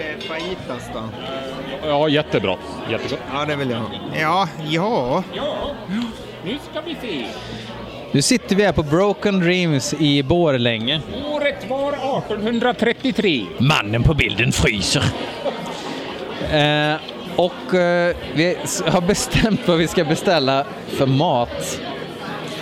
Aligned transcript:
är 0.00 0.20
fajitas 0.20 0.90
då? 0.94 1.02
Ja, 1.88 2.08
jättebra. 2.08 2.56
Jättegott. 2.90 3.20
Ja, 3.32 3.44
det 3.44 3.56
vill 3.56 3.70
jag 3.70 3.78
ha. 3.78 3.88
Ja, 4.20 4.48
ja. 4.68 5.24
Ja, 5.34 5.70
nu 6.44 6.58
ska 6.70 6.80
vi 6.80 6.96
se. 7.02 7.26
Nu 8.12 8.22
sitter 8.22 8.56
vi 8.56 8.64
här 8.64 8.72
på 8.72 8.82
Broken 8.82 9.40
Dreams 9.40 9.94
i 9.94 10.22
Borlänge. 10.22 11.00
Året 11.32 11.70
var 11.70 11.92
1833. 11.92 13.46
Mannen 13.58 14.02
på 14.02 14.14
bilden 14.14 14.52
fryser. 14.52 15.02
Eh, 16.52 16.94
och 17.36 17.74
eh, 17.74 18.16
vi 18.34 18.56
har 18.86 19.00
bestämt 19.00 19.60
vad 19.68 19.78
vi 19.78 19.86
ska 19.86 20.04
beställa 20.04 20.64
för 20.88 21.06
mat. 21.06 21.80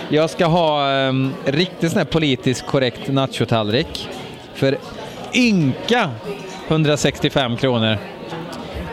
Jag 0.09 0.29
ska 0.29 0.45
ha 0.45 0.91
eh, 0.91 1.13
riktigt 1.45 1.91
sån 1.91 1.97
här 1.97 2.05
politiskt 2.05 2.65
korrekt 2.65 3.07
nachotallrik 3.07 4.09
för 4.53 4.77
ynka 5.33 6.11
165 6.67 7.57
kronor. 7.57 7.97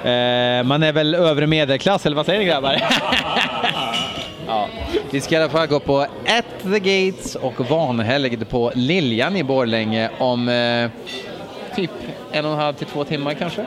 Eh, 0.05 0.63
man 0.65 0.83
är 0.83 0.93
väl 0.93 1.15
övre 1.15 1.47
medelklass, 1.47 2.07
eller 2.07 2.17
vad 2.17 2.27
säger 2.27 2.39
ni 2.39 2.47
grabbar? 2.47 2.77
ja. 4.47 4.69
Vi 5.11 5.21
ska 5.21 5.35
i 5.35 5.39
alla 5.39 5.51
fall 5.51 5.67
gå 5.67 5.81
på 5.81 6.01
At 6.27 6.45
the 6.63 6.79
Gates 6.79 7.35
och 7.35 7.71
vanhelgd 7.71 8.49
på 8.49 8.73
Liljan 8.75 9.37
i 9.37 9.45
Borlänge 9.45 10.11
om 10.19 10.49
eh, 10.49 10.91
typ 11.77 11.91
en 12.33 12.45
och 12.45 12.53
en 12.53 12.59
halv 12.59 12.75
till 12.75 12.87
två 12.87 13.05
timmar 13.05 13.35
kanske. 13.35 13.67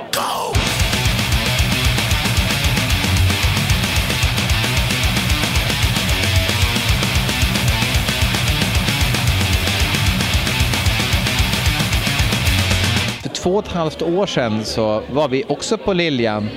Två 13.47 13.53
och 13.53 13.65
ett 13.65 13.71
halvt 13.71 14.01
år 14.01 14.25
sedan 14.25 14.65
så 14.65 15.01
var 15.11 15.27
vi 15.27 15.43
också 15.47 15.77
på 15.77 15.93
Liljan. 15.93 16.49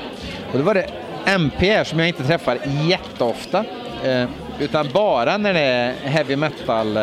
Och 0.53 0.59
då 0.59 0.65
var 0.65 0.75
det 0.75 0.87
MPR 1.25 1.85
som 1.85 1.99
jag 1.99 2.09
inte 2.09 2.25
träffar 2.25 2.59
jätteofta. 2.89 3.65
Eh, 4.05 4.25
utan 4.61 4.89
bara 4.93 5.37
när 5.37 5.55
det 5.55 5.61
är 5.61 5.93
heavy 5.93 6.37
metal 6.37 6.97
eh, 6.97 7.03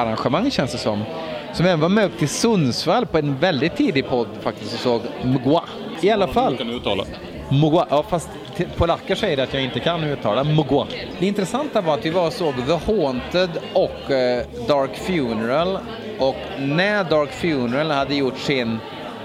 arrangemang 0.00 0.50
känns 0.50 0.72
det 0.72 0.78
som. 0.78 1.04
Som 1.52 1.66
även 1.66 1.80
var 1.80 1.88
med 1.88 2.04
upp 2.04 2.18
till 2.18 2.28
Sundsvall 2.28 3.06
på 3.06 3.18
en 3.18 3.38
väldigt 3.38 3.76
tidig 3.76 4.08
podd 4.08 4.26
faktiskt 4.42 4.74
och 4.74 4.80
såg 4.80 5.00
Mgwa. 5.24 5.62
I 6.00 6.10
alla 6.10 6.28
fall. 6.28 6.56
kan 6.56 6.70
uttala. 6.70 7.04
Mugwa, 7.50 7.86
ja 7.90 8.02
fast 8.02 8.28
polacker 8.76 9.14
säger 9.14 9.42
att 9.42 9.54
jag 9.54 9.62
inte 9.62 9.80
kan 9.80 10.04
uttala 10.04 10.44
Mugwa. 10.44 10.86
Det 11.18 11.26
intressanta 11.26 11.80
var 11.80 11.94
att 11.94 12.06
vi 12.06 12.10
var 12.10 12.26
och 12.26 12.32
såg 12.32 12.54
The 12.66 12.92
Haunted 12.92 13.50
och 13.72 14.10
eh, 14.10 14.44
Dark 14.68 14.96
Funeral 14.96 15.78
och 16.18 16.36
när 16.58 17.04
Dark 17.04 17.32
Funeral 17.32 17.90
hade 17.90 18.14
gjort 18.14 18.38
sin 18.38 18.78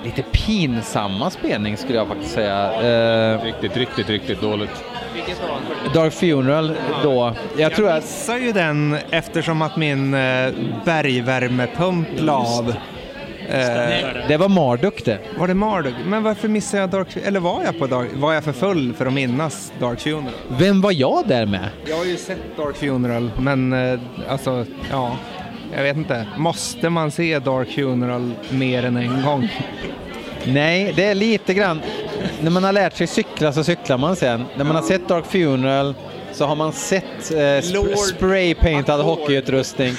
lite 0.03 0.23
pinsamma 0.31 1.29
spelning 1.29 1.77
skulle 1.77 1.97
jag 1.97 2.07
faktiskt 2.07 2.33
säga. 2.33 2.73
Eh, 3.33 3.43
Riktigt, 3.43 3.77
riktigt, 3.77 4.09
riktigt 4.09 4.41
dåligt. 4.41 4.83
Dark 5.93 6.13
Funeral 6.13 6.71
då, 7.03 7.33
jag 7.57 7.73
tror 7.75 7.89
Jag 7.89 7.95
missade 8.03 8.39
ju 8.39 8.51
den 8.51 8.97
eftersom 9.09 9.61
att 9.61 9.77
min 9.77 10.13
eh, 10.13 10.49
bergvärmepump 10.85 12.07
la 12.17 12.33
av. 12.33 12.69
Eh, 13.49 14.27
det 14.27 14.37
var 14.37 14.49
Marduk 14.49 15.05
det. 15.05 15.19
var 15.37 15.47
det 15.47 15.53
Marduk? 15.53 15.93
Men 16.05 16.23
varför 16.23 16.47
missade 16.47 16.81
jag 16.83 16.89
Dark 16.89 17.07
Eller 17.25 17.39
var 17.39 17.63
jag 17.63 17.79
på 17.79 17.87
Dark 17.87 18.07
Var 18.15 18.33
jag 18.33 18.43
för 18.43 18.51
full 18.51 18.93
för 18.93 19.05
att 19.05 19.13
minnas 19.13 19.73
Dark 19.79 19.99
Funeral? 19.99 20.33
Vem 20.47 20.81
var 20.81 20.91
jag 20.91 21.27
där 21.27 21.45
med? 21.45 21.69
Jag 21.85 21.97
har 21.97 22.05
ju 22.05 22.17
sett 22.17 22.57
Dark 22.57 22.75
Funeral, 22.75 23.31
men 23.39 23.73
eh, 23.73 23.99
alltså, 24.29 24.65
ja. 24.91 25.17
Jag 25.75 25.83
vet 25.83 25.97
inte. 25.97 26.25
Måste 26.37 26.89
man 26.89 27.11
se 27.11 27.39
Dark 27.39 27.69
Funeral 27.69 28.31
mer 28.49 28.85
än 28.85 28.97
en 28.97 29.21
gång? 29.25 29.49
Nej, 30.45 30.93
det 30.95 31.05
är 31.05 31.15
lite 31.15 31.53
grann... 31.53 31.81
När 32.41 32.51
man 32.51 32.63
har 32.63 32.71
lärt 32.71 32.95
sig 32.97 33.07
cykla 33.07 33.53
så 33.53 33.63
cyklar 33.63 33.97
man 33.97 34.15
sen. 34.15 34.45
När 34.55 34.65
man 34.65 34.75
har 34.75 34.83
sett 34.83 35.07
Dark 35.07 35.25
Funeral 35.25 35.95
så 36.31 36.45
har 36.45 36.55
man 36.55 36.73
sett 36.73 37.31
eh, 37.31 37.35
sp- 37.37 37.95
spraypaintad 37.95 39.01
hockeyutrustning. 39.01 39.93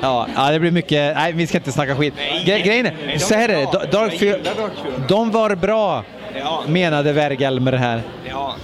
Ja, 0.00 0.26
ja, 0.36 0.50
det 0.50 0.60
blir 0.60 0.70
mycket... 0.70 1.16
Nej, 1.16 1.32
vi 1.32 1.46
ska 1.46 1.58
inte 1.58 1.72
snacka 1.72 1.96
skit. 1.96 2.14
Gre- 2.46 2.64
grejen 2.64 2.86
är, 2.86 3.18
så 3.18 3.34
här 3.34 3.48
är 3.48 3.56
det. 3.56 3.64
Da- 3.72 3.84
Dark 3.92 4.12
Fu- 4.12 4.40
De 5.08 5.30
var 5.30 5.54
bra, 5.54 6.04
menade 6.66 7.12
Vergelmer 7.12 7.72
här. 7.72 8.02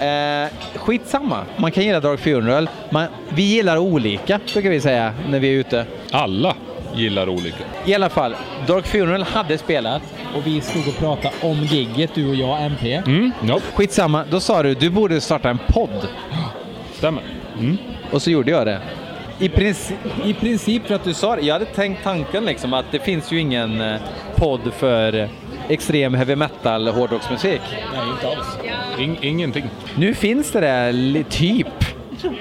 Eh, 0.00 0.48
skitsamma, 0.74 1.44
man 1.56 1.70
kan 1.72 1.84
gilla 1.84 2.00
Dark 2.00 2.20
Funeral. 2.20 2.68
Man, 2.90 3.06
vi 3.28 3.42
gillar 3.42 3.76
olika, 3.76 4.40
brukar 4.52 4.70
vi 4.70 4.80
säga, 4.80 5.12
när 5.28 5.38
vi 5.40 5.48
är 5.48 5.52
ute. 5.52 5.86
Alla 6.10 6.54
gillar 6.94 7.28
olika. 7.28 7.64
I 7.86 7.94
alla 7.94 8.08
fall, 8.08 8.34
Dark 8.66 8.86
Funeral 8.86 9.22
hade 9.22 9.58
spelat 9.58 10.02
och 10.36 10.46
vi 10.46 10.60
stod 10.60 10.88
och 10.88 10.96
pratade 10.98 11.34
om 11.42 11.56
gigget, 11.64 12.10
du 12.14 12.28
och 12.28 12.34
jag, 12.34 12.64
MP. 12.64 12.94
Mm, 12.94 13.32
ja, 13.48 13.60
Skitsamma, 13.74 14.24
då 14.30 14.40
sa 14.40 14.62
du 14.62 14.74
du 14.74 14.90
borde 14.90 15.20
starta 15.20 15.50
en 15.50 15.58
podd. 15.66 16.08
stämmer. 16.92 17.22
Mm. 17.58 17.76
Och 18.10 18.22
så 18.22 18.30
gjorde 18.30 18.50
jag 18.50 18.66
det. 18.66 18.80
I 19.40 19.48
princip, 19.48 19.96
I 20.24 20.34
princip 20.34 20.86
för 20.86 20.94
att 20.94 21.04
du 21.04 21.14
sa 21.14 21.36
det. 21.36 21.42
Jag 21.42 21.52
hade 21.54 21.64
tänkt 21.64 22.04
tanken 22.04 22.44
liksom 22.44 22.74
att 22.74 22.84
det 22.90 22.98
finns 22.98 23.32
ju 23.32 23.40
ingen 23.40 23.80
eh, 23.80 24.00
podd 24.36 24.60
för 24.78 25.28
extrem 25.68 26.14
heavy 26.14 26.36
metal 26.36 26.88
hårdrocksmusik. 26.88 27.60
Nej, 27.70 28.10
inte 28.10 28.26
alls. 28.26 28.58
In, 28.98 29.16
ingenting. 29.20 29.64
Nu 29.96 30.14
finns 30.14 30.52
det 30.52 30.60
där 30.60 31.22
typ 31.22 31.84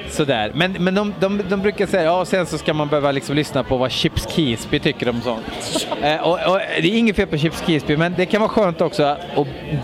sådär. 0.09 0.51
Men, 0.55 0.71
men 0.71 0.95
de, 0.95 1.13
de, 1.19 1.41
de 1.49 1.61
brukar 1.61 1.87
säga 1.87 2.03
ja 2.03 2.25
sen 2.25 2.45
så 2.45 2.57
ska 2.57 2.73
man 2.73 2.87
behöva 2.87 3.11
liksom 3.11 3.35
lyssna 3.35 3.63
på 3.63 3.77
vad 3.77 3.91
Chips 3.91 4.27
Keesby 4.35 4.79
tycker 4.79 5.09
om 5.09 5.21
sånt. 5.21 5.45
eh, 6.01 6.21
och, 6.21 6.33
och, 6.33 6.59
det 6.81 6.87
är 6.87 6.97
inget 6.97 7.15
fel 7.15 7.27
på 7.27 7.37
Chips 7.37 7.63
Keesby 7.67 7.97
men 7.97 8.13
det 8.17 8.25
kan 8.25 8.41
vara 8.41 8.49
skönt 8.49 8.81
också 8.81 9.03
att 9.03 9.17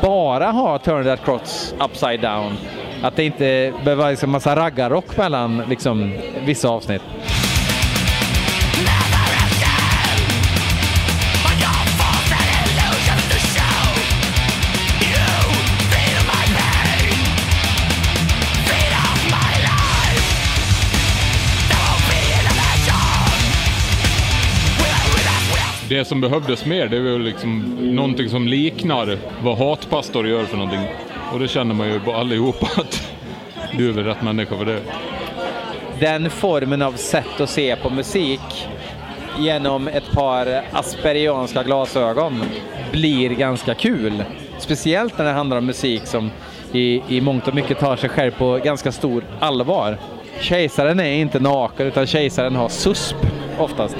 bara 0.01 0.51
ha 0.51 0.79
Turn 0.79 1.03
That 1.03 1.25
Cross 1.25 1.75
Upside 1.85 2.21
Down. 2.21 2.57
Att 3.01 3.15
det 3.15 3.23
inte 3.23 3.73
behöver 3.83 3.95
vara 3.95 4.09
liksom 4.09 4.31
massa 4.31 4.55
raggarrock 4.55 5.17
mellan 5.17 5.63
liksom, 5.69 6.13
vissa 6.45 6.69
avsnitt. 6.69 7.01
Det 25.93 26.05
som 26.05 26.21
behövdes 26.21 26.65
mer, 26.65 26.87
det 26.87 26.99
var 26.99 27.19
liksom 27.19 27.77
någonting 27.95 28.29
som 28.29 28.47
liknar 28.47 29.17
vad 29.43 29.57
hatpastor 29.57 30.27
gör 30.27 30.43
för 30.43 30.57
någonting. 30.57 30.87
Och 31.33 31.39
det 31.39 31.47
känner 31.47 31.75
man 31.75 31.87
ju 31.87 31.99
på 31.99 32.13
allihopa 32.13 32.67
att 32.81 33.11
du 33.77 33.89
är 33.89 33.93
väl 33.93 34.03
rätt 34.03 34.21
människa 34.21 34.57
för 34.57 34.65
det. 34.65 34.79
den 35.99 36.29
formen 36.29 36.81
av 36.81 36.91
sätt 36.91 37.41
att 37.41 37.49
se 37.49 37.75
på 37.75 37.89
musik 37.89 38.67
genom 39.39 39.87
ett 39.87 40.11
par 40.11 40.63
asperianska 40.71 41.63
glasögon 41.63 42.41
blir 42.91 43.29
ganska 43.29 43.73
kul. 43.73 44.23
Speciellt 44.59 45.17
när 45.17 45.25
det 45.25 45.31
handlar 45.31 45.57
om 45.57 45.65
musik 45.65 46.05
som 46.05 46.31
i, 46.71 47.01
i 47.07 47.21
mångt 47.21 47.47
och 47.47 47.55
mycket 47.55 47.79
tar 47.79 47.95
sig 47.95 48.09
själv 48.09 48.31
på 48.31 48.59
ganska 48.63 48.91
stor 48.91 49.23
allvar. 49.39 49.97
Kejsaren 50.39 50.99
är 50.99 51.13
inte 51.13 51.39
naken 51.39 51.87
utan 51.87 52.07
kejsaren 52.07 52.55
har 52.55 52.69
susp 52.69 53.17
oftast. 53.59 53.97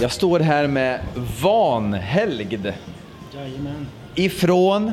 Jag 0.00 0.12
står 0.12 0.40
här 0.40 0.66
med 0.66 1.00
Vanhelgd. 1.42 2.66
Jajamän. 3.34 3.86
Ifrån 4.14 4.92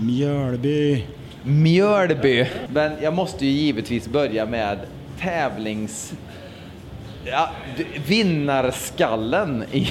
Mjölby. 0.00 1.06
Mjölby. 1.44 2.46
Men 2.68 2.92
jag 3.02 3.14
måste 3.14 3.46
ju 3.46 3.50
givetvis 3.50 4.08
börja 4.08 4.46
med 4.46 4.78
tävlings... 5.20 6.12
ja, 7.24 7.50
vinnarskallen 8.06 9.64
i, 9.72 9.88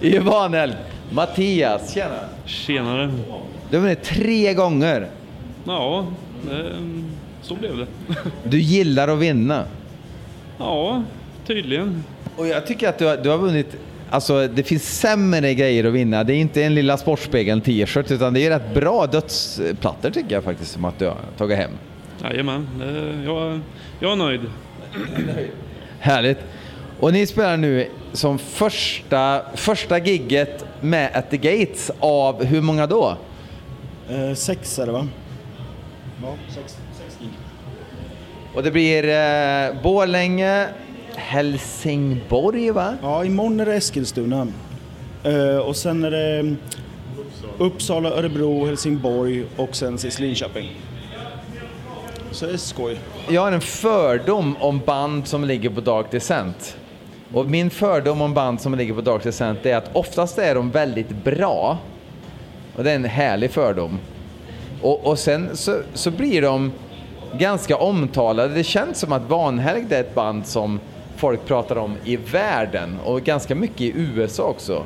i 0.00 0.18
Vanhelg. 0.18 0.74
Mattias, 1.10 1.94
tjena. 1.94 2.18
Tjenare. 2.46 3.10
Du 3.70 3.76
har 3.76 3.82
vunnit 3.82 4.02
tre 4.02 4.54
gånger. 4.54 5.08
Ja, 5.64 6.06
eh, 6.50 6.56
så 7.42 7.54
blev 7.54 7.76
det. 7.76 7.86
Du 8.44 8.60
gillar 8.60 9.08
att 9.08 9.18
vinna. 9.18 9.64
Ja, 10.58 11.02
tydligen. 11.46 12.04
Och 12.36 12.46
jag 12.46 12.66
tycker 12.66 12.88
att 12.88 12.98
du 12.98 13.06
har, 13.06 13.16
du 13.16 13.28
har 13.28 13.38
vunnit, 13.38 13.76
alltså 14.10 14.48
det 14.48 14.62
finns 14.62 14.98
sämre 15.00 15.54
grejer 15.54 15.84
att 15.84 15.92
vinna. 15.92 16.24
Det 16.24 16.34
är 16.34 16.36
inte 16.36 16.62
en 16.62 16.74
lilla 16.74 16.96
Sportspegeln 16.96 17.60
t-shirt 17.60 18.10
utan 18.10 18.34
det 18.34 18.46
är 18.46 18.50
rätt 18.50 18.74
bra 18.74 19.06
dödsplattor 19.06 20.10
tycker 20.10 20.34
jag 20.34 20.44
faktiskt 20.44 20.72
som 20.72 20.84
att 20.84 20.98
du 20.98 21.06
har 21.06 21.16
tagit 21.36 21.58
hem. 21.58 21.70
Jajamän, 22.22 22.66
eh, 22.82 23.24
jag, 23.24 23.60
jag 24.00 24.12
är 24.12 24.16
nöjd. 24.16 24.40
Härligt. 25.98 26.38
Och 27.00 27.12
ni 27.12 27.26
spelar 27.26 27.56
nu 27.56 27.88
som 28.12 28.38
första, 28.38 29.42
första 29.54 29.98
gigget 29.98 30.64
med 30.80 31.10
At 31.14 31.30
the 31.30 31.36
Gates 31.36 31.90
av 32.00 32.44
hur 32.44 32.60
många 32.60 32.86
då? 32.86 33.16
Eh, 34.10 34.34
sex 34.34 34.78
är 34.78 34.86
det 34.86 34.92
va? 34.92 35.08
Ja, 36.22 36.34
sex, 36.48 36.76
sex 36.98 37.18
gig. 37.20 37.30
Och 38.54 38.62
det 38.62 38.70
blir 38.70 39.04
eh, 39.04 39.82
Borlänge, 39.82 40.68
Helsingborg 41.14 42.70
va? 42.70 42.96
Ja, 43.02 43.24
imorgon 43.24 43.60
är 43.60 43.66
det 43.66 43.74
Eskilstuna. 43.74 44.46
Eh, 45.24 45.56
och 45.56 45.76
sen 45.76 46.04
är 46.04 46.10
det 46.10 46.38
mm, 46.38 46.56
Uppsala, 47.58 48.10
Örebro, 48.10 48.66
Helsingborg 48.66 49.44
och 49.56 49.76
sen 49.76 49.98
sist 49.98 50.20
Linköping. 50.20 50.76
Så 52.30 52.46
det 52.46 52.52
är 52.52 52.56
skoj. 52.56 52.98
Jag 53.28 53.42
har 53.42 53.52
en 53.52 53.60
fördom 53.60 54.56
om 54.60 54.80
band 54.86 55.26
som 55.26 55.44
ligger 55.44 55.70
på 55.70 55.80
Dark 55.80 56.10
Descent. 56.10 56.76
Och 57.32 57.46
min 57.46 57.70
fördom 57.70 58.20
om 58.20 58.34
band 58.34 58.60
som 58.60 58.74
ligger 58.74 58.94
på 58.94 59.00
Dark 59.00 59.22
Descent 59.22 59.66
är 59.66 59.76
att 59.76 59.90
oftast 59.92 60.38
är 60.38 60.54
de 60.54 60.70
väldigt 60.70 61.24
bra. 61.24 61.78
Och 62.76 62.84
det 62.84 62.90
är 62.90 62.94
en 62.94 63.04
härlig 63.04 63.50
fördom. 63.50 63.98
Och, 64.82 65.06
och 65.06 65.18
sen 65.18 65.48
så, 65.56 65.80
så 65.94 66.10
blir 66.10 66.42
de 66.42 66.72
ganska 67.38 67.76
omtalade. 67.76 68.54
Det 68.54 68.64
känns 68.64 68.98
som 68.98 69.12
att 69.12 69.22
Vanhelgd 69.22 69.92
är 69.92 70.00
ett 70.00 70.14
band 70.14 70.46
som 70.46 70.80
folk 71.16 71.46
pratar 71.46 71.76
om 71.76 71.96
i 72.04 72.16
världen 72.16 72.98
och 73.04 73.22
ganska 73.22 73.54
mycket 73.54 73.80
i 73.80 73.92
USA 73.96 74.42
också. 74.42 74.84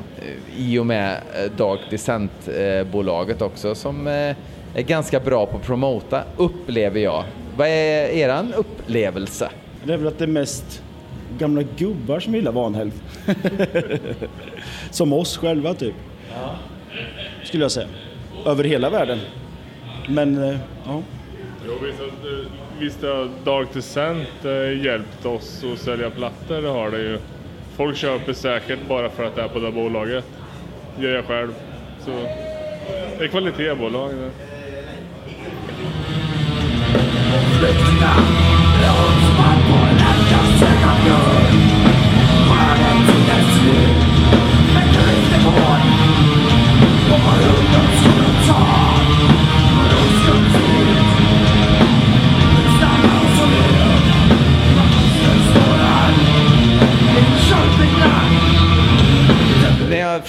I 0.57 0.79
och 0.79 0.85
med 0.85 1.11
eh, 1.13 1.51
Dark 1.57 1.79
Descent-bolaget 1.89 3.41
eh, 3.41 3.47
också 3.47 3.75
som 3.75 4.07
eh, 4.07 4.35
är 4.73 4.81
ganska 4.81 5.19
bra 5.19 5.45
på 5.45 5.57
att 5.57 5.63
promota, 5.63 6.23
upplever 6.37 6.99
jag. 6.99 7.23
Vad 7.57 7.67
är 7.67 8.07
eran 8.07 8.53
upplevelse? 8.53 9.49
Det 9.83 9.93
är 9.93 9.97
väl 9.97 10.07
att 10.07 10.17
det 10.17 10.25
är 10.25 10.27
mest 10.27 10.82
gamla 11.39 11.63
gubbar 11.77 12.19
som 12.19 12.35
gillar 12.35 12.51
Vanhelg. 12.51 12.91
som 14.91 15.13
oss 15.13 15.37
själva 15.37 15.73
typ. 15.73 15.95
Skulle 17.43 17.63
jag 17.63 17.71
säga. 17.71 17.87
Över 18.45 18.63
hela 18.63 18.89
världen. 18.89 19.19
Men, 20.07 20.43
eh, 20.43 20.57
ja. 20.85 21.01
Jo, 21.67 21.73
visst, 21.81 21.99
att, 21.99 22.25
eh, 22.25 22.51
visst 22.79 23.01
har 23.01 23.29
Dark 23.45 23.73
Descent 23.73 24.45
eh, 24.45 24.85
hjälpt 24.85 25.25
oss 25.25 25.63
att 25.73 25.79
sälja 25.79 26.09
plattor, 26.09 26.61
det 26.61 26.67
har 26.67 26.91
det 26.91 27.01
ju. 27.01 27.19
Folk 27.75 27.97
köper 27.97 28.33
säkert 28.33 28.79
bara 28.87 29.09
för 29.09 29.23
att 29.23 29.35
det 29.35 29.41
är 29.41 29.47
på 29.47 29.59
det 29.59 29.65
här 29.65 29.73
bolaget. 29.73 30.25
Det 30.97 31.03
gör 31.03 31.15
jag 31.15 31.25
själv. 31.25 31.53
Så 32.05 32.11
det 33.19 33.23
är 33.23 33.27
kvalitetsbolag. 33.27 34.11
Det. 34.13 34.29
När 37.61 37.67
jag 37.67 38.42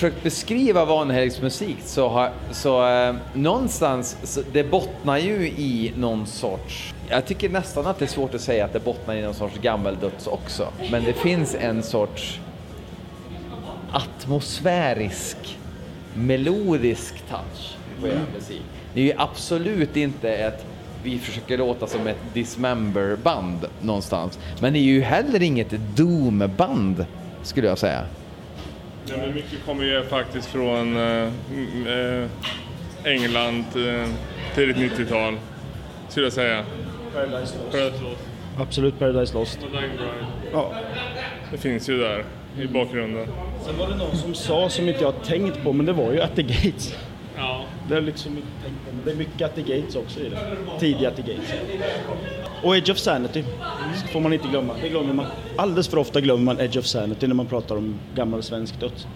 försökt 0.05 0.23
beskriva 0.23 0.85
Vanhelgs 0.85 1.43
musik 1.43 1.77
så 1.85 2.09
har 2.09 2.31
så 2.51 2.89
eh, 2.89 3.15
någonstans, 3.35 4.17
så 4.23 4.43
det 4.53 4.65
bottnar 4.65 5.19
ju 5.19 5.47
i 5.47 5.93
någon 5.97 6.27
sorts, 6.27 6.95
jag 7.09 7.27
tycker 7.27 7.49
nästan 7.49 7.87
att 7.87 7.99
det 7.99 8.05
är 8.05 8.09
svårt 8.09 8.35
att 8.35 8.41
säga 8.41 8.65
att 8.65 8.73
det 8.73 8.85
bottnar 8.85 9.15
i 9.15 9.23
någon 9.23 9.35
sorts 9.35 9.59
gammeldöds 9.59 10.27
också, 10.27 10.69
men 10.91 11.05
det 11.05 11.13
finns 11.13 11.55
en 11.55 11.83
sorts 11.83 12.41
atmosfärisk, 13.93 15.59
melodisk 16.15 17.15
touch 17.31 17.77
på 18.01 18.09
er 18.09 18.21
musik. 18.35 18.63
Det 18.95 19.01
är 19.01 19.05
ju 19.05 19.15
absolut 19.17 19.97
inte 19.97 20.31
ett 20.31 20.67
vi 21.03 21.19
försöker 21.19 21.59
låta 21.59 21.87
som 21.87 22.07
ett 22.07 22.35
Dismember-band 22.35 23.67
någonstans. 23.81 24.39
Men 24.61 24.73
det 24.73 24.79
är 24.79 24.81
ju 24.81 25.01
heller 25.01 25.43
inget 25.43 25.71
Doom-band, 25.71 27.07
skulle 27.43 27.69
jag 27.69 27.79
säga. 27.79 28.07
Ja, 29.07 29.17
men 29.17 29.35
mycket 29.35 29.65
kommer 29.67 29.85
ju 29.85 30.03
faktiskt 30.05 30.49
från 30.49 30.97
eh, 30.97 31.29
eh, 31.87 32.29
England, 33.05 33.65
eh, 33.77 34.09
tidigt 34.55 34.77
90-tal, 34.77 35.39
skulle 36.09 36.27
jag 36.27 36.33
säga. 36.33 36.65
Paradise 37.15 37.39
Lost. 37.59 37.71
Paradise 37.71 38.03
Lost 38.03 38.21
Absolut 38.59 38.99
Paradise 38.99 39.35
Lost. 39.35 39.59
Ja. 40.53 40.73
Det 41.51 41.59
finns 41.59 41.89
ju 41.89 41.99
där 41.99 42.25
i 42.59 42.67
bakgrunden. 42.67 43.27
Sen 43.65 43.79
var 43.79 43.89
det 43.89 43.97
någon 43.97 44.17
som 44.17 44.35
sa, 44.35 44.69
som 44.69 44.89
inte 44.89 45.01
jag 45.01 45.13
har 45.13 45.21
tänkt 45.21 45.63
på, 45.63 45.73
men 45.73 45.87
det 45.87 45.93
var 45.93 46.13
ju 46.13 46.21
At 46.21 46.37
the 46.37 46.43
Gates. 46.43 46.95
Ja. 47.37 47.65
Det 47.89 47.97
är 47.97 48.01
liksom 48.01 48.37
inte 48.37 48.49
tänkt 48.65 48.79
på, 48.89 48.97
men 48.97 49.05
det 49.05 49.11
är 49.11 49.17
mycket 49.17 49.43
At 49.43 49.55
the 49.55 49.63
Gates 49.63 49.97
också 49.97 50.21
i 50.21 50.29
det. 50.29 50.39
Tidiga 50.81 51.09
At 51.09 51.17
the 51.17 51.23
Gates. 51.23 51.53
Och 52.65 52.77
Edge 52.77 52.91
of 52.91 52.99
Sanity 52.99 53.45
får 54.13 54.21
man 54.21 54.33
inte 54.33 54.49
glömma. 54.49 54.75
Det 54.83 54.89
glömmer 54.89 55.15
man. 55.15 55.27
Alldeles 55.57 55.89
för 55.89 55.99
ofta 55.99 56.21
glömmer 56.21 56.45
man 56.45 56.61
Edge 56.61 56.79
of 56.79 56.87
Sanity 56.87 57.27
när 57.27 57.35
man 57.35 57.47
pratar 57.47 57.77
om 57.77 57.99
gammal 58.15 58.43
svensk 58.43 58.81
döds. 58.81 59.07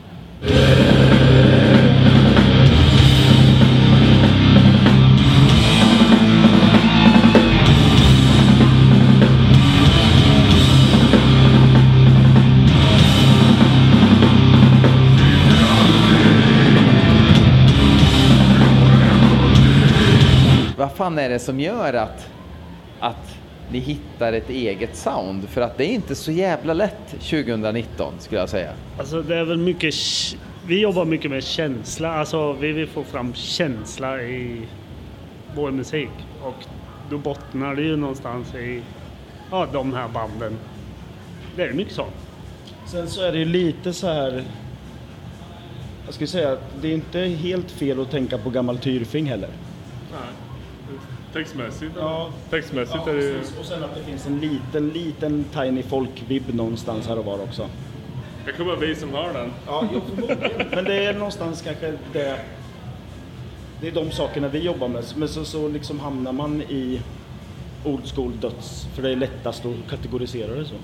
Vad 20.76 20.92
fan 20.92 21.18
är 21.18 21.28
det 21.28 21.38
som 21.38 21.60
gör 21.60 21.94
att, 21.94 22.30
att 23.00 23.37
ni 23.72 23.78
hittar 23.78 24.32
ett 24.32 24.50
eget 24.50 24.96
sound? 24.96 25.48
För 25.48 25.60
att 25.60 25.78
det 25.78 25.84
är 25.84 25.94
inte 25.94 26.14
så 26.14 26.32
jävla 26.32 26.72
lätt 26.74 27.08
2019 27.20 28.12
skulle 28.18 28.40
jag 28.40 28.48
säga. 28.48 28.72
Alltså 28.98 29.22
det 29.22 29.36
är 29.36 29.44
väl 29.44 29.58
mycket, 29.58 29.94
k- 29.94 30.38
vi 30.66 30.80
jobbar 30.80 31.04
mycket 31.04 31.30
med 31.30 31.44
känsla, 31.44 32.12
alltså 32.14 32.52
vi 32.52 32.72
vill 32.72 32.86
få 32.88 33.04
fram 33.04 33.34
känsla 33.34 34.22
i 34.22 34.60
vår 35.54 35.70
musik 35.70 36.08
och 36.42 36.54
då 37.10 37.18
bottnar 37.18 37.74
det 37.74 37.82
ju 37.82 37.96
någonstans 37.96 38.54
i 38.54 38.82
ja, 39.50 39.66
de 39.72 39.92
här 39.94 40.08
banden. 40.08 40.56
Det 41.56 41.62
är 41.62 41.72
mycket 41.72 41.94
så. 41.94 42.06
Sen 42.86 43.08
så 43.08 43.22
är 43.22 43.32
det 43.32 43.38
ju 43.38 43.44
lite 43.44 43.92
så 43.92 44.06
här... 44.06 44.44
Jag 46.04 46.14
skulle 46.14 46.28
säga 46.28 46.52
att 46.52 46.62
det 46.82 46.88
är 46.88 46.94
inte 46.94 47.18
helt 47.20 47.70
fel 47.70 48.00
att 48.00 48.10
tänka 48.10 48.38
på 48.38 48.50
gammal 48.50 48.78
Tyrfing 48.78 49.26
heller. 49.26 49.48
Nej. 50.12 50.20
Textmässigt, 51.38 51.92
Ja. 51.98 52.30
Textmässigt 52.50 53.06
är 53.06 53.14
det. 53.14 53.38
Och 53.60 53.64
sen 53.64 53.84
att 53.84 53.94
det 53.94 54.02
finns 54.02 54.26
en 54.26 54.40
liten, 54.40 54.88
liten 54.88 55.44
tiny 55.54 55.82
folk-vibb 55.82 56.54
någonstans 56.54 57.06
här 57.08 57.18
och 57.18 57.24
var 57.24 57.42
också. 57.42 57.68
Det 58.44 58.52
kan 58.52 58.66
vara 58.66 58.76
vi 58.76 58.94
som 58.94 59.14
har 59.14 59.32
den. 59.32 59.50
Ja. 59.66 59.84
Men 60.70 60.84
det 60.84 61.04
är 61.04 61.14
någonstans 61.14 61.62
kanske 61.62 61.92
det... 62.12 62.38
Det 63.80 63.88
är 63.88 63.92
de 63.92 64.10
sakerna 64.10 64.48
vi 64.48 64.58
jobbar 64.58 64.88
med. 64.88 65.04
Men 65.16 65.28
så, 65.28 65.44
så 65.44 65.68
liksom 65.68 66.00
hamnar 66.00 66.32
man 66.32 66.62
i 66.62 67.00
old 67.84 68.14
school 68.14 68.32
döds. 68.40 68.86
För 68.94 69.02
det 69.02 69.10
är 69.10 69.16
lättast 69.16 69.64
att 69.66 69.90
kategorisera 69.90 70.54
det 70.54 70.64
så. 70.64 70.74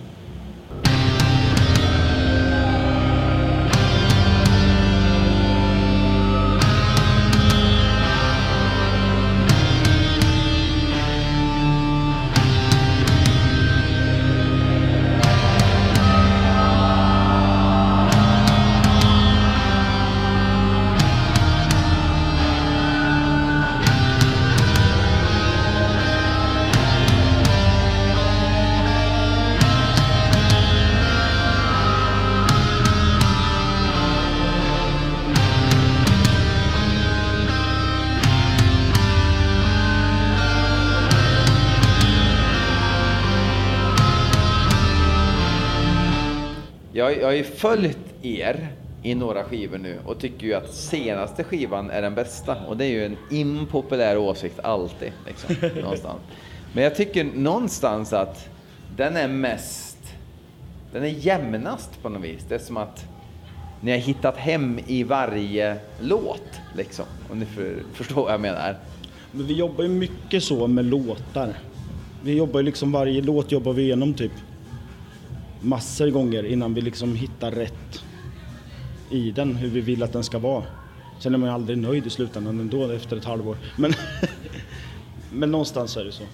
Jag, 46.97 47.19
jag 47.19 47.27
har 47.27 47.33
ju 47.33 47.45
följt 47.45 47.99
er 48.23 48.69
i 49.03 49.15
några 49.15 49.45
skivor 49.45 49.79
nu 49.79 49.99
och 50.05 50.19
tycker 50.19 50.47
ju 50.47 50.55
att 50.55 50.75
senaste 50.75 51.45
skivan 51.45 51.91
är 51.91 52.03
den 52.03 52.15
bästa. 52.15 52.57
Och 52.69 52.77
det 52.77 52.85
är 52.85 52.89
ju 52.89 53.05
en 53.05 53.17
impopulär 53.31 54.19
åsikt 54.19 54.61
alltid, 54.61 55.13
liksom, 55.27 55.71
någonstans. 55.83 56.21
Men 56.73 56.85
jag 56.85 56.95
tycker 56.95 57.25
någonstans 57.25 58.13
att 58.13 58.49
den 58.97 59.17
är 59.17 59.29
mest, 59.29 59.99
den 60.93 61.03
är 61.03 61.09
jämnast 61.09 62.03
på 62.03 62.09
något 62.09 62.25
vis. 62.25 62.45
Det 62.49 62.55
är 62.55 62.59
som 62.59 62.77
att 62.77 63.05
ni 63.81 63.91
har 63.91 63.99
hittat 63.99 64.37
hem 64.37 64.81
i 64.87 65.03
varje 65.03 65.77
låt, 66.01 66.61
liksom. 66.77 67.05
Om 67.31 67.39
ni 67.39 67.47
för, 67.47 67.77
förstår 67.93 68.23
vad 68.23 68.33
jag 68.33 68.41
menar. 68.41 68.77
Men 69.33 69.47
vi 69.47 69.55
jobbar 69.55 69.85
ju 69.85 69.91
mycket 69.91 70.45
så 70.45 70.67
med 70.67 70.85
låtar. 70.85 71.55
Vi 72.23 72.35
jobbar 72.35 72.61
ju 72.61 72.67
liksom 72.67 72.93
varje 72.93 73.23
låt 73.23 73.53
jobbar 73.53 73.73
vi 73.73 73.83
igenom 73.83 74.15
typ 74.15 74.33
massor 75.65 76.11
gånger 76.11 76.45
innan 76.45 76.75
vi 76.75 76.81
liksom 76.81 77.15
hittar 77.17 77.51
rätt 77.51 78.05
i 79.11 79.31
den, 79.31 79.57
hur 79.57 79.69
vi 79.69 79.81
vill 79.81 80.03
att 80.03 80.13
den 80.13 80.25
ska 80.25 80.39
vara. 80.39 80.65
Sen 81.19 81.35
är 81.35 81.39
man 81.39 81.49
ju 81.49 81.55
aldrig 81.55 81.79
nöjd 81.79 82.07
i 82.07 82.11
slutändan 82.11 82.61
ändå 82.61 82.91
efter 82.91 83.17
ett 83.17 83.25
halvår. 83.25 83.57
Men, 83.77 83.93
men 85.33 85.51
någonstans 85.51 85.97
är 85.97 86.05
det 86.05 86.13
så. 86.13 86.25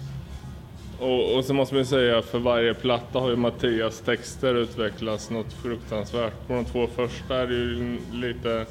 Och, 0.99 1.37
och 1.37 1.45
så 1.45 1.53
måste 1.53 1.75
man 1.75 1.81
ju 1.81 1.85
säga 1.85 2.21
för 2.21 2.39
varje 2.39 2.73
platta 2.73 3.19
har 3.19 3.29
ju 3.29 3.35
Mattias 3.35 4.01
texter 4.01 4.55
utvecklats 4.55 5.29
något 5.29 5.53
fruktansvärt. 5.53 6.47
På 6.47 6.53
de 6.53 6.65
två 6.65 6.87
första 6.87 7.35
är 7.35 7.47
det 7.47 7.53
ju 7.53 7.97
lite... 8.13 8.65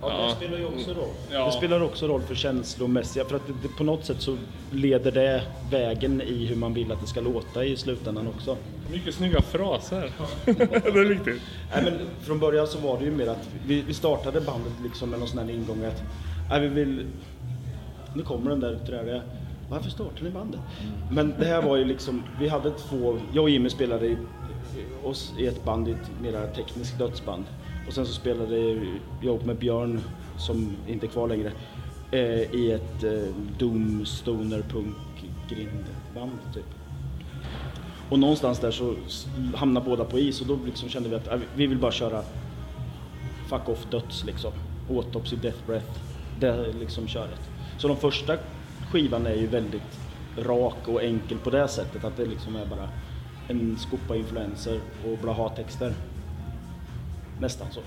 Ja, 0.00 0.26
det 0.28 0.46
spelar 0.46 0.58
ju 0.58 0.64
också 0.64 0.90
roll. 0.90 1.08
Ja. 1.32 1.46
Det 1.46 1.52
spelar 1.52 1.80
också 1.80 2.06
roll 2.06 2.22
för 2.22 2.34
känslomässiga, 2.34 3.24
för 3.24 3.36
att 3.36 3.46
det, 3.46 3.52
det, 3.62 3.68
på 3.68 3.84
något 3.84 4.04
sätt 4.04 4.20
så 4.20 4.36
leder 4.70 5.12
det 5.12 5.42
vägen 5.70 6.22
i 6.22 6.46
hur 6.46 6.56
man 6.56 6.74
vill 6.74 6.92
att 6.92 7.00
det 7.00 7.06
ska 7.06 7.20
låta 7.20 7.64
i 7.64 7.76
slutändan 7.76 8.28
också. 8.36 8.56
Mycket 8.90 9.14
snygga 9.14 9.42
fraser. 9.42 10.10
det 10.44 11.00
är 11.00 11.04
viktigt. 11.04 11.42
Nej, 11.74 11.84
men 11.84 11.98
från 12.20 12.38
början 12.38 12.66
så 12.66 12.78
var 12.78 12.98
det 12.98 13.04
ju 13.04 13.10
mer 13.10 13.26
att 13.26 13.48
vi, 13.66 13.82
vi 13.82 13.94
startade 13.94 14.40
bandet 14.40 14.72
liksom 14.82 15.10
med 15.10 15.18
någon 15.18 15.28
sån 15.28 15.38
här 15.38 15.50
ingång 15.50 15.84
att 15.84 16.02
nej, 16.50 16.60
vi 16.60 16.68
vill... 16.68 17.06
Nu 18.14 18.22
kommer 18.22 18.50
den 18.50 18.60
där 18.60 18.78
träliga. 18.86 19.22
Varför 19.70 19.90
startar 19.90 20.24
ni 20.24 20.30
bandet? 20.30 20.60
Men 21.10 21.34
det 21.38 21.44
här 21.44 21.62
var 21.62 21.76
ju 21.76 21.84
liksom, 21.84 22.22
vi 22.40 22.48
hade 22.48 22.70
två, 22.70 23.18
jag 23.32 23.42
och 23.42 23.50
Jimmy 23.50 23.70
spelade 23.70 24.06
i, 24.06 24.16
oss 25.04 25.32
i 25.38 25.46
ett 25.46 25.64
band, 25.64 25.88
i 25.88 25.90
ett 25.90 26.10
mera 26.22 26.46
tekniskt 26.46 26.98
dödsband. 26.98 27.44
Och 27.86 27.92
sen 27.92 28.06
så 28.06 28.12
spelade 28.12 28.58
jag 28.58 28.86
ihop 29.22 29.44
med 29.44 29.56
Björn, 29.56 30.00
som 30.38 30.76
inte 30.86 31.06
är 31.06 31.08
kvar 31.08 31.28
längre, 31.28 31.52
eh, 32.10 32.54
i 32.54 32.72
ett 32.72 33.04
eh, 33.04 33.34
doom, 33.58 34.06
stoner, 34.06 34.62
punk, 34.62 34.96
grindband 35.48 36.38
typ. 36.54 36.64
Och 38.10 38.18
någonstans 38.18 38.58
där 38.58 38.70
så 38.70 38.94
hamnade 39.54 39.86
båda 39.86 40.04
på 40.04 40.18
is 40.18 40.40
och 40.40 40.46
då 40.46 40.58
liksom 40.66 40.88
kände 40.88 41.08
vi 41.08 41.14
att 41.16 41.28
äh, 41.28 41.38
vi 41.54 41.66
vill 41.66 41.78
bara 41.78 41.92
köra 41.92 42.22
fuck 43.48 43.68
off 43.68 43.86
döds 43.90 44.24
liksom. 44.24 44.52
Autopsy, 44.90 45.36
death 45.36 45.58
breath. 45.66 46.00
Det 46.40 46.72
liksom 46.80 47.08
köret. 47.08 47.50
Så 47.78 47.88
de 47.88 47.96
första 47.96 48.36
skivan 48.92 49.26
är 49.26 49.34
ju 49.34 49.46
väldigt 49.46 49.98
rak 50.38 50.88
och 50.88 51.02
enkel 51.02 51.38
på 51.38 51.50
det 51.50 51.68
sättet 51.68 52.04
att 52.04 52.16
det 52.16 52.26
liksom 52.26 52.56
är 52.56 52.66
bara 52.66 52.88
en 53.48 53.76
skopa 53.78 54.16
influenser 54.16 54.80
och 55.04 55.18
blaha-texter. 55.22 55.92
Nästan 57.40 57.66
så. 57.70 57.80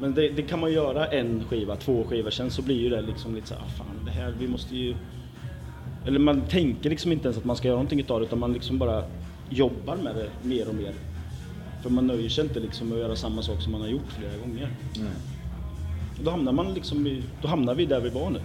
Men 0.00 0.14
det, 0.14 0.28
det 0.28 0.42
kan 0.42 0.60
man 0.60 0.72
göra 0.72 1.06
en 1.06 1.44
skiva, 1.44 1.76
två 1.76 2.04
skivor, 2.04 2.30
sen 2.30 2.50
så 2.50 2.62
blir 2.62 2.80
ju 2.80 2.88
det 2.88 3.02
liksom 3.02 3.34
lite 3.34 3.46
så 3.46 3.54
här, 3.54 3.60
ah, 3.60 3.68
fan 3.78 4.04
det 4.04 4.10
här, 4.10 4.34
vi 4.38 4.48
måste 4.48 4.76
ju... 4.76 4.94
Eller 6.06 6.18
man 6.18 6.40
tänker 6.40 6.90
liksom 6.90 7.12
inte 7.12 7.28
ens 7.28 7.38
att 7.38 7.44
man 7.44 7.56
ska 7.56 7.68
göra 7.68 7.76
någonting 7.76 8.00
utav 8.00 8.20
det 8.20 8.26
utan 8.26 8.38
man 8.38 8.52
liksom 8.52 8.78
bara 8.78 9.04
jobbar 9.50 9.96
med 9.96 10.14
det 10.14 10.48
mer 10.48 10.68
och 10.68 10.74
mer. 10.74 10.92
För 11.82 11.90
man 11.90 12.06
nöjer 12.06 12.28
sig 12.28 12.44
inte 12.44 12.60
liksom 12.60 12.88
med 12.88 12.96
att 12.96 13.02
göra 13.02 13.16
samma 13.16 13.42
sak 13.42 13.62
som 13.62 13.72
man 13.72 13.80
har 13.80 13.88
gjort 13.88 14.12
flera 14.18 14.36
gånger. 14.46 14.68
Och 16.18 16.24
då 16.24 16.30
hamnar 16.30 16.52
man 16.52 16.74
liksom 16.74 17.06
i, 17.06 17.22
då 17.42 17.48
hamnar 17.48 17.74
vi 17.74 17.86
där 17.86 18.00
vi 18.00 18.10
var 18.10 18.30
nu. 18.30 18.40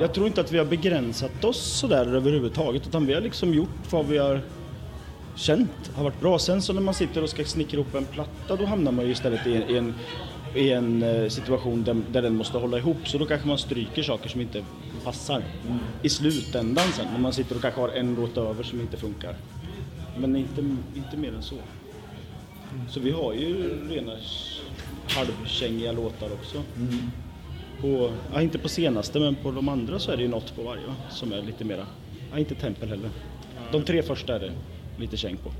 Jag 0.00 0.14
tror 0.14 0.26
inte 0.26 0.40
att 0.40 0.52
vi 0.52 0.58
har 0.58 0.64
begränsat 0.64 1.44
oss 1.44 1.62
sådär 1.62 2.14
överhuvudtaget 2.14 2.86
utan 2.86 3.06
vi 3.06 3.14
har 3.14 3.20
liksom 3.20 3.54
gjort 3.54 3.68
vad 3.90 4.06
vi 4.06 4.18
har 4.18 4.40
känt 5.34 5.90
har 5.94 6.04
varit 6.04 6.20
bra. 6.20 6.38
Sen 6.38 6.62
så 6.62 6.72
när 6.72 6.80
man 6.80 6.94
sitter 6.94 7.22
och 7.22 7.30
ska 7.30 7.44
snickra 7.44 7.80
ihop 7.80 7.94
en 7.94 8.04
platta 8.04 8.56
då 8.56 8.64
hamnar 8.64 8.92
man 8.92 9.04
ju 9.04 9.10
istället 9.10 9.46
i 9.46 9.54
en, 9.54 9.70
i 9.70 9.76
en, 9.76 9.94
i 10.54 10.72
en 10.72 11.02
eh, 11.02 11.28
situation 11.28 11.84
där, 11.84 11.96
där 12.12 12.22
den 12.22 12.36
måste 12.36 12.58
hålla 12.58 12.78
ihop 12.78 13.08
så 13.08 13.18
då 13.18 13.26
kanske 13.26 13.48
man 13.48 13.58
stryker 13.58 14.02
saker 14.02 14.28
som 14.28 14.40
inte 14.40 14.64
passar 15.04 15.42
i 16.02 16.08
slutändan 16.08 16.92
sen 16.92 17.06
när 17.12 17.18
man 17.20 17.32
sitter 17.32 17.56
och 17.56 17.62
kanske 17.62 17.80
har 17.80 17.88
en 17.88 18.14
låt 18.14 18.36
över 18.36 18.62
som 18.62 18.80
inte 18.80 18.96
funkar. 18.96 19.36
Men 20.18 20.36
inte, 20.36 20.60
inte 20.94 21.16
mer 21.16 21.34
än 21.34 21.42
så. 21.42 21.56
Så 22.88 23.00
vi 23.00 23.10
har 23.10 23.32
ju 23.32 23.78
rena 23.90 24.16
halvkängiga 25.08 25.92
låtar 25.92 26.32
också. 26.32 26.62
På, 27.80 28.12
ja, 28.32 28.42
inte 28.42 28.58
på 28.58 28.68
senaste 28.68 29.20
men 29.20 29.34
på 29.34 29.50
de 29.50 29.68
andra 29.68 29.98
så 29.98 30.12
är 30.12 30.16
det 30.16 30.22
ju 30.22 30.28
något 30.28 30.56
på 30.56 30.62
varje 30.62 30.86
va? 30.86 30.94
som 31.10 31.32
är 31.32 31.42
lite 31.42 31.64
mera, 31.64 31.86
ja, 32.32 32.38
inte 32.38 32.54
tempel 32.54 32.88
heller. 32.88 33.10
De 33.72 33.82
tre 33.82 34.02
första 34.02 34.34
är 34.34 34.40
det 34.40 34.52
lite 34.98 35.16
käng 35.16 35.36
på. 35.36 35.50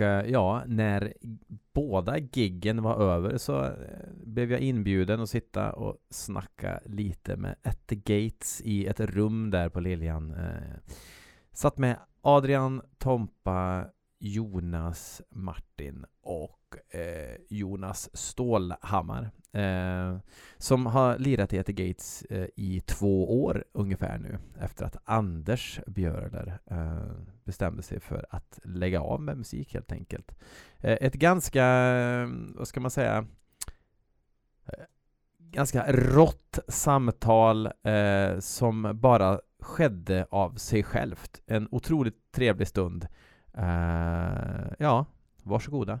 Och 0.00 0.06
eh, 0.06 0.30
ja, 0.30 0.62
när 0.66 1.14
båda 1.72 2.18
giggen 2.18 2.82
var 2.82 2.96
över 2.96 3.38
så 3.38 3.64
eh, 3.64 3.72
blev 4.12 4.52
jag 4.52 4.60
inbjuden 4.60 5.20
att 5.20 5.30
sitta 5.30 5.72
och 5.72 5.96
snacka 6.10 6.80
lite 6.84 7.36
med 7.36 7.56
At 7.62 7.86
the 7.86 7.96
Gates 7.96 8.60
i 8.64 8.86
ett 8.86 9.00
rum 9.00 9.50
där 9.50 9.68
på 9.68 9.80
Liljan. 9.80 10.34
Eh. 10.34 10.92
Satt 11.52 11.78
med 11.78 11.96
Adrian, 12.20 12.82
Tompa, 12.98 13.86
Jonas, 14.18 15.22
Martin 15.30 16.04
och 16.22 16.56
Jonas 17.48 18.16
Stålhammar 18.16 19.30
eh, 19.52 20.16
som 20.58 20.86
har 20.86 21.18
lirat 21.18 21.52
i 21.52 21.58
At 21.58 21.66
the 21.66 21.72
Gates 21.72 22.22
eh, 22.22 22.46
i 22.56 22.80
två 22.80 23.44
år 23.44 23.64
ungefär 23.72 24.18
nu 24.18 24.38
efter 24.60 24.84
att 24.84 24.96
Anders 25.04 25.80
Björler 25.86 26.58
eh, 26.66 27.02
bestämde 27.44 27.82
sig 27.82 28.00
för 28.00 28.26
att 28.30 28.58
lägga 28.64 29.00
av 29.00 29.20
med 29.20 29.38
musik 29.38 29.74
helt 29.74 29.92
enkelt. 29.92 30.32
Eh, 30.78 30.98
ett 31.00 31.14
ganska, 31.14 31.64
eh, 31.64 32.28
vad 32.54 32.68
ska 32.68 32.80
man 32.80 32.90
säga, 32.90 33.26
eh, 34.66 34.84
ganska 35.38 35.92
rått 35.92 36.58
samtal 36.68 37.66
eh, 37.66 38.38
som 38.38 38.90
bara 38.94 39.40
skedde 39.60 40.26
av 40.30 40.54
sig 40.54 40.82
självt. 40.82 41.40
En 41.46 41.68
otroligt 41.70 42.32
trevlig 42.32 42.68
stund 42.68 43.06
Eh, 43.54 44.72
ja, 44.78 45.06
varsågoda. 45.42 46.00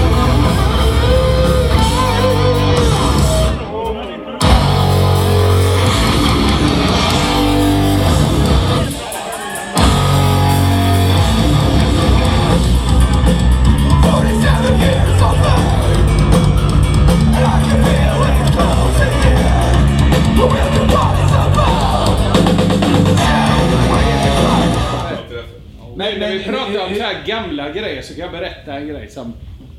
Men 25.95 26.19
när 26.19 26.31
vi 26.31 26.43
pratar 26.43 26.87
om 26.87 26.95
så 26.95 27.01
här 27.01 27.25
gamla 27.25 27.69
grejer 27.69 28.01
så 28.01 28.13
kan 28.13 28.21
jag 28.23 28.31
berätta 28.31 28.73
en 28.73 28.87
grej 28.87 29.09
som 29.09 29.33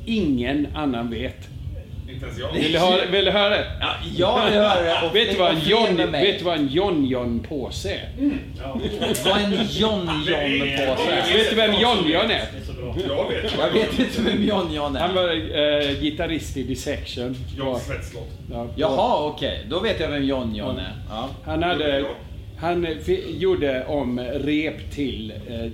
ingen 0.07 0.69
annan 0.75 1.11
vet. 1.11 1.37
Inte 2.09 2.26
ens 2.26 2.38
jag. 2.38 2.52
Vill 2.52 2.73
du 2.73 2.78
höra, 2.78 3.07
vill 3.11 3.25
du 3.25 3.31
höra 3.31 3.49
det? 3.50 3.64
Ja, 3.81 3.95
jag 4.16 4.45
vill 4.45 4.54
höra 4.54 4.83
det. 4.83 5.07
Och 5.09 5.16
Vet 5.16 5.31
du 5.31 5.37
vad 5.37 5.50
en 5.54 5.61
John, 5.61 6.12
vet 6.12 6.38
du 6.38 6.45
vad 6.45 6.59
en 6.59 6.69
John 6.69 7.04
John 7.07 7.47
påse 7.49 7.90
är? 7.92 8.09
Vad 9.25 9.40
är 9.40 9.45
en 9.45 9.66
John 9.71 10.11
John 10.26 10.61
på 10.87 10.97
sig? 10.97 11.37
Vet 11.37 11.50
du 11.50 11.57
vem 11.57 11.73
John 11.81 11.99
John 12.07 12.31
är? 12.31 12.49
Jag 13.09 13.28
vet. 13.28 13.54
Jag 13.59 13.71
vet 13.71 13.99
inte 13.99 14.23
vem 14.23 14.45
John 14.45 14.75
John 14.75 14.97
Han 14.97 15.11
är. 15.11 15.14
var 15.14 15.88
eh, 15.90 16.00
gitarrist 16.00 16.57
i 16.57 16.62
Dissection. 16.62 17.37
John 17.59 17.81
Svetslott. 17.81 18.28
Ja, 18.52 18.66
Jaha, 18.76 19.26
okej. 19.26 19.66
Då 19.71 19.81
vet 19.81 20.00
jag 20.00 20.09
vem 20.09 20.25
John 20.25 20.54
John 20.54 20.78
är. 20.78 20.92
Ja. 21.11 21.28
Han 21.45 21.62
hade... 21.62 22.04
Han 22.59 22.87
gjorde 23.38 23.85
om 23.87 24.21
rep 24.21 24.90
till 24.90 25.33
eh, 25.49 25.71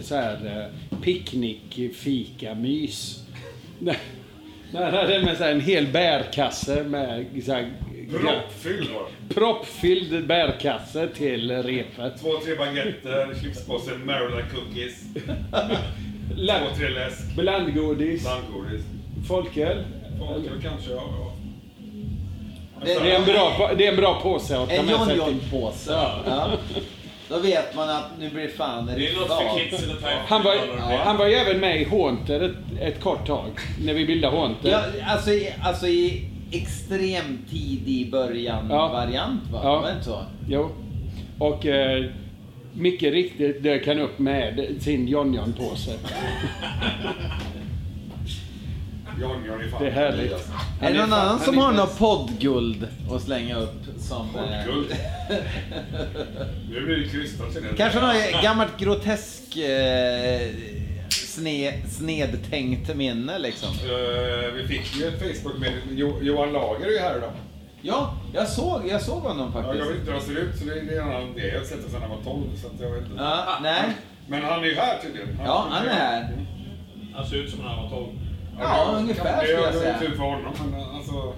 så 0.00 0.14
här 0.14 0.68
eh, 0.92 0.98
picknick, 1.00 1.94
fika, 1.96 2.54
mys. 2.54 3.24
När 4.72 4.84
han 4.84 4.94
hade 4.94 5.22
med 5.22 5.36
så 5.36 5.44
här 5.44 5.52
en 5.52 5.60
hel 5.60 5.86
bärkasse 5.86 6.82
med 6.84 7.26
så 7.44 7.52
här, 7.52 7.72
Proppfylld 8.10 8.90
var 8.90 9.02
det. 9.28 9.34
proppfylld 9.34 10.26
bärkasse 10.26 11.08
till 11.08 11.50
repet. 11.62 12.20
Två, 12.20 12.28
tre 12.44 12.54
baguetter, 12.54 13.34
chipspåse, 13.42 13.90
Maryland 14.04 14.44
cookies, 14.54 15.02
två, 16.36 16.76
tre 16.76 16.88
läsk, 16.88 17.36
Blandgodis, 17.36 18.22
blandgodis. 18.22 18.82
folköl. 19.28 19.84
Folköl 20.18 20.62
kanske, 20.62 20.90
ja. 20.90 21.02
ja. 21.18 21.34
Det 22.84 22.92
är 22.92 23.18
en 23.18 23.24
bra, 23.24 23.70
det 23.78 23.86
är 23.86 23.90
en 23.90 23.96
bra 23.96 24.20
påse 24.22 24.58
att 24.58 24.68
ta 24.68 24.74
En 24.74 24.86
med 24.86 24.92
John 24.94 25.06
sig 25.06 25.14
till. 25.14 25.26
John-påse. 25.26 25.92
Ja. 25.92 26.52
Då 27.30 27.38
vet 27.38 27.74
man 27.76 27.88
att 27.90 28.04
nu 28.18 28.30
blir 28.30 28.48
fan 28.48 28.86
Det 28.86 28.92
är 28.92 29.14
något 29.20 29.28
för 29.28 29.58
kidsen 29.58 29.90
att 29.90 30.00
ta 30.02 30.08
Han 30.26 30.42
var, 30.42 30.54
Ja. 30.54 31.00
han 31.04 31.16
var 31.16 31.26
ju 31.26 31.34
även 31.34 31.60
med 31.60 31.80
i 31.80 31.84
Haunted 31.84 32.42
ett, 32.42 32.56
ett 32.80 33.00
kort 33.00 33.26
tag. 33.26 33.50
När 33.84 33.94
vi 33.94 34.06
bildade 34.06 34.36
Haunted. 34.36 34.72
Ja, 34.72 34.82
alltså, 35.06 35.30
i, 35.30 35.54
alltså 35.62 35.86
i 35.86 36.24
extrem 36.52 37.38
tidig 37.50 38.10
början 38.10 38.66
Ja. 38.70 38.88
variant 38.88 39.42
va? 39.52 39.60
Ja. 39.62 39.80
Var 39.80 39.88
det 39.98 40.04
så? 40.04 40.24
Jo. 40.48 40.70
Och 41.38 41.66
eh, 41.66 42.04
mycket 42.72 43.12
riktigt 43.12 43.62
dök 43.62 43.86
han 43.86 43.98
upp 43.98 44.18
med 44.18 44.76
sin 44.80 45.08
John 45.08 45.34
John-påse. 45.34 45.90
John 45.90 45.98
John 46.00 47.22
är 47.22 47.28
fan 47.28 47.59
Det 49.80 49.86
är 49.86 49.90
härligt. 49.90 50.32
Är 50.82 50.92
det 50.92 50.98
någon 51.00 51.12
annan 51.12 51.28
han 51.28 51.40
som 51.40 51.58
har 51.58 51.72
något 51.72 51.98
poddguld 51.98 52.88
att 53.12 53.22
slänga 53.22 53.56
upp? 53.58 53.74
Som, 53.98 54.26
eh, 54.36 54.64
Poddguld. 54.66 54.86
Nu 56.70 56.80
blir 56.86 56.96
det 56.96 57.08
krystat 57.08 57.46
kanske 57.76 58.00
något 58.00 58.42
gammalt 58.42 58.78
grotesk 58.78 59.56
eh, 59.56 60.40
sne, 61.10 61.72
snedtänkt 61.88 62.96
minne 62.96 63.38
liksom? 63.38 63.68
Eh, 63.68 64.52
Vi 64.54 64.64
fick 64.68 64.96
ju 64.96 65.06
ett 65.08 65.18
Facebook 65.40 65.58
med 65.58 65.72
Jo- 65.90 66.18
Johan 66.22 66.52
Lager 66.52 66.86
är 66.86 66.90
ju 66.90 66.98
här 66.98 67.16
idag. 67.16 67.32
Ja, 67.82 68.14
jag 68.34 68.48
såg, 68.48 68.82
jag 68.88 69.02
såg 69.02 69.22
honom 69.22 69.52
Ja, 69.54 69.60
jag 69.60 69.64
faktiskt. 69.66 69.90
vet 69.90 69.96
inte 69.98 70.06
hur 70.06 70.18
han 70.18 70.26
ser 70.26 70.36
ut, 70.38 70.58
så 70.58 70.64
det 70.64 70.72
är 70.94 71.00
en 71.02 71.08
annan 71.08 71.34
det. 71.34 71.46
Jag 71.46 71.58
har 71.58 71.64
sett 71.64 71.76
honom 71.76 71.90
sedan 71.90 72.00
han 72.00 72.10
var 72.10 72.22
12, 72.24 72.42
så 72.56 72.84
jag 72.84 72.90
vet 72.90 73.02
inte. 73.04 73.22
Ja, 73.22 73.58
nej. 73.62 73.82
Men 74.28 74.42
han 74.44 74.60
är 74.60 74.64
ju 74.66 74.74
här 74.74 74.98
tydligen. 75.02 75.28
Ja, 75.44 75.66
han 75.70 75.86
är 75.86 75.90
här. 75.90 76.46
Han 77.14 77.26
ser 77.26 77.36
ut 77.36 77.50
som 77.50 77.58
när 77.60 77.68
han 77.68 77.82
var 77.82 77.90
12. 77.90 78.08
Ja, 78.60 78.94
ungefär 78.98 79.40
det, 79.40 79.46
skulle 79.46 79.62
jag 79.62 79.72
Det 79.74 79.78
säga. 79.78 79.92
var 79.92 80.00
tur 80.00 80.10
för 80.16 80.22
honom. 80.24 80.52
Men 80.70 80.80
alltså, 80.96 81.34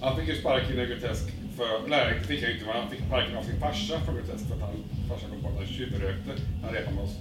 han 0.00 0.16
fick 0.16 0.28
ju 0.28 0.36
sparken 0.40 0.80
i 0.80 0.86
Grotesk. 0.86 1.24
För, 1.56 1.88
nej, 1.88 2.14
det 2.20 2.26
fick 2.26 2.40
han 2.42 2.50
ju 2.50 2.54
inte, 2.56 2.66
men 2.66 2.76
han 2.82 2.90
fick 2.90 3.00
sparken 3.06 3.36
av 3.36 3.42
sin 3.42 3.60
farsa 3.60 4.00
från 4.04 4.14
Grotesk 4.16 4.46
för 4.48 4.54
att 4.54 4.60
han, 4.60 4.70
farsan 5.08 5.30
kom 5.30 5.42
på 5.42 5.48
att 5.48 5.56
han 5.56 5.66
tjuvrökte 5.66 6.30
när 6.60 6.66
han 6.66 6.74
repade 6.74 6.96
med 6.96 7.04
oss. 7.04 7.16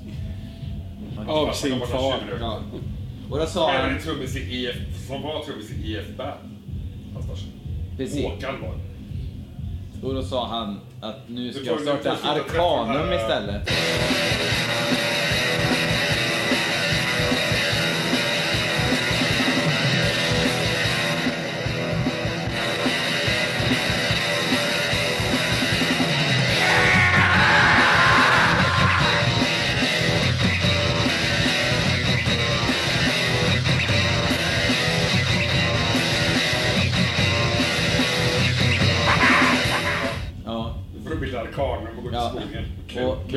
Av 1.28 1.52
sin 1.54 1.80
far. 1.80 2.16
Ja. 2.40 2.60
Och 3.32 3.40
då 3.40 3.46
sa 3.46 3.72
han, 3.72 4.00
trummis 4.00 4.36
i 4.36 4.40
IF, 4.40 5.08
som 5.08 5.22
var 5.22 5.44
trummis 5.46 5.72
i 5.72 5.92
IF 5.92 6.08
Band. 6.18 6.50
Hans 7.14 7.28
farsa. 7.28 7.46
precis, 7.98 8.26
Håkan 8.26 8.62
var 8.62 8.70
det. 8.70 10.08
och 10.08 10.14
då 10.14 10.24
sa 10.24 10.48
han 10.48 10.80
att 11.02 11.30
nu 11.30 11.54
ska 11.54 11.66
jag 11.66 11.80
starta 11.82 12.12
Arkanum 12.24 13.08
här- 13.08 13.16
istället. 13.16 13.70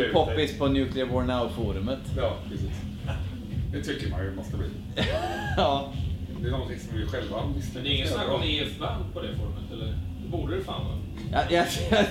bli 0.04 0.12
poppis 0.12 0.58
på 0.58 0.68
Nuclear 0.68 1.06
War 1.06 1.24
Now-forumet. 1.24 1.98
Ja, 2.16 2.36
precis. 2.50 2.70
Det 3.72 3.82
tycker 3.82 4.10
man 4.10 4.24
ju 4.24 4.34
måste 4.34 4.56
bli. 4.56 4.66
Ja. 5.56 5.92
Det 6.40 6.46
är 6.48 6.50
någonting 6.52 6.78
som 6.78 6.98
vi 6.98 7.06
själva 7.06 7.42
visste. 7.56 7.74
Men 7.74 7.84
det 7.84 7.90
är 7.90 7.94
ingen 7.94 8.08
snack 8.08 8.28
om 8.28 8.42
IF-band 8.42 9.14
på 9.14 9.20
det 9.22 9.28
forumet, 9.36 9.72
eller? 9.72 9.86
Det 10.22 10.28
borde 10.28 10.56
det 10.56 10.62
fan 10.64 10.84
vara. 10.86 10.96
Jag, 11.32 11.42
jag, 11.52 11.66
jag, 11.90 12.04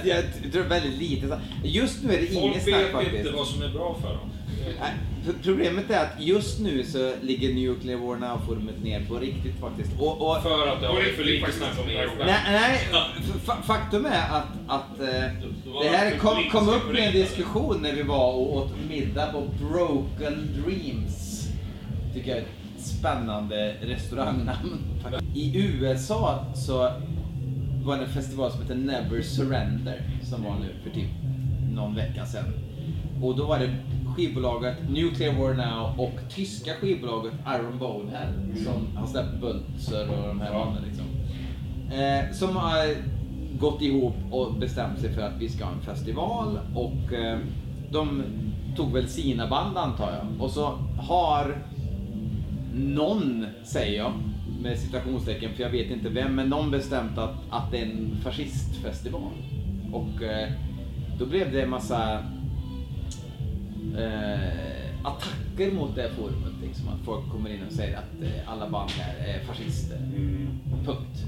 jag 0.43 0.51
tror 0.51 0.63
väldigt 0.63 0.99
lite. 0.99 1.39
Just 1.63 2.03
nu 2.03 2.13
är 2.13 2.17
det 2.17 2.33
inget 2.33 2.53
Folk 2.53 2.63
snack 2.63 2.81
vet 2.83 2.91
faktiskt. 2.91 3.15
inte 3.25 3.31
vad 3.31 3.47
som 3.47 3.61
är 3.61 3.69
bra 3.69 3.97
för 4.01 4.09
dem. 4.09 4.29
Problemet 5.43 5.89
är 5.91 6.03
att 6.03 6.13
just 6.21 6.59
nu 6.59 6.83
så 6.83 7.11
ligger 7.21 7.53
Nuclear 7.53 7.97
War 7.97 8.15
Now-forumet 8.17 8.83
ner 8.83 9.05
på 9.05 9.15
riktigt 9.15 9.59
faktiskt. 9.59 9.89
Och, 9.99 10.29
och, 10.29 10.41
För 10.43 10.67
att 10.67 10.81
det 10.81 10.87
har 10.87 10.93
varit 10.93 11.15
för 11.15 11.23
lite 11.23 11.51
snack 11.51 11.69
om 11.83 11.89
IF-band. 11.89 12.29
nej, 12.29 12.39
nej, 12.51 12.79
fa- 13.45 13.61
faktum 13.63 14.05
är 14.05 14.29
att, 14.29 14.47
att 14.67 14.99
eh, 14.99 15.05
det 15.81 15.87
här 15.97 16.17
kom, 16.17 16.35
kom 16.51 16.69
upp 16.69 16.95
i 16.97 17.01
en 17.01 17.13
diskussion 17.13 17.79
när 17.81 17.93
vi 17.93 18.01
var 18.03 18.33
och 18.33 18.55
åt 18.57 18.71
middag 18.89 19.25
på 19.25 19.43
Broken 19.71 20.63
Dreams. 20.65 21.47
Tycker 22.13 22.29
jag 22.29 22.37
är 22.37 22.41
ett 22.41 22.85
spännande 22.85 23.75
restaurangnamn. 23.81 24.77
I 25.35 25.57
USA 25.57 26.45
så 26.55 26.91
var 27.87 27.97
det 27.97 28.03
en 28.03 28.09
festival 28.09 28.51
som 28.51 28.61
heter 28.61 28.75
Never 28.75 29.21
Surrender 29.21 30.01
som 30.23 30.43
var 30.43 30.55
nu 30.59 30.73
för 30.83 30.89
typ 30.89 31.09
någon 31.71 31.95
vecka 31.95 32.25
sedan. 32.25 32.53
Och 33.21 33.37
då 33.37 33.45
var 33.45 33.59
det 33.59 33.75
skivbolaget 34.15 34.89
Nuclear 34.89 35.33
War 35.33 35.53
Now 35.53 35.99
och 35.99 36.19
tyska 36.29 36.73
skivbolaget 36.73 37.33
Iron 37.47 37.77
Bonehead 37.79 38.33
som 38.55 38.97
har 38.97 39.07
släppt 39.07 39.41
Bultzer 39.41 40.09
och 40.09 40.27
de 40.27 40.41
här 40.41 40.53
banden 40.53 40.83
liksom. 40.83 41.05
Eh, 41.91 42.31
som 42.33 42.55
har 42.55 42.95
gått 43.59 43.81
ihop 43.81 44.15
och 44.31 44.53
bestämt 44.53 44.99
sig 44.99 45.13
för 45.13 45.21
att 45.21 45.37
vi 45.39 45.49
ska 45.49 45.65
ha 45.65 45.71
en 45.71 45.81
festival 45.81 46.59
och 46.75 47.13
eh, 47.13 47.39
de 47.91 48.23
tog 48.75 48.93
väl 48.93 49.07
sina 49.07 49.47
band 49.47 49.77
antar 49.77 50.11
jag. 50.11 50.41
Och 50.41 50.51
så 50.51 50.77
har 50.97 51.57
någon, 52.73 53.45
säger 53.63 53.97
jag, 53.97 54.11
med 54.67 54.79
citationstecken, 54.79 55.53
för 55.55 55.63
jag 55.63 55.69
vet 55.69 55.91
inte 55.91 56.09
vem, 56.09 56.35
men 56.35 56.49
någon 56.49 56.71
bestämt 56.71 57.17
att, 57.17 57.35
att 57.49 57.71
det 57.71 57.77
är 57.77 57.85
en 57.85 58.17
fascistfestival. 58.23 59.31
Och 59.93 60.23
eh, 60.23 60.49
då 61.19 61.25
blev 61.25 61.51
det 61.51 61.61
en 61.61 61.69
massa 61.69 62.13
eh, 63.97 65.03
attacker 65.03 65.71
mot 65.71 65.95
det 65.95 66.09
forumet. 66.09 66.53
Liksom, 66.63 66.87
att 66.87 67.05
folk 67.05 67.31
kommer 67.31 67.49
in 67.49 67.59
och 67.67 67.73
säger 67.73 67.97
att 67.97 68.23
eh, 68.23 68.51
alla 68.51 68.69
band 68.69 68.89
här 68.91 69.27
är 69.27 69.39
fascister. 69.45 69.97
Punkt. 70.85 71.25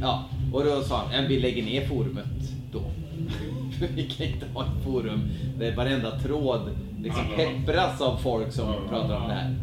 Ja, 0.00 0.24
och 0.52 0.64
då 0.64 0.82
sa 0.82 0.96
han, 0.96 1.22
"Ja, 1.22 1.28
vi 1.28 1.40
lägger 1.40 1.62
ner 1.62 1.86
forumet 1.86 2.52
då. 2.72 2.80
För 3.78 3.86
vi 3.86 4.02
kan 4.02 4.26
inte 4.26 4.46
ha 4.54 4.62
ett 4.64 4.84
forum 4.84 5.20
där 5.58 5.76
varenda 5.76 6.18
tråd 6.18 6.70
liksom 7.02 7.24
peppras 7.36 8.00
av 8.00 8.16
folk 8.16 8.52
som 8.52 8.74
pratar 8.88 9.16
om 9.16 9.28
det 9.28 9.34
här. 9.34 9.56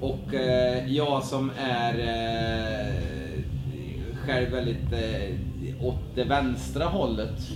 Och 0.00 0.34
eh, 0.34 0.92
jag 0.92 1.24
som 1.24 1.50
är 1.58 1.98
eh, 1.98 3.42
själv 4.26 4.50
väldigt 4.50 4.92
eh, 4.92 5.86
åt 5.86 6.00
det 6.14 6.24
vänstra 6.24 6.84
hållet 6.84 7.50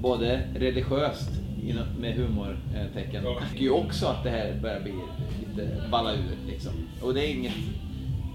både 0.00 0.40
religiöst 0.54 1.30
med 1.98 2.14
humortecken 2.14 3.24
tycker 3.50 3.64
ju 3.64 3.70
också 3.70 4.06
att 4.06 4.24
det 4.24 4.30
här 4.30 4.58
börjar 4.62 4.80
bli 4.80 4.92
lite 5.40 5.88
balla 5.90 6.12
ur 6.12 6.36
liksom. 6.48 6.72
Och 7.02 7.14
det 7.14 7.26
är 7.26 7.30
inget 7.30 7.52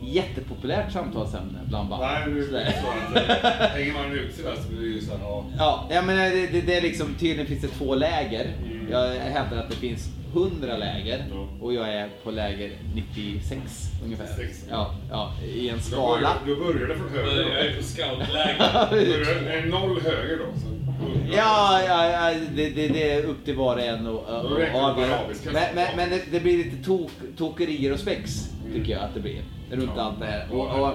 jättepopulärt 0.04 0.92
samtalsämne 0.92 1.60
bland 1.68 1.90
band. 1.90 2.02
Nej, 2.02 2.34
nu 2.34 2.44
Sådär. 2.46 2.74
så 2.82 3.18
eh, 3.20 3.70
hänger 3.76 3.94
man 3.94 4.12
ut 4.12 4.36
sig 4.36 4.44
där 4.44 4.56
så 4.56 4.70
blir 4.70 4.80
det 4.80 4.88
ju 4.88 5.02
såhär, 5.02 5.20
ja. 5.24 5.46
Ja, 5.58 5.88
jag 5.92 6.06
menar, 6.06 6.24
det, 6.24 6.48
det, 6.48 6.62
det 6.62 6.78
är 6.78 6.82
liksom, 6.82 7.16
tydligen 7.20 7.46
finns 7.46 7.62
det 7.62 7.68
två 7.68 7.96
läger. 7.96 8.54
Mm. 8.66 8.79
Jag 8.92 9.08
hävdar 9.10 9.58
att 9.58 9.70
det 9.70 9.76
finns 9.76 10.10
100 10.34 10.78
läger 10.78 11.26
och 11.62 11.74
jag 11.74 11.94
är 11.94 12.10
på 12.24 12.32
läger 12.32 12.72
96 12.96 13.62
ungefär. 14.04 14.26
96. 14.38 14.66
Ja, 14.70 14.96
ja, 15.12 15.34
i 15.46 15.70
en 15.70 15.82
skala. 15.82 16.34
då 16.48 16.56
börjar 16.56 16.88
det 16.88 16.96
från 16.96 17.10
höger. 17.10 17.56
Jag 17.56 17.66
är 17.66 17.78
på 17.78 17.84
scoutläger. 17.84 19.66
Noll 19.72 20.02
höger 20.02 20.38
då. 20.38 20.46
Ja, 21.32 21.82
ja, 21.88 22.10
ja 22.10 22.40
det, 22.56 22.70
det, 22.70 22.88
det 22.88 23.12
är 23.12 23.24
upp 23.24 23.46
till 23.46 23.56
var 23.56 23.76
och 23.76 23.82
en 23.82 24.06
vi 24.06 24.80
avgöra. 24.80 25.20
Men, 25.46 25.76
men, 25.76 25.88
men 25.96 26.10
det, 26.10 26.22
det 26.32 26.40
blir 26.40 26.58
lite 26.58 26.84
tok, 26.86 27.12
tokerier 27.38 27.94
och 27.94 28.00
spex, 28.00 28.50
tycker 28.74 28.92
jag 28.92 29.02
att 29.02 29.14
det 29.14 29.20
blir. 29.20 29.42
Runt 29.72 29.92
Ja. 29.96 30.02
allt 30.02 30.20
det 30.20 30.26
här. 30.26 30.48
Och, 30.52 30.80
och, 30.80 30.94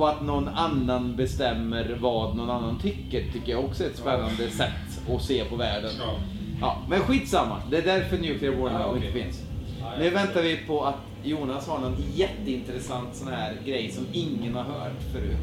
och 0.00 0.08
att 0.08 0.22
någon 0.22 0.48
annan 0.48 1.16
bestämmer 1.16 1.96
vad 2.00 2.36
någon 2.36 2.50
annan 2.50 2.78
tycker, 2.78 3.24
tycker 3.32 3.52
jag 3.52 3.64
också 3.64 3.84
är 3.84 3.88
ett 3.88 3.96
spännande 3.96 4.50
sätt 4.50 5.10
att 5.14 5.22
se 5.22 5.44
på 5.44 5.56
världen. 5.56 5.90
Ja. 5.98 6.14
Ja, 6.60 6.78
men 6.88 7.00
skitsamma. 7.00 7.62
Det 7.70 7.76
är 7.78 7.82
därför 7.82 8.18
Nuclear 8.18 8.52
War 8.54 8.70
Ah, 8.70 8.96
inte 8.96 9.12
finns. 9.12 9.42
Ah, 9.82 9.98
Nu 9.98 10.04
ja. 10.04 10.10
väntar 10.10 10.42
vi 10.42 10.56
på 10.56 10.84
att 10.84 10.94
Jonas 11.24 11.68
har 11.68 11.78
någon 11.78 11.96
jätteintressant 12.14 13.08
sån 13.16 13.28
här 13.28 13.52
grej 13.66 13.90
som 13.90 14.06
ingen 14.12 14.54
har 14.54 14.62
hört 14.62 15.02
förut. 15.12 15.36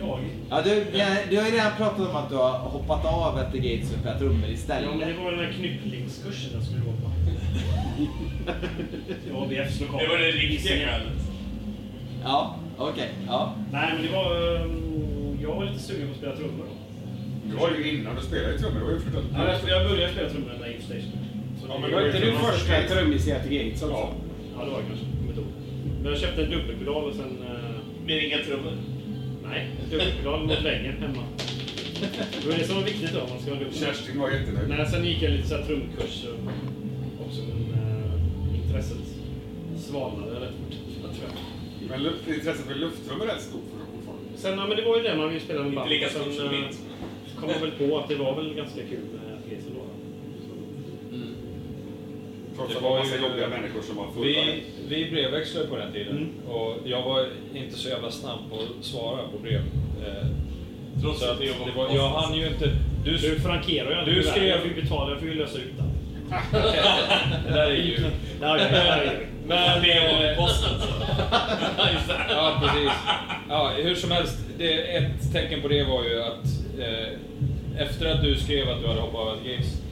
Jag? 0.00 0.18
Ja, 0.50 0.62
du, 0.62 0.86
ja, 0.98 1.06
du 1.30 1.36
har 1.36 1.44
ju 1.44 1.50
redan 1.50 1.72
pratat 1.76 2.08
om 2.08 2.16
att 2.16 2.28
du 2.30 2.36
har 2.36 2.50
hoppat 2.58 3.04
av 3.06 3.38
efter 3.38 3.58
Gates 3.58 3.92
och 3.92 3.98
spelat 3.98 4.18
trummor 4.18 4.44
Ja, 4.46 4.52
istället. 4.52 4.90
men 4.90 4.98
det 5.08 5.14
var 5.24 5.30
den 5.30 5.40
här 5.44 5.52
knypplingskursen 5.52 6.50
jag 6.54 6.62
skulle 6.62 6.80
gå 6.80 6.90
på. 6.90 7.10
Det 9.26 9.32
var 9.32 9.42
ABFs 9.42 9.80
lokal. 9.80 9.98
Det 10.00 10.06
var 10.08 10.18
det 10.18 10.30
riktiga 10.30 10.72
skälet. 10.86 11.12
Ja, 12.24 12.56
okej. 12.78 13.08
Ja. 13.26 13.54
Nej, 13.72 13.90
men 13.94 14.02
det 14.06 14.12
var... 14.12 14.56
ehm, 14.56 15.38
Jag 15.42 15.54
var 15.54 15.64
lite 15.64 15.78
sugen 15.78 16.06
på 16.06 16.12
att 16.12 16.18
spela 16.18 16.36
trummor 16.36 16.64
då. 16.64 16.72
Det 17.50 17.56
var 17.56 17.70
ju 17.78 17.90
innan 17.90 18.16
du 18.16 18.22
spelade 18.22 18.54
i 18.54 18.58
trummor. 18.58 18.78
Det 18.80 18.84
var 18.84 18.92
ju 18.92 19.00
för 19.00 19.18
att... 19.18 19.24
Ja, 19.34 19.58
jag- 19.68 19.70
Jag 19.70 19.90
började 19.90 20.12
spela 20.12 20.28
trummor 20.30 20.50
när 20.60 20.66
Ape 20.70 20.82
Station. 20.82 21.12
Ja, 21.68 21.78
men 21.78 21.92
Var 21.92 22.06
inte 22.06 22.18
du 22.18 22.32
första 22.32 22.82
trummis 22.94 23.28
i 23.28 23.32
At 23.32 23.44
Gates 23.44 23.82
också? 23.82 23.86
Ja. 23.94 24.12
Ja, 24.56 24.64
det 24.64 24.70
var 24.70 24.78
det 24.80 24.86
kanske. 24.88 25.06
Inte. 25.28 25.40
Men 26.02 26.12
jag 26.12 26.20
köpte 26.20 26.42
en 26.44 26.50
dubbelpedal 26.50 27.04
och 27.10 27.14
sen... 27.14 27.38
eh, 27.42 28.06
Med 28.06 28.24
inga 28.24 28.38
trummor. 28.38 28.72
Nej, 29.48 29.68
en 29.84 29.90
dubbelpedal 29.90 30.40
mot 30.46 30.64
väggen 30.64 30.94
hemma. 31.00 31.22
Det 32.42 32.46
var 32.48 32.58
det 32.58 32.64
som 32.64 32.76
var 32.76 32.82
viktigt 32.82 33.12
då, 33.14 33.20
man 33.32 33.40
ska 33.40 33.50
ha 33.50 33.58
dubbel. 33.58 33.74
Kerstin 33.74 34.20
var 34.20 34.30
jättenöjd. 34.30 34.68
Nej, 34.68 34.86
sen 34.86 35.04
gick 35.04 35.22
jag 35.22 35.30
lite 35.32 35.48
så 35.48 35.54
här 35.56 35.62
trumkurs 35.64 36.24
och 36.24 37.26
också, 37.26 37.40
men 37.48 37.60
eh, 37.80 38.60
intresset 38.64 38.98
svalnade 39.78 40.32
rätt 40.32 40.54
fort. 40.60 40.74
Jag 41.02 41.10
tror 41.16 41.24
jag. 41.28 41.90
Men 41.90 42.02
luft, 42.02 42.28
intresset 42.28 42.66
för 42.66 42.74
lufttrummor 42.74 43.24
är 43.24 43.34
rätt 43.34 43.42
stort 43.42 43.64
för 43.72 43.78
dem 43.78 43.86
fortfarande. 43.94 44.24
Sen, 44.36 44.58
ja, 44.58 44.66
men 44.66 44.76
det 44.76 44.82
var 44.82 44.96
ju 44.96 45.02
det 45.02 45.16
man 45.16 45.28
ville 45.28 45.40
spela 45.40 45.58
med 45.60 45.66
Inte 45.68 45.76
band. 45.76 45.90
lika 45.90 46.06
Och 46.06 46.12
sen, 46.12 46.22
stort 46.22 46.34
som 46.34 46.46
eh, 46.46 46.50
mitt. 46.52 46.78
Kom 47.40 47.48
man 47.50 47.60
väl 47.60 47.70
på 47.88 47.98
att 47.98 48.08
det 48.08 48.14
var 48.14 48.34
väl 48.36 48.54
ganska 48.54 48.80
kul 48.80 48.98
med 49.12 49.50
Gates 49.50 49.66
ändå. 49.66 49.80
Trots 52.56 52.72
Det 52.72 52.76
att 52.78 52.82
det 52.82 52.88
var 52.88 52.90
var 52.96 52.98
massa 53.04 53.16
ju- 53.16 53.22
jobbiga 53.22 53.48
människor 53.48 53.82
som 53.82 53.96
var 53.96 54.06
fulla. 54.14 54.24
Vi, 54.24 54.62
vi 54.88 55.10
brevväxlade 55.10 55.66
på 55.66 55.76
den 55.76 55.92
tiden 55.92 56.16
Mm. 56.16 56.30
och 56.48 56.76
jag 56.84 57.02
var 57.02 57.26
inte 57.54 57.76
så 57.78 57.88
jävla 57.88 58.10
snabb 58.10 58.38
på 58.50 58.56
att 58.56 58.84
svara 58.84 59.28
på 59.32 59.38
brev. 59.38 59.60
Eh, 60.06 60.26
Trots 61.02 61.18
så 61.20 61.24
att 61.24 61.30
att 61.32 61.38
det 61.38 61.44
det 61.46 61.72
var 61.76 61.86
var, 61.88 61.94
jag 61.94 62.08
hann 62.08 62.34
ju 62.34 62.46
inte... 62.46 62.70
Du, 63.04 63.10
Du 63.16 63.40
frankerar 63.40 63.90
ju 63.90 63.96
aldrig 63.96 64.16
Du 64.16 64.22
skrev- 64.22 64.46
Jag 64.48 64.60
fick 64.60 64.82
betala, 64.82 65.10
jag 65.10 65.20
fick 65.20 65.28
ju 65.28 65.34
lösa 65.34 65.58
ut 65.58 65.72
den. 65.78 65.90
det 67.46 67.52
där 67.52 67.70
är 67.70 67.74
ju... 67.74 67.98
Men... 68.40 68.58
Det 69.82 70.00
var 70.00 70.34
på 70.34 70.42
posten. 70.42 70.70
Ja, 72.30 72.62
precis. 72.62 72.90
Ja, 73.48 73.72
hur 73.76 73.94
som 73.94 74.10
helst, 74.10 74.38
det, 74.58 74.96
ett 74.96 75.32
tecken 75.32 75.62
på 75.62 75.68
det 75.68 75.84
var 75.84 76.04
ju 76.04 76.22
att 76.22 76.44
eh, 76.78 77.08
efter 77.80 78.06
att 78.14 78.22
du 78.22 78.36
skrev 78.36 78.68
att 78.68 78.80
du 78.80 78.86
hade 78.86 79.00
hoppat 79.00 79.20
av 79.20 79.36
Gates, 79.44 79.82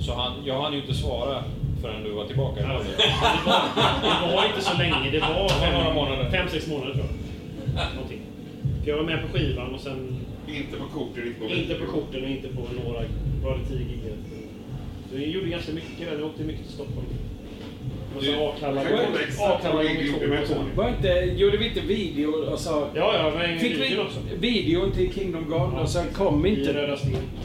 så 0.00 0.14
han, 0.14 0.32
jag 0.44 0.62
hann 0.62 0.72
ju 0.72 0.80
inte 0.80 0.94
svara 0.94 1.44
förrän 1.82 2.04
du 2.04 2.10
var 2.10 2.26
tillbaka. 2.26 2.60
Ja, 2.60 2.68
Det 2.68 2.74
var, 2.74 4.28
det 4.28 4.36
var 4.36 4.46
inte 4.46 4.60
så 4.60 4.78
länge, 4.78 5.10
det 5.10 5.20
var 5.20 5.28
var 5.72 5.78
några 5.78 5.94
månader. 5.94 6.30
fem, 6.30 6.48
sex 6.48 6.66
månader 6.68 6.94
tror 6.94 7.06
jag. 7.06 7.94
Någonting. 7.94 8.20
För 8.82 8.90
jag 8.90 8.96
var 8.96 9.04
med 9.04 9.22
på 9.22 9.38
skivan 9.38 9.74
och 9.74 9.80
sen 9.80 10.16
Inte 10.48 10.76
på 10.76 10.84
korten, 10.98 11.26
inte 11.26 11.40
på 11.40 11.54
inte 11.54 11.74
på 11.74 11.86
korten 11.92 12.24
och 12.24 12.30
inte 12.30 12.48
på 12.48 12.60
några 12.84 13.00
Radio 13.44 13.64
10 13.68 13.78
gig. 13.78 14.00
Så 15.10 15.16
vi 15.16 15.30
gjorde 15.30 15.48
ganska 15.48 15.72
mycket 15.72 16.10
där, 16.10 16.16
vi 16.16 16.22
åkte 16.22 16.42
mycket 16.42 16.64
till 16.64 16.74
Stockholm. 16.74 17.06
Var 20.76 20.88
inte, 20.88 21.08
gjorde 21.36 21.56
vi 21.56 21.68
inte 21.68 21.80
video 21.80 22.30
och 22.30 22.58
så... 22.58 22.88
Ja, 22.94 23.14
ja, 23.16 23.32
men 23.38 23.58
Fick 23.58 23.80
vi 23.80 23.98
också. 23.98 24.18
videon 24.38 24.92
till 24.92 25.12
Kingdom 25.12 25.50
Gone 25.50 25.80
och 25.80 25.88
sen 25.88 26.06
kom 26.14 26.46
inte... 26.46 26.96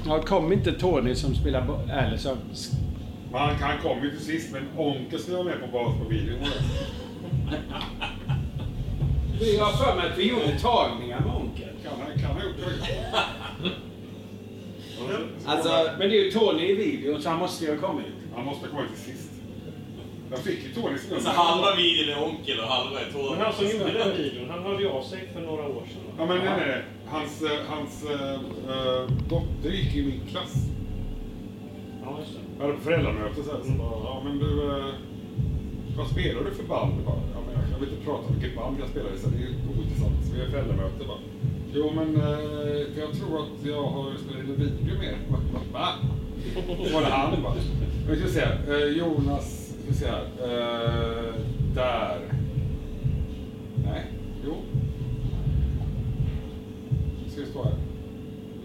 Ja, 0.05 0.21
kom 0.21 0.53
inte 0.53 0.71
Tony 0.71 1.15
som 1.15 1.35
spelar... 1.35 2.17
så... 2.17 2.35
Men 3.31 3.41
han, 3.41 3.81
kom 3.81 4.03
ju 4.03 4.09
till 4.09 4.25
sist, 4.25 4.53
men 4.53 4.61
Onkel 4.77 5.19
skulle 5.19 5.37
vara 5.37 5.47
med 5.47 5.61
på 5.61 5.67
bas 5.67 5.97
på 6.03 6.09
videon. 6.09 6.37
Jag 9.57 9.65
har 9.65 9.85
för 9.85 9.95
mig 9.95 10.11
att 10.11 10.17
vi 10.17 10.29
gjorde 10.29 10.59
tagningar 10.59 11.19
med 11.19 11.35
Onkel. 11.35 11.69
Kan 11.83 11.91
han, 12.01 12.19
kan 12.19 12.25
han 12.25 12.35
ha 12.35 12.43
gjort 12.43 12.55
det? 12.57 13.69
Alltså, 15.45 15.69
Men 15.99 16.09
det 16.09 16.19
är 16.19 16.23
ju 16.23 16.31
Tony 16.31 16.63
i 16.63 16.75
videon 16.75 17.21
så 17.21 17.29
han 17.29 17.39
måste 17.39 17.65
ju 17.65 17.75
ha 17.79 17.87
kommit. 17.87 18.05
Han 18.35 18.45
måste 18.45 18.67
komma 18.67 18.81
till 18.95 19.13
sist. 19.13 19.31
Jag 20.29 20.39
fick 20.39 20.63
ju 20.63 20.73
Tonys 20.73 21.09
nummer. 21.09 21.21
Så 21.21 21.29
halva 21.29 21.75
videon 21.75 22.09
är 22.13 22.23
onkel 22.23 22.59
och 22.59 22.67
halva 22.67 22.99
är 23.01 23.11
Tony. 23.11 23.29
Men 23.29 23.39
han 23.39 23.53
som 23.53 23.65
gjorde 23.65 23.93
den 24.03 24.17
videon, 24.17 24.49
han 24.49 24.63
hörde 24.63 24.81
ju 24.83 24.89
av 24.89 25.03
sig 25.03 25.29
för 25.33 25.41
några 25.41 25.67
år 25.67 25.83
sedan. 25.91 26.03
Ja, 26.17 26.25
men 26.25 26.37
nej, 26.37 26.53
nej, 26.57 26.67
nej. 26.67 26.83
Hans, 27.07 27.41
eh, 27.41 27.59
hans 27.69 28.03
äh, 28.03 28.33
äh, 28.75 29.01
dotter 29.29 29.69
gick 29.69 29.95
i 29.95 30.05
min 30.05 30.21
klass. 30.31 30.53
Ja, 32.03 32.19
just 32.19 32.33
det. 32.33 32.39
Jag 32.57 32.65
hade 32.65 32.77
på 32.77 32.83
föräldramöte 32.83 33.43
så 33.43 33.51
här, 33.51 33.63
så 33.63 33.71
bara, 33.71 33.97
ja 34.03 34.21
men 34.25 34.39
du, 34.39 34.51
äh, 34.79 34.93
vad 35.97 36.07
spelar 36.07 36.43
du 36.43 36.51
för 36.55 36.63
band? 36.63 36.93
Jag 36.97 37.05
Bara, 37.05 37.21
ja, 37.35 37.39
men 37.45 37.53
jag, 37.55 37.63
jag 37.73 37.79
vill 37.79 37.89
inte 37.89 38.05
prata 38.05 38.27
om 38.27 38.33
vilket 38.39 38.57
band 38.57 38.77
jag 38.79 38.89
spelar 38.89 39.09
i, 39.15 39.17
så 39.19 39.29
det 39.29 39.37
är 39.37 39.41
ju 39.41 39.53
ointressant. 39.77 40.25
Så 40.25 40.33
vi 40.35 40.39
har 40.41 40.47
föräldramöte 40.47 41.03
bara. 41.07 41.19
Jo 41.73 41.91
men, 41.95 42.15
äh, 42.15 42.21
för 42.93 42.99
jag 43.05 43.13
tror 43.19 43.33
att 43.43 43.65
jag 43.65 43.83
har 43.83 44.05
spelat 44.23 44.43
in 44.43 44.49
en 44.49 44.59
video 44.59 44.97
med 44.97 45.07
er. 45.07 45.17
Va? 45.73 45.87
Var 46.93 47.01
det 47.01 47.07
han 47.07 47.43
bara. 47.43 47.53
Men 48.07 48.29
ska 48.29 48.41
äh, 48.41 48.97
Jonas, 48.97 49.66
ska 49.87 49.93
vi 49.93 49.99
se 49.99 50.07
här. 50.07 50.23
Äh, 50.41 51.33
där. 51.75 52.19
Nej, 53.85 54.05
jo. 54.45 54.55
Ska 57.31 57.41
det 57.41 57.47
stå 57.47 57.63
här? 57.63 57.73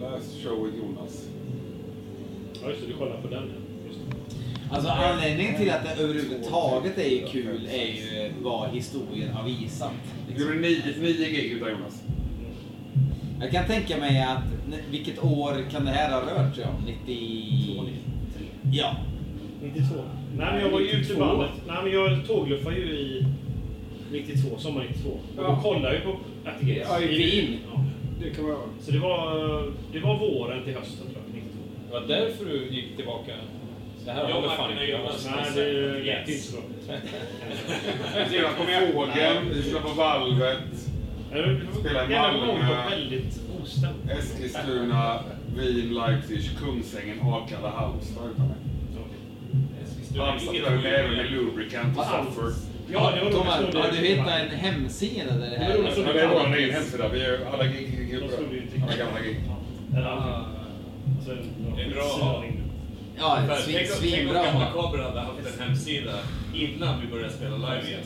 Last 0.01 0.43
show 0.43 0.67
with 0.67 0.79
Jonas. 0.79 1.29
Ja, 2.63 2.69
just 2.69 2.81
det. 2.81 2.87
Du 2.87 2.93
kollar 2.93 3.21
på 3.21 3.29
den, 3.29 3.43
ja. 3.49 3.89
Just 3.89 4.01
det. 4.01 4.75
alltså 4.75 4.91
anledningen 4.91 5.57
till 5.57 5.71
att 5.71 5.85
det 5.85 6.03
överhuvudtaget 6.03 6.99
är 6.99 7.27
kul 7.27 7.69
är 7.73 7.87
ju 7.87 8.33
vad 8.43 8.71
historien 8.71 9.33
har 9.33 9.45
visat. 9.45 9.91
Du 10.27 10.33
Liksom. 10.33 10.49
gjorde 10.49 10.61
nio, 10.61 11.01
nio 11.01 11.31
gig 11.31 11.53
utan 11.53 11.71
Jonas. 11.71 12.03
Jag 13.41 13.51
kan 13.51 13.67
tänka 13.67 13.97
mig 13.97 14.23
att, 14.23 14.45
vilket 14.91 15.25
år 15.25 15.71
kan 15.71 15.85
det 15.85 15.91
här 15.91 16.13
ha 16.13 16.21
rört 16.21 16.55
sig 16.55 16.65
om? 16.65 16.85
90... 17.07 17.93
Ja. 18.73 18.97
92. 19.63 19.95
Nej, 20.39 20.53
men 20.53 20.61
jag 20.63 20.71
var 20.71 20.81
ju 20.81 20.87
ute 20.87 20.97
i 20.97 21.01
92. 21.01 21.21
bandet. 21.21 21.51
Nej, 21.67 21.77
men 21.85 21.93
jag 21.93 22.27
tågluffade 22.27 22.77
ju 22.77 22.83
i 22.85 23.27
92, 24.13 24.59
sommar 24.59 24.85
92. 24.91 25.09
Och 25.11 25.21
Ja. 25.37 25.43
då 25.43 25.57
kollade 25.57 25.87
jag 25.87 25.95
ju 25.95 26.01
på 26.01 26.11
At 26.49 26.61
the 26.61 26.67
Gates. 26.75 26.89
Ja, 26.91 27.01
i 27.01 27.07
Wien. 27.19 27.59
Ja. 27.73 27.85
Det 28.23 28.31
kan 28.31 28.45
vara... 28.45 28.57
Så 28.81 28.91
det 28.93 28.99
var, 28.99 29.73
det 29.93 30.01
var 30.01 30.19
våren 30.19 30.65
till 30.65 30.75
hösten 30.75 31.07
tror 31.07 31.19
jag, 31.27 31.35
92. 31.35 31.59
Det 31.89 31.93
var 32.01 32.07
därför 32.21 32.45
du 32.45 32.67
gick 32.71 32.97
tillbaka. 32.97 33.33
Det 34.05 34.11
här 34.13 34.29
Jag 34.29 34.35
håller 34.35 34.49
fan 34.49 34.71
inte. 34.71 34.83
Nej, 35.37 35.51
det 35.55 36.05
lät 36.05 36.29
inte 36.29 36.43
så 36.43 36.57
bra. 36.57 36.63
Vi 38.19 38.29
spelade 38.29 38.55
på 38.57 38.63
Fågeln, 38.93 39.49
vi 39.55 39.63
spelade 39.63 39.85
på 39.89 39.95
Valvet, 39.95 40.59
Spela 41.81 42.05
i 42.07 42.09
Malmö. 42.15 42.89
väldigt 42.91 43.41
ostämt. 43.63 44.11
Eskilstuna, 44.19 45.19
Wien, 45.57 45.95
Leipzig, 45.95 46.51
Kungsängen, 46.59 47.19
Akalla, 47.21 47.71
Halmstad 47.71 48.31
vi 50.15 50.89
även 50.89 51.17
med 51.17 51.31
Lubricant 51.33 51.99
och 51.99 52.05
Suffer. 52.05 52.53
Ja, 52.93 53.11
det 53.11 53.31
nog 53.31 53.45
har 53.45 53.91
du 53.91 53.97
hittat 53.97 54.29
en 54.41 54.49
hemsida 54.59 55.25
där 55.35 55.51
det 55.51 55.57
här... 55.57 55.71
Ja, 55.77 56.13
det 56.13 56.21
är 56.21 56.29
vår 56.29 56.57
egen 56.57 56.75
hemsida. 56.75 57.09
Vi 57.09 57.23
är 57.25 57.39
alla 57.53 57.67
gig, 57.67 58.15
alla 58.83 58.97
gamla 58.97 59.21
gig. 59.21 59.37
Det 61.77 61.83
är 61.83 61.91
bra. 61.91 62.45
Ja, 63.19 63.39
För 63.49 63.57
svin, 63.57 63.75
Tänk 63.77 63.91
om- 63.91 63.97
svinbra. 63.97 64.45
Cobra 64.75 65.03
hade 65.03 65.21
haft 65.21 65.39
en 65.61 65.67
hemsida 65.69 66.13
innan 66.55 67.01
vi 67.01 67.07
började 67.07 67.33
spela 67.33 67.57
live 67.57 67.89
igen. 67.89 68.01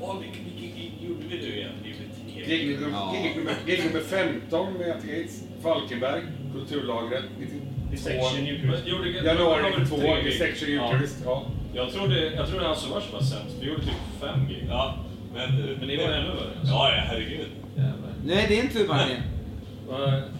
Åh, 0.00 0.16
vilken 0.20 0.44
gig 0.60 0.92
gjorde 1.00 1.22
vi 1.28 1.36
nu 1.48 1.56
igen? 1.56 1.70
Vi 1.82 1.88
blev 1.88 2.44
tio. 2.46 2.56
Gig, 2.56 2.80
nummer- 2.80 2.90
Ja. 2.98 3.14
gig, 3.22 3.36
nummer- 3.36 3.54
gig 3.66 3.84
nummer 3.84 4.00
15 4.00 4.72
med 4.72 4.90
At 4.90 5.02
Gates, 5.02 5.42
Falkenberg, 5.62 6.22
Kulturlagret, 6.54 7.24
90 7.40 7.60
Dissection 7.90 8.46
Eucharist. 8.46 8.86
Januari 8.86 9.62
det 9.62 9.70
var 9.70 9.78
väl 9.78 9.88
2, 9.88 9.96
tre 9.96 10.16
gig? 10.16 10.24
Dissection 10.24 10.68
Eucharist. 10.68 11.16
Ja. 11.24 11.46
Jag 11.74 11.92
trodde, 11.92 12.34
jag 12.34 12.48
trodde 12.48 12.66
hans 12.66 12.90
var 12.90 13.20
sämst. 13.20 13.56
Vi 13.60 13.66
gjorde 13.66 13.82
typ 13.82 13.94
fem 14.20 14.48
gig. 14.48 14.64
Ja, 14.68 14.94
men... 15.34 15.76
Men 15.78 15.88
ni 15.88 15.96
var 15.96 16.04
ännu 16.04 16.28
värre. 16.28 16.52
Ja, 16.64 16.90
ja, 16.96 17.02
herregud. 17.06 17.48
Jävlar. 17.76 18.42
Är 18.42 18.48
det 18.48 18.54
din 18.54 18.68
tur 18.70 18.88
Martin. 18.88 19.16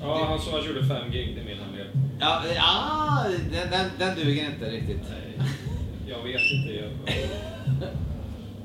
Ja, 0.03 0.27
han 0.29 0.41
som 0.41 0.67
gjorde 0.67 0.87
fem 0.87 1.11
gig, 1.11 1.35
det 1.35 1.41
är 1.41 1.45
min 1.45 1.59
hemlighet. 1.65 1.89
Ja, 2.21 2.43
ja 2.57 3.25
den, 3.53 3.71
den, 3.71 3.91
den 3.99 4.17
duger 4.17 4.47
inte 4.47 4.71
riktigt. 4.71 5.03
Jag 6.09 6.23
vet 6.23 6.41
inte. 6.53 6.73
Jag... 6.73 6.91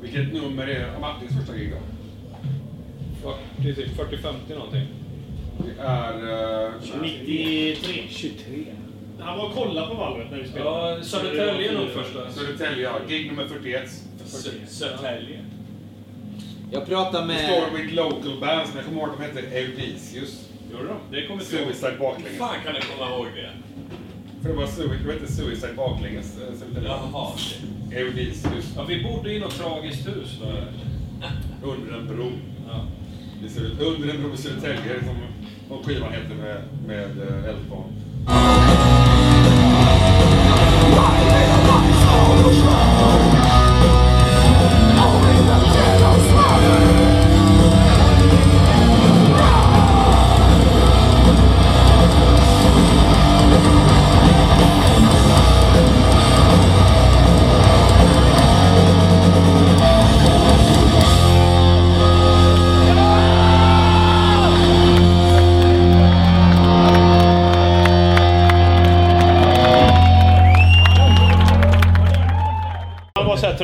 Vilket 0.01 0.33
nummer 0.33 0.67
är 0.67 0.99
Martins 0.99 1.35
första 1.37 1.57
gig 1.57 1.71
då? 1.71 3.35
40, 3.61 3.75
typ 3.75 3.99
40-50 3.99 4.55
någonting. 4.55 4.87
Det 5.57 5.81
är... 5.81 6.13
Uh, 6.65 7.01
93. 7.01 8.03
23. 8.09 8.65
Han 9.19 9.37
var 9.37 9.45
och 9.45 9.53
kollade 9.53 9.87
på 9.87 9.93
valvet 9.93 10.27
när 10.31 10.37
vi 10.39 10.47
spelade. 10.47 10.95
Ja, 10.97 11.03
Södertälje 11.03 11.71
nog 11.71 11.89
första. 11.89 12.31
Södertälje, 12.31 12.83
ja. 12.83 12.99
Gig 13.07 13.27
nummer 13.27 13.45
41. 13.47 13.89
Södertälje. 14.67 15.39
Jag 16.71 16.85
pratar 16.85 17.21
Det 17.21 17.27
med... 17.27 17.39
står 17.45 17.77
with 17.77 17.93
local 17.93 18.39
bands, 18.41 18.69
men 18.73 18.75
jag 18.77 18.85
kommer 18.85 19.01
ihåg 19.01 19.09
att 19.09 19.17
de 19.17 19.23
hette 19.41 19.57
Eudicius. 19.59 20.49
Gjorde 20.71 20.83
de? 20.87 20.95
Det 21.11 21.27
kommer 21.27 21.41
inte. 21.41 21.55
Suicide 21.57 21.97
baklänges. 21.99 22.37
fan 22.39 22.55
kan 22.65 22.73
du 22.73 22.81
komma 22.81 23.11
ihåg 23.15 23.25
det? 23.35 23.49
För 24.41 24.49
det 24.49 24.55
var 24.55 24.67
Suicide, 24.67 25.03
det 25.07 25.13
hette 25.13 25.31
Suicide 25.33 25.73
baklänges. 25.73 26.37
eh. 26.37 26.83
Jaha. 26.85 27.31
Eudicius. 27.91 28.73
Ja, 28.75 28.83
vi 28.83 29.03
bodde 29.03 29.33
i 29.33 29.39
något 29.39 29.57
tragiskt 29.57 30.07
hus. 30.07 30.39
Under 31.63 31.97
en 31.97 32.07
bro. 32.07 32.31
Ja. 32.67 32.85
Under 33.85 34.13
en 34.13 34.21
bro 34.23 34.33
i 34.33 34.37
Södertälje, 34.37 34.99
som 34.99 35.15
och 35.69 35.85
skivan 35.85 36.13
heter 36.13 36.35
med, 36.35 36.61
med 36.85 37.27
eh, 37.27 37.49
Mm. 42.45 43.02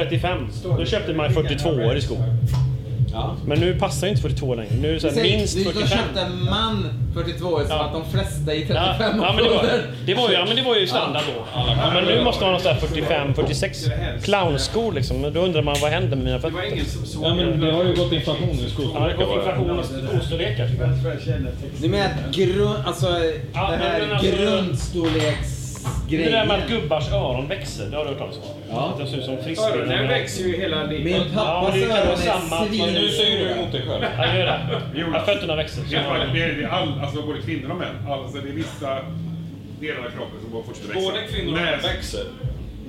35. 0.04 0.48
Då 0.78 0.86
köpte 0.86 1.14
man 1.14 1.34
42 1.34 1.70
år 1.70 1.96
i 1.98 2.02
skor. 2.02 2.18
Men 3.46 3.60
nu 3.60 3.76
passar 3.80 4.08
ju 4.08 4.12
inte 4.12 4.22
42 4.22 4.56
längre. 4.56 4.70
Nu 4.82 4.90
är 4.90 4.94
det 4.94 5.00
så 5.00 5.10
här, 5.10 5.22
minst 5.22 5.58
du, 5.58 5.64
45. 5.64 5.82
Då 5.82 5.88
köpte 5.96 6.22
en 6.22 6.44
man 6.46 6.90
42 7.14 7.60
som 7.60 7.66
Ja. 7.70 7.84
att 7.84 7.94
de 7.94 8.12
flesta 8.12 8.54
i 8.54 8.60
35 8.60 8.76
Ja, 8.76 8.96
ja, 9.00 9.34
men 9.34 9.44
det, 9.44 9.50
var, 9.50 9.66
det, 10.06 10.14
var 10.14 10.30
ju, 10.30 10.34
ja, 10.36 10.46
men 10.48 10.56
det 10.56 10.62
var 10.62 10.76
ju 10.76 10.88
standard 10.88 11.22
då. 11.36 11.46
Ja, 11.54 11.92
men 11.94 12.04
nu 12.06 12.24
måste 12.24 12.44
man 12.44 12.54
ha 12.54 12.60
så 12.60 12.70
här 12.70 12.76
45, 12.76 13.34
46 13.34 13.86
clownskor 14.24 14.94
liksom. 14.94 15.18
Men 15.22 15.34
Då 15.34 15.40
undrar 15.40 15.62
man 15.62 15.76
vad 15.82 15.92
händer 15.92 16.16
med 16.16 16.26
mina 16.26 16.40
fötter? 16.40 16.58
Ja, 17.22 17.34
men 17.36 17.60
det 17.60 17.72
har 17.72 17.84
ju 17.84 17.96
gått 17.96 18.12
inflation 18.14 18.50
i 18.50 18.74
Ja, 18.78 19.00
det 19.00 19.00
har 19.00 19.14
gått 19.14 19.36
inflation 19.38 19.80
i 19.80 20.08
skostorlekar. 20.08 20.70
Du 21.82 21.90
menar 21.90 22.06
att 22.06 22.36
grund, 22.36 22.76
alltså 22.86 23.08
Ja, 23.54 23.72
det 23.72 23.78
här 23.78 24.00
men 24.00 24.76
grundstorleksgrejen? 26.10 26.32
Det 26.32 26.38
där 26.38 26.46
med 26.46 26.64
att 26.64 26.70
gubbars 26.70 27.12
öron 27.12 27.48
växer, 27.48 27.86
det 27.92 27.98
har 27.98 28.04
du 28.04 28.10
hört 28.10 28.18
talas 28.20 28.36
om? 28.38 28.44
Ja. 28.70 28.90
Att 28.94 29.00
de 29.00 29.08
ser 29.08 29.18
ut 29.18 29.26
som 29.26 29.38
friska. 29.44 29.66
Öronen 29.66 30.08
växer 30.08 30.44
ju 30.44 30.58
hela 30.58 30.84
livet. 30.84 31.04
Min 31.06 31.16
Ja, 31.36 31.44
pappas 31.44 31.74
kan 31.74 31.92
öron 31.92 32.12
är 32.12 32.16
samma. 32.16 32.66
svin... 32.66 32.86
Men 32.86 32.94
nu 32.94 33.10
säger 33.10 33.40
du 33.46 33.52
emot 33.52 33.72
dig 33.72 33.82
själv. 33.88 34.04
Ja, 34.18 34.38
gör 34.38 34.46
det. 35.12 35.18
Att 35.20 35.26
fötterna 35.26 35.56
växer. 35.56 35.82
Det 35.90 35.96
är, 35.96 36.34
det 36.34 36.42
är, 36.44 36.64
är 36.64 36.68
all, 36.68 37.00
alltså 37.02 37.22
både 37.22 37.42
kvinnor 37.42 37.72
och 37.72 37.78
män. 37.78 37.96
Alltså 38.10 38.38
det 38.38 38.50
är 38.50 38.54
vissa 38.54 39.00
delar 39.80 40.00
av 40.00 40.10
kroppen 40.10 40.38
som 40.42 40.52
bara 40.52 40.64
fortsätter 40.64 40.94
växa. 40.94 41.12
Både 41.12 41.22
kvinnor 41.28 41.52
och 41.54 41.62
män 41.62 41.80
växer. 41.84 42.24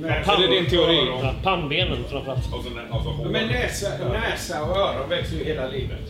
näs- 0.00 0.32
Är 0.32 0.40
det 0.48 0.54
din 0.60 0.66
teori? 0.70 0.96
öron, 0.98 1.18
Ja, 1.22 1.34
pannbenen 1.42 1.98
framförallt. 2.10 2.54
Och 2.54 2.64
så, 2.64 2.70
nä- 2.70 2.80
alltså, 2.90 3.10
hår. 3.10 3.24
Men 3.24 3.48
näsa, 3.48 3.86
näsa 4.12 4.62
och 4.62 4.76
öron 4.76 5.08
växer 5.08 5.36
ju 5.36 5.44
hela 5.44 5.66
livet. 5.68 6.06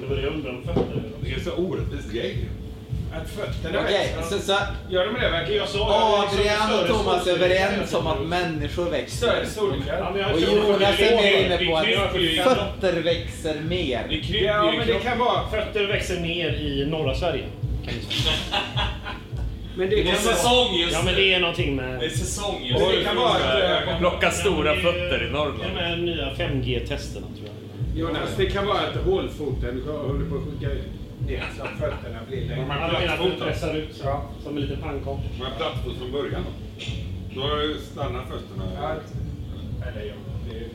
Det 0.00 0.06
var 0.06 0.16
det 0.16 0.22
jag 0.22 0.32
undrade 0.34 0.56
om 0.56 0.62
fötter. 0.64 1.02
Det 1.20 1.32
är 1.32 1.40
så 1.40 1.50
orättvist 1.52 2.12
grej. 2.12 2.36
Att 3.22 3.30
fötterna 3.30 3.80
Okej, 3.84 4.14
växer. 4.16 4.36
så, 4.36 4.42
så 4.42 4.56
Gör 4.90 5.06
de 5.06 5.14
det 5.20 5.30
verkligen? 5.30 5.60
Jag 5.60 5.68
sa 5.68 6.24
Adrian 6.28 6.80
och 6.80 6.86
Thomas 6.98 7.26
är 7.26 7.30
överens 7.32 7.94
om 7.94 8.06
att 8.06 8.20
människor 8.22 8.90
växer. 8.90 9.16
Större 9.26 9.46
storlekar. 9.46 10.32
Och 10.34 10.40
Jonas 10.40 11.00
är 11.00 11.16
mer 11.16 11.44
inne 11.44 11.56
på 11.70 11.80
Det 11.86 12.40
att 12.40 12.56
fötter 12.58 12.92
växer 13.02 13.60
mer. 13.60 14.06
Det 14.08 14.38
Ja, 14.38 14.72
men 14.78 14.86
det 14.86 14.94
kan 14.94 15.18
vara... 15.18 15.48
Fötter 15.50 15.86
växer 15.86 16.20
mer 16.20 16.48
i 16.48 16.86
norra 16.90 17.14
Sverige. 17.14 17.44
Men 19.76 19.90
det 19.90 19.96
Det 20.02 20.10
är 20.10 20.14
säsong 20.14 20.74
just 20.76 20.92
Ja, 20.92 21.02
men 21.04 21.14
det 21.14 21.34
är 21.34 21.40
någonting 21.40 21.76
Det 21.76 21.82
är 21.82 21.98
med... 21.98 22.12
säsong 22.12 22.60
just 22.64 22.80
nu. 22.80 22.96
det 22.96 23.04
kan 23.04 23.16
vara 23.16 23.28
att, 23.78 23.84
kan 23.84 23.98
plocka 23.98 24.30
stora 24.30 24.74
fötter 24.74 25.22
i 25.22 25.26
De 25.26 25.32
Norrland. 25.32 25.76
här 25.78 25.96
nya 25.96 26.30
5G-testerna 26.34 27.26
tror 27.36 27.48
jag. 27.48 27.98
Jonas, 28.00 28.30
det 28.36 28.46
kan 28.46 28.66
vara 28.66 28.78
att 28.78 28.96
hålfoten 29.04 29.82
håller 29.86 30.24
på 30.30 30.34
att 30.36 30.42
sjunka 30.44 30.66
ner 30.68 30.82
så 31.56 31.62
att 31.62 31.70
fötterna 31.78 32.18
blir 32.28 32.48
längre. 32.48 32.66
Man 32.66 32.78
Alla 32.82 33.16
då. 33.16 33.44
pressar 33.44 33.74
ut 33.74 33.94
så, 33.96 34.04
Ja. 34.04 34.30
som 34.42 34.56
en 34.56 34.62
liten 34.62 34.80
pannkaka. 34.82 35.22
Är 35.22 35.56
plattfot 35.56 35.96
från 35.98 36.12
början 36.12 36.42
då. 36.44 37.40
Då 37.40 37.74
stannat 37.92 38.24
fötterna. 38.28 38.64
Ja, 38.82 38.94
Eller 39.88 40.04
ja, 40.06 40.14
det 40.50 40.58
är... 40.58 40.68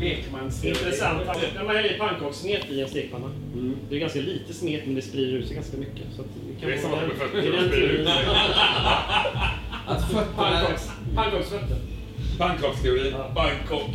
Lekmans... 0.00 0.64
Intressant. 0.64 1.20
När 1.54 1.64
man 1.64 1.76
häller 1.76 1.94
i 1.94 1.98
pannkakssmet 1.98 2.70
i 2.70 2.80
en 2.80 2.88
stekpanna. 2.88 3.26
Mm. 3.54 3.76
Det 3.90 3.96
är 3.96 4.00
ganska 4.00 4.20
lite 4.20 4.54
smet 4.54 4.82
men 4.86 4.94
det 4.94 5.02
sprider 5.02 5.32
ut 5.38 5.46
sig 5.46 5.54
ganska 5.56 5.76
mycket. 5.76 6.02
Så 6.16 6.20
att 6.22 6.28
det, 6.46 6.60
kan 6.60 6.70
Det 6.70 6.76
är 6.76 6.82
vara 6.82 6.90
samma 6.90 6.96
med 6.96 7.08
den- 7.10 7.18
fötter, 7.18 7.42
det 7.42 7.48
är 7.48 7.52
de 7.52 7.58
den 7.58 7.68
sprider 7.68 7.88
ut 7.88 8.08
fötterna... 8.08 8.34
Pannkaks- 10.36 10.90
Pannkaksfötter. 11.14 11.76
Pannkaksteorin. 12.38 13.14
Bangkok. 13.34 13.90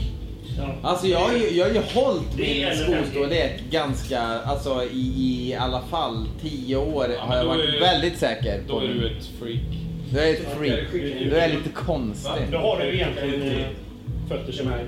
Ja. 0.57 0.75
Alltså 0.89 1.07
jag 1.07 1.19
har 1.19 1.33
ju, 1.33 1.49
jag 1.57 1.65
har 1.65 1.73
ju 1.73 1.81
hållit 1.93 2.35
min 2.37 2.67
skostorlek 2.75 3.61
ganska, 3.71 4.21
alltså 4.21 4.83
i, 4.83 4.97
i 5.49 5.55
alla 5.59 5.81
fall 5.81 6.25
tio 6.41 6.75
år 6.77 7.07
har 7.19 7.35
jag 7.37 7.45
varit 7.45 7.69
är- 7.75 7.79
väldigt 7.79 8.17
säker 8.19 8.61
Då 8.67 8.73
på. 8.79 8.85
är 8.85 8.87
du 8.87 9.07
ett 9.07 9.25
freak. 9.39 9.61
Du 10.11 10.19
är 10.19 10.33
ett 10.33 10.57
freak. 10.57 10.79
Du 11.29 11.37
är 11.37 11.47
lite 11.49 11.69
konstig. 11.69 12.31
Då 12.51 12.57
har 12.57 12.79
du 12.79 12.93
egentligen 12.93 13.41
eh, 13.57 13.65
fötter 14.29 14.51
som 14.51 14.67
är 14.67 14.77
Har 14.77 14.87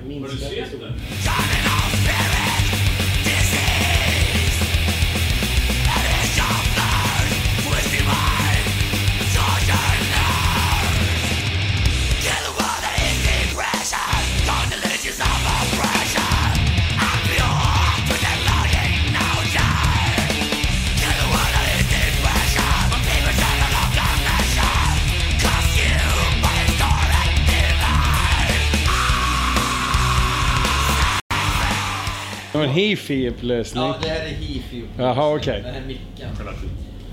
en 32.69 32.75
hifi-upplösning. 32.75 33.84
Ja, 33.84 33.95
det 34.01 34.10
här 34.10 34.25
är 34.25 34.29
hifi. 34.29 34.84
Jaha, 34.97 35.36
okej. 35.36 35.62
Den 35.63 35.73
här 35.73 35.82
micken. 35.88 36.36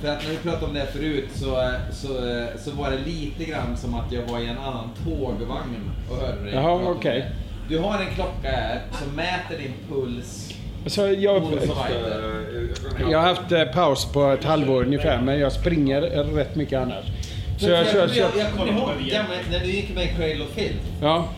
För 0.02 0.08
att 0.12 0.22
när 0.24 0.30
vi 0.30 0.36
pratade 0.36 0.66
om 0.66 0.74
det 0.74 0.86
förut 0.86 1.28
så, 1.34 1.70
så, 1.92 2.08
så 2.58 2.70
var 2.70 2.90
det 2.90 2.98
lite 3.06 3.44
grann 3.44 3.76
som 3.76 3.94
att 3.94 4.12
jag 4.12 4.22
var 4.22 4.38
i 4.40 4.46
en 4.46 4.58
annan 4.58 4.90
tågvagn 5.04 5.90
och 6.10 6.16
hörde 6.16 6.44
dig 6.44 6.54
Jaha, 6.54 6.80
okej. 6.84 7.20
det. 7.20 7.74
Du 7.74 7.78
har 7.78 7.98
en 8.00 8.14
klocka 8.14 8.50
här 8.50 8.80
som 8.92 9.16
mäter 9.16 9.58
din 9.58 9.74
puls. 9.88 10.52
Så 10.86 11.00
jag, 11.00 11.48
fighter. 11.48 12.44
jag 13.10 13.18
har 13.18 13.26
haft 13.34 13.52
eh, 13.52 13.64
paus 13.64 14.12
på 14.12 14.24
ett 14.24 14.44
halvår 14.44 14.82
ungefär, 14.84 15.20
men 15.22 15.38
jag 15.38 15.52
springer 15.52 16.00
rätt 16.00 16.56
mycket 16.56 16.80
annars. 16.80 17.04
Så 17.58 17.70
jag 17.70 17.86
kör... 17.86 17.98
jag, 18.00 18.14
kör 18.14 18.30
jag 18.38 18.52
kommer 18.52 18.72
ihåg 18.72 18.90
när 19.50 19.60
du 19.60 19.66
gick 19.66 19.94
med 19.94 20.16
Cradle 20.16 20.44
of 20.44 20.50
Filth. 20.50 20.84
ja. 21.02 21.28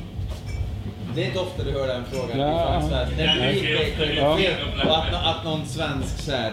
Det 1.15 1.23
är 1.23 1.27
inte 1.27 1.39
ofta 1.39 1.63
du 1.65 1.73
hör 1.73 1.87
den 1.89 2.05
frågan 2.13 2.39
Ja. 2.41 2.83
svensk. 2.89 3.17
Du 3.17 3.51
gick 3.53 3.63
med 3.63 3.97
Cradle 3.97 4.21
Ja. 4.21 4.39
och 4.87 4.99
att, 4.99 5.37
att 5.37 5.45
någon 5.45 5.67
svensk 5.67 6.19
så 6.19 6.33
här 6.33 6.53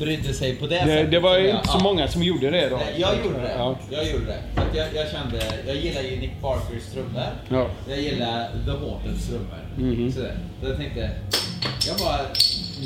brydde 0.00 0.34
sig 0.34 0.56
på 0.56 0.66
det, 0.66 0.74
Det, 0.74 0.80
sättet. 0.80 1.10
det 1.10 1.20
var 1.20 1.38
inte 1.38 1.68
så 1.68 1.78
många 1.78 2.08
som 2.08 2.22
gjorde 2.22 2.50
det 2.50 2.68
då. 2.68 2.80
Jag 2.96 3.10
gjorde 3.24 3.38
det. 3.40 3.54
Ja. 3.58 3.76
Jag 3.90 4.10
gjorde 4.10 4.24
det. 4.26 4.38
För 4.54 4.62
att 4.62 4.76
jag, 4.76 4.86
jag 4.94 5.10
kände, 5.10 5.42
jag 5.66 5.76
gillar 5.76 6.02
ju 6.02 6.16
Nick 6.20 6.40
Barkers 6.42 6.86
trummor. 6.92 7.22
Ja. 7.48 7.66
Jag 7.88 8.00
gillar 8.00 8.48
The 8.64 8.70
Haunted 8.70 9.26
trummor. 9.28 9.60
Mhm. 9.76 10.12
Så, 10.12 10.20
så 10.62 10.68
jag 10.68 10.76
tänkte, 10.76 11.10
jag 11.86 11.94
var 12.04 12.18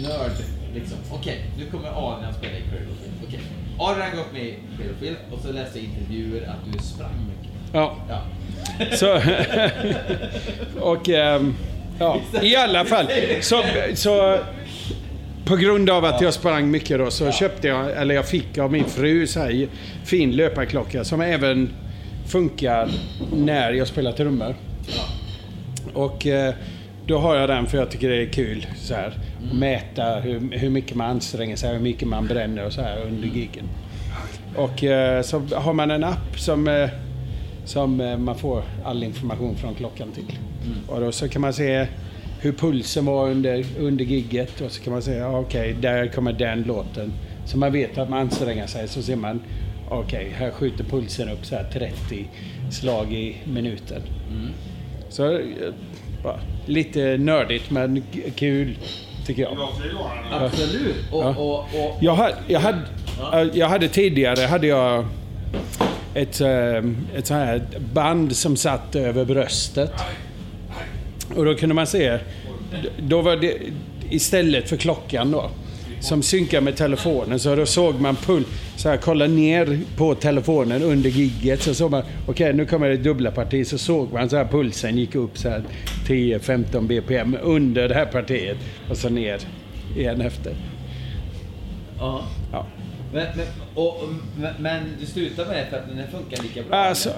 nörd 0.08 0.32
liksom. 0.74 0.98
Okej, 1.12 1.40
nu 1.58 1.66
kommer 1.66 1.88
Adrian 1.88 2.34
spela 2.34 2.52
i 2.56 2.60
Cradle. 2.62 2.86
Okej. 3.28 3.40
Adrian 3.78 4.10
har 4.10 4.16
gått 4.16 4.32
med 4.32 4.42
i 4.42 4.54
Spelfilm 4.74 5.16
och 5.32 5.38
så 5.40 5.52
läste 5.52 5.78
jag 5.78 5.84
intervjuer 5.88 6.42
att 6.48 6.72
du 6.72 6.78
sprang 6.78 7.14
mycket. 7.28 7.52
Ja. 7.72 7.96
Ja. 8.08 8.18
Så, 8.92 9.14
och 10.80 11.08
ehm, 11.08 11.54
ja, 11.98 12.20
i 12.42 12.56
alla 12.56 12.84
fall. 12.84 13.06
Så, 13.40 13.62
så 13.94 14.38
på 15.44 15.56
grund 15.56 15.90
av 15.90 16.04
att 16.04 16.20
jag 16.20 16.34
sprang 16.34 16.70
mycket 16.70 16.98
då 16.98 17.10
så 17.10 17.32
köpte 17.32 17.68
jag, 17.68 17.90
eller 17.90 18.14
jag 18.14 18.28
fick 18.28 18.58
av 18.58 18.72
min 18.72 18.84
fru 18.84 19.26
så 19.26 19.40
här 19.40 19.68
fin 20.04 20.36
löparklocka 20.36 21.04
som 21.04 21.20
även 21.20 21.70
funkar 22.26 22.88
när 23.32 23.72
jag 23.72 23.86
spelar 23.86 24.12
trummor. 24.12 24.54
Och 25.94 26.26
eh, 26.26 26.54
då 27.06 27.18
har 27.18 27.36
jag 27.36 27.48
den 27.48 27.66
för 27.66 27.78
jag 27.78 27.90
tycker 27.90 28.08
det 28.08 28.22
är 28.22 28.26
kul 28.26 28.66
så 28.76 28.94
här. 28.94 29.06
att 29.06 29.54
Mäta 29.54 30.14
hur, 30.14 30.58
hur 30.58 30.70
mycket 30.70 30.96
man 30.96 31.10
anstränger 31.10 31.56
sig, 31.56 31.72
hur 31.72 31.80
mycket 31.80 32.08
man 32.08 32.26
bränner 32.26 32.66
och 32.66 32.72
så 32.72 32.82
här 32.82 33.02
under 33.06 33.28
gigen. 33.28 33.68
Och 34.56 34.84
eh, 34.84 35.22
så 35.22 35.40
har 35.54 35.72
man 35.72 35.90
en 35.90 36.04
app 36.04 36.38
som, 36.38 36.68
eh, 36.68 36.88
som 37.64 38.00
eh, 38.00 38.18
man 38.18 38.34
får 38.38 38.62
all 38.84 39.02
information 39.02 39.56
från 39.56 39.74
klockan 39.74 40.12
till. 40.12 40.38
Och 40.88 41.00
då 41.00 41.12
så 41.12 41.28
kan 41.28 41.42
man 41.42 41.52
se 41.52 41.86
hur 42.40 42.52
pulsen 42.52 43.04
var 43.06 43.28
under, 43.30 43.64
under 43.78 44.04
gigget 44.04 44.60
och 44.60 44.70
så 44.72 44.82
kan 44.82 44.92
man 44.92 45.02
säga 45.02 45.38
okej, 45.38 45.76
där 45.80 46.06
kommer 46.08 46.32
den 46.32 46.62
låten. 46.62 47.12
Så 47.46 47.58
man 47.58 47.72
vet 47.72 47.98
att 47.98 48.10
man 48.10 48.18
anstränger 48.18 48.66
sig 48.66 48.88
så 48.88 49.02
ser 49.02 49.16
man 49.16 49.40
okej, 49.88 50.32
här 50.36 50.50
skjuter 50.50 50.84
pulsen 50.84 51.28
upp 51.28 51.46
så 51.46 51.54
här 51.56 51.64
30 51.72 52.28
slag 52.70 53.12
i 53.12 53.36
minuten. 53.44 54.02
Så 55.08 55.32
eh, 55.34 55.40
bara, 56.22 56.40
lite 56.66 57.16
nördigt 57.16 57.70
men 57.70 58.02
kul 58.34 58.76
tycker 59.26 59.42
jag. 59.42 59.52
Absolut. 60.32 60.96
Och, 61.12 61.22
Ja. 61.22 61.36
och, 61.36 61.58
och, 61.58 61.96
Jag 62.00 62.14
hade, 62.14 62.34
jag, 62.48 62.60
hade, 62.60 62.78
jag 63.58 63.68
hade 63.68 63.88
tidigare 63.88 64.46
hade 64.46 64.66
jag 64.66 65.06
ett, 66.14 66.40
ehm, 66.40 66.96
ett 67.16 67.26
sånt 67.26 67.40
här 67.40 67.62
band 67.94 68.36
som 68.36 68.56
satt 68.56 68.96
över 68.96 69.24
bröstet. 69.24 69.92
Och 71.36 71.44
då 71.44 71.54
kunde 71.54 71.74
man 71.74 71.86
se, 71.86 72.18
då 72.98 73.22
var 73.22 73.36
det 73.36 73.56
istället 74.10 74.68
för 74.68 74.76
klockan 74.76 75.30
då, 75.30 75.50
som 76.00 76.22
synkar 76.22 76.60
med 76.60 76.76
telefonen, 76.76 77.38
så 77.38 77.54
då 77.54 77.66
såg 77.66 78.00
man 78.00 78.16
pull, 78.16 78.44
så 78.76 78.88
här, 78.88 78.96
kolla 78.96 79.26
ner 79.26 79.80
på 79.96 80.14
telefonen 80.14 80.82
under 80.82 81.10
gigget 81.10 81.62
så 81.62 81.74
såg 81.74 81.90
man, 81.90 82.02
okej 82.26 82.52
nu 82.52 82.66
kommer 82.66 82.88
det 82.88 82.96
dubbla 82.96 83.30
parti, 83.30 83.66
så 83.66 83.78
såg 83.78 84.12
man 84.12 84.28
så 84.28 84.36
här 84.36 84.44
pulsen 84.44 84.98
gick 84.98 85.14
upp 85.14 85.38
så 85.38 85.48
här 85.48 85.62
10-15 86.08 86.86
bpm 86.86 87.36
under 87.42 87.88
det 87.88 87.94
här 87.94 88.06
partiet 88.06 88.56
och 88.90 88.96
så 88.96 89.08
ner 89.08 89.38
igen 89.96 90.20
efter. 90.20 90.54
ja. 91.98 92.24
Men, 93.12 93.26
men, 93.36 93.46
och, 93.74 94.00
men, 94.58 94.82
du 95.00 95.06
slutar 95.06 95.46
med 95.46 95.56
det 95.56 95.66
för 95.70 95.76
att 95.76 95.88
den 95.96 96.08
funkar 96.10 96.42
lika 96.42 96.62
bra? 96.62 96.76
Alltså, 96.78 97.10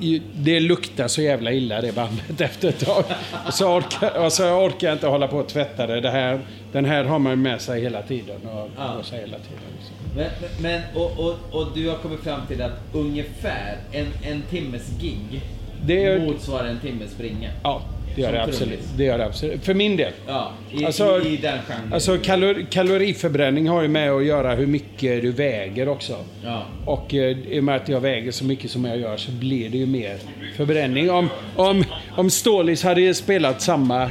ju- 0.00 0.20
det 0.34 0.60
luktar 0.60 1.08
så 1.08 1.22
jävla 1.22 1.52
illa 1.52 1.80
det 1.80 1.94
bandet 1.94 2.40
efter 2.40 2.68
ett 2.68 2.86
tag. 2.86 3.04
Och 3.46 3.54
så 3.54 3.76
orkar, 3.76 4.24
och 4.24 4.32
så 4.32 4.44
orkar 4.44 4.86
jag 4.88 4.94
inte 4.94 5.06
hålla 5.06 5.28
på 5.28 5.36
och 5.38 5.48
tvätta 5.48 5.86
det. 5.86 6.00
det 6.00 6.10
här, 6.10 6.40
den 6.72 6.84
här 6.84 7.04
har 7.04 7.18
man 7.18 7.42
med 7.42 7.60
sig 7.60 7.80
hela 7.82 8.02
tiden. 8.02 8.36
Och, 8.46 8.70
Ja. 8.76 8.94
och 8.94 9.04
sig 9.04 9.20
hela 9.20 9.38
tiden. 9.38 9.60
Så. 9.82 9.92
Men, 10.16 10.30
men 10.62 10.82
och, 10.94 11.18
och, 11.18 11.34
och 11.50 11.66
du 11.74 11.88
har 11.88 11.96
kommit 11.96 12.20
fram 12.20 12.40
till 12.48 12.62
att 12.62 12.72
ungefär 12.92 13.76
en, 13.92 14.06
en 14.22 14.42
timmes 14.50 14.90
gig 15.00 15.40
Det 15.86 16.04
är- 16.04 16.18
motsvarar 16.20 16.66
en 16.68 16.80
timmes 16.80 17.10
springa? 17.10 17.50
Ja, 17.62 17.82
det 18.14 18.22
gör 18.22 18.32
det 18.32 18.42
absolut. 18.42 18.80
Det 18.96 19.04
gör 19.04 19.18
det 19.18 19.24
absolut. 19.26 19.64
För 19.64 19.74
min 19.74 19.96
del. 19.96 20.12
Ja, 20.26 20.52
i, 20.72 20.84
Alltså- 20.84 21.20
i, 21.22 21.28
i 21.28 21.36
den 21.36 21.58
genren. 21.68 21.92
Alltså 21.92 22.18
kalor, 22.18 22.66
kaloriförbränning 22.70 23.68
har 23.68 23.82
ju 23.82 23.88
med 23.88 24.12
att 24.12 24.24
göra 24.24 24.54
hur 24.54 24.66
mycket 24.66 25.22
du 25.22 25.30
väger 25.32 25.88
också. 25.88 26.16
Ja. 26.44 26.62
Och 26.86 27.14
eh, 27.14 27.38
i 27.48 27.60
och 27.60 27.64
med 27.64 27.76
att 27.76 27.88
jag 27.88 28.00
väger 28.00 28.32
så 28.32 28.44
mycket 28.44 28.70
som 28.70 28.84
jag 28.84 28.98
gör 28.98 29.16
så 29.16 29.30
blir 29.30 29.68
det 29.68 29.78
ju 29.78 29.86
mer 29.86 30.16
förbränning. 30.56 31.10
Om, 31.10 31.28
om, 31.56 31.84
om 32.16 32.30
Stålis 32.30 32.82
hade 32.82 33.14
spelat 33.14 33.62
samma, 33.62 34.10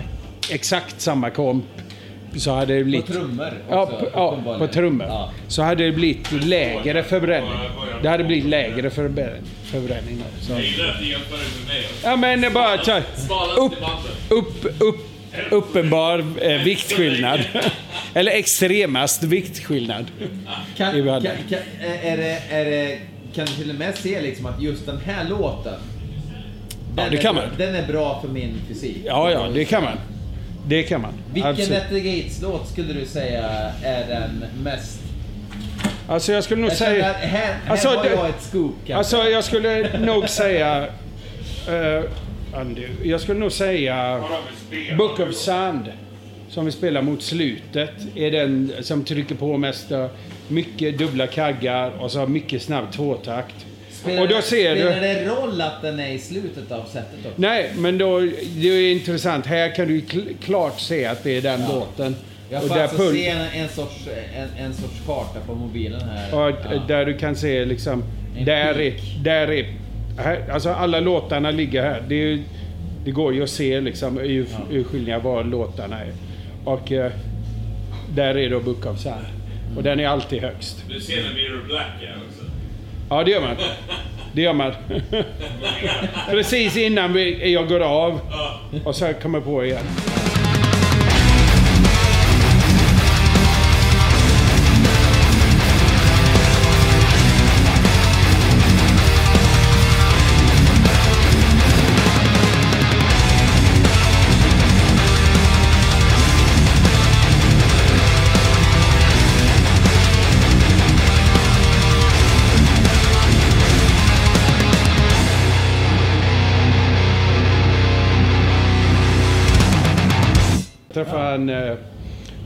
exakt 0.51 1.01
samma 1.01 1.29
komp 1.29 1.65
så 2.37 2.51
hade 2.51 2.73
det 2.77 2.83
blivit... 2.83 3.05
trummor 3.05 3.53
Ja, 3.69 3.81
också, 3.81 3.97
på, 3.97 4.09
ja, 4.13 4.57
på 4.57 4.67
trummor. 4.67 5.07
Ja. 5.07 5.31
Så 5.47 5.61
hade 5.61 5.85
det 5.85 5.91
blivit 5.91 6.31
lägre 6.31 7.03
förbränning. 7.03 7.51
Det 8.01 8.09
hade 8.09 8.23
blivit 8.23 8.45
lägre 8.45 8.89
förbränning. 8.89 9.41
förbränning 9.63 10.23
så. 10.41 10.53
Ja 12.03 12.15
men 12.15 12.41
det 12.41 12.49
bara 12.49 12.83
så 12.83 12.97
upp, 13.57 13.73
upp, 14.29 14.81
upp, 14.81 15.07
uppenbar 15.51 16.25
eh, 16.41 16.63
viktskillnad. 16.63 17.39
Eller 18.13 18.31
extremast 18.31 19.23
viktskillnad. 19.23 20.05
Kan, 20.77 20.91
kan, 20.93 21.21
kan, 21.21 21.59
är 22.03 22.17
det, 22.17 22.41
är 22.49 22.65
det, 22.65 22.99
kan 23.35 23.45
du 23.45 23.51
till 23.51 23.69
och 23.69 23.75
med 23.75 23.97
se 23.97 24.21
liksom 24.21 24.45
att 24.45 24.61
just 24.61 24.85
den 24.85 24.97
här 25.05 25.29
låten, 25.29 25.73
den, 26.95 27.11
det 27.11 27.17
kan 27.17 27.37
är, 27.37 27.41
man. 27.41 27.49
den 27.57 27.75
är 27.75 27.87
bra 27.87 28.21
för 28.21 28.27
min 28.27 28.61
fysik? 28.67 28.97
Ja, 29.05 29.31
ja, 29.31 29.49
det 29.53 29.65
kan 29.65 29.83
man. 29.83 29.97
Det 30.67 30.83
kan 30.83 31.01
man. 31.01 31.13
Vilken 31.33 31.51
Absolut. 31.51 31.81
At 31.81 31.89
Gates-låt 31.91 32.69
skulle 32.69 32.93
du 32.93 33.05
säga 33.05 33.71
är 33.83 34.07
den 34.07 34.45
mest... 34.63 34.99
Alltså 36.07 36.31
jag 36.31 36.43
skulle 36.43 36.61
nog 36.61 36.71
Jag 36.71 36.77
säga... 36.77 37.09
att 37.09 37.15
här, 37.15 37.27
här 37.27 37.59
Alltså, 37.67 37.89
det- 38.03 38.09
jag 38.09 38.29
ett 38.29 38.41
scoop 38.41 38.75
kanske. 38.77 38.95
Alltså 38.95 39.29
jag 39.29 39.43
skulle 39.43 39.99
nog 39.99 40.29
säga... 40.29 40.87
Uh, 41.69 42.03
jag 43.03 43.21
skulle 43.21 43.39
nog 43.39 43.51
säga 43.51 44.23
Book 44.97 45.19
of 45.19 45.35
Sand. 45.35 45.91
Som 46.49 46.65
vi 46.65 46.71
spelar 46.71 47.01
mot 47.01 47.21
slutet. 47.23 47.91
Är 48.15 48.31
den 48.31 48.73
som 48.81 49.03
trycker 49.03 49.35
på 49.35 49.57
mest. 49.57 49.91
Mycket 50.47 50.97
dubbla 50.97 51.27
kaggar 51.27 51.89
och 51.89 52.11
så 52.11 52.27
mycket 52.27 52.61
snabb 52.61 52.91
tvåtakt. 52.91 53.55
Spelar, 54.03 54.21
och 54.21 54.27
då 54.27 54.41
ser 54.41 54.75
spelar 54.75 54.95
du... 54.95 54.99
det 55.01 55.25
roll 55.25 55.61
att 55.61 55.81
den 55.81 55.99
är 55.99 56.11
i 56.11 56.19
slutet 56.19 56.71
av 56.71 56.85
setet 56.85 57.07
också? 57.25 57.33
Nej, 57.35 57.71
men 57.77 57.97
då, 57.97 58.19
det 58.55 58.67
är 58.67 58.91
intressant. 58.91 59.45
Här 59.45 59.75
kan 59.75 59.87
du 59.87 59.99
kl- 59.99 60.33
klart 60.43 60.79
se 60.79 61.05
att 61.05 61.23
det 61.23 61.37
är 61.37 61.41
den 61.41 61.61
låten. 61.69 62.15
Jag 62.49 62.61
Och 62.63 62.67
får 62.67 62.75
där 62.75 62.83
alltså 62.83 63.11
se 63.11 63.27
en, 63.27 63.37
en, 63.53 63.69
sorts, 63.69 64.07
en, 64.37 64.65
en 64.65 64.73
sorts 64.73 65.01
karta 65.05 65.39
på 65.47 65.55
mobilen 65.55 66.01
här. 66.09 66.33
Och 66.49 66.55
Ja. 66.71 66.83
där 66.87 67.05
du 67.05 67.17
kan 67.17 67.35
se 67.35 67.65
liksom, 67.65 68.03
En 68.37 68.45
där 68.45 68.79
är, 68.81 68.93
där 69.23 69.51
är, 69.51 69.65
här, 70.17 70.49
alltså 70.51 70.69
alla 70.69 70.99
låtarna 70.99 71.51
ligger 71.51 71.81
här. 71.83 72.03
Det, 72.07 72.15
är, 72.15 72.27
ju- 72.27 72.43
det 73.05 73.11
går 73.11 73.33
ju 73.33 73.43
att 73.43 73.49
se 73.49 73.81
liksom 73.81 74.19
ur, 74.19 74.45
urskilja 74.71 75.19
var 75.19 75.43
låtarna 75.43 75.99
är. 75.99 76.11
Och 76.65 76.91
eh, 76.91 77.11
där 78.15 78.37
är 78.37 78.49
då 78.49 78.59
Book 78.59 78.85
of 78.85 78.99
Sand. 78.99 79.25
Och 79.77 79.83
den 79.83 79.99
är 79.99 80.07
alltid 80.07 80.41
högst. 80.41 80.83
Du 80.89 80.99
ser 80.99 81.23
när 81.23 81.33
Mirror 81.33 81.63
Black 81.67 82.01
är 82.01 82.15
också. 82.29 82.42
Ja, 83.13 83.23
det 83.23 83.31
gör 83.31 83.41
man. 83.41 83.55
Det 84.31 84.41
gör 84.41 84.53
man. 84.53 84.73
Precis 86.29 86.77
innan 86.77 87.13
vi, 87.13 87.53
jag 87.53 87.69
går 87.69 87.79
av. 87.79 88.19
Och 88.85 88.95
så 88.95 89.13
kommer 89.13 89.37
jag 89.37 89.45
på 89.45 89.65
igen. 89.65 89.85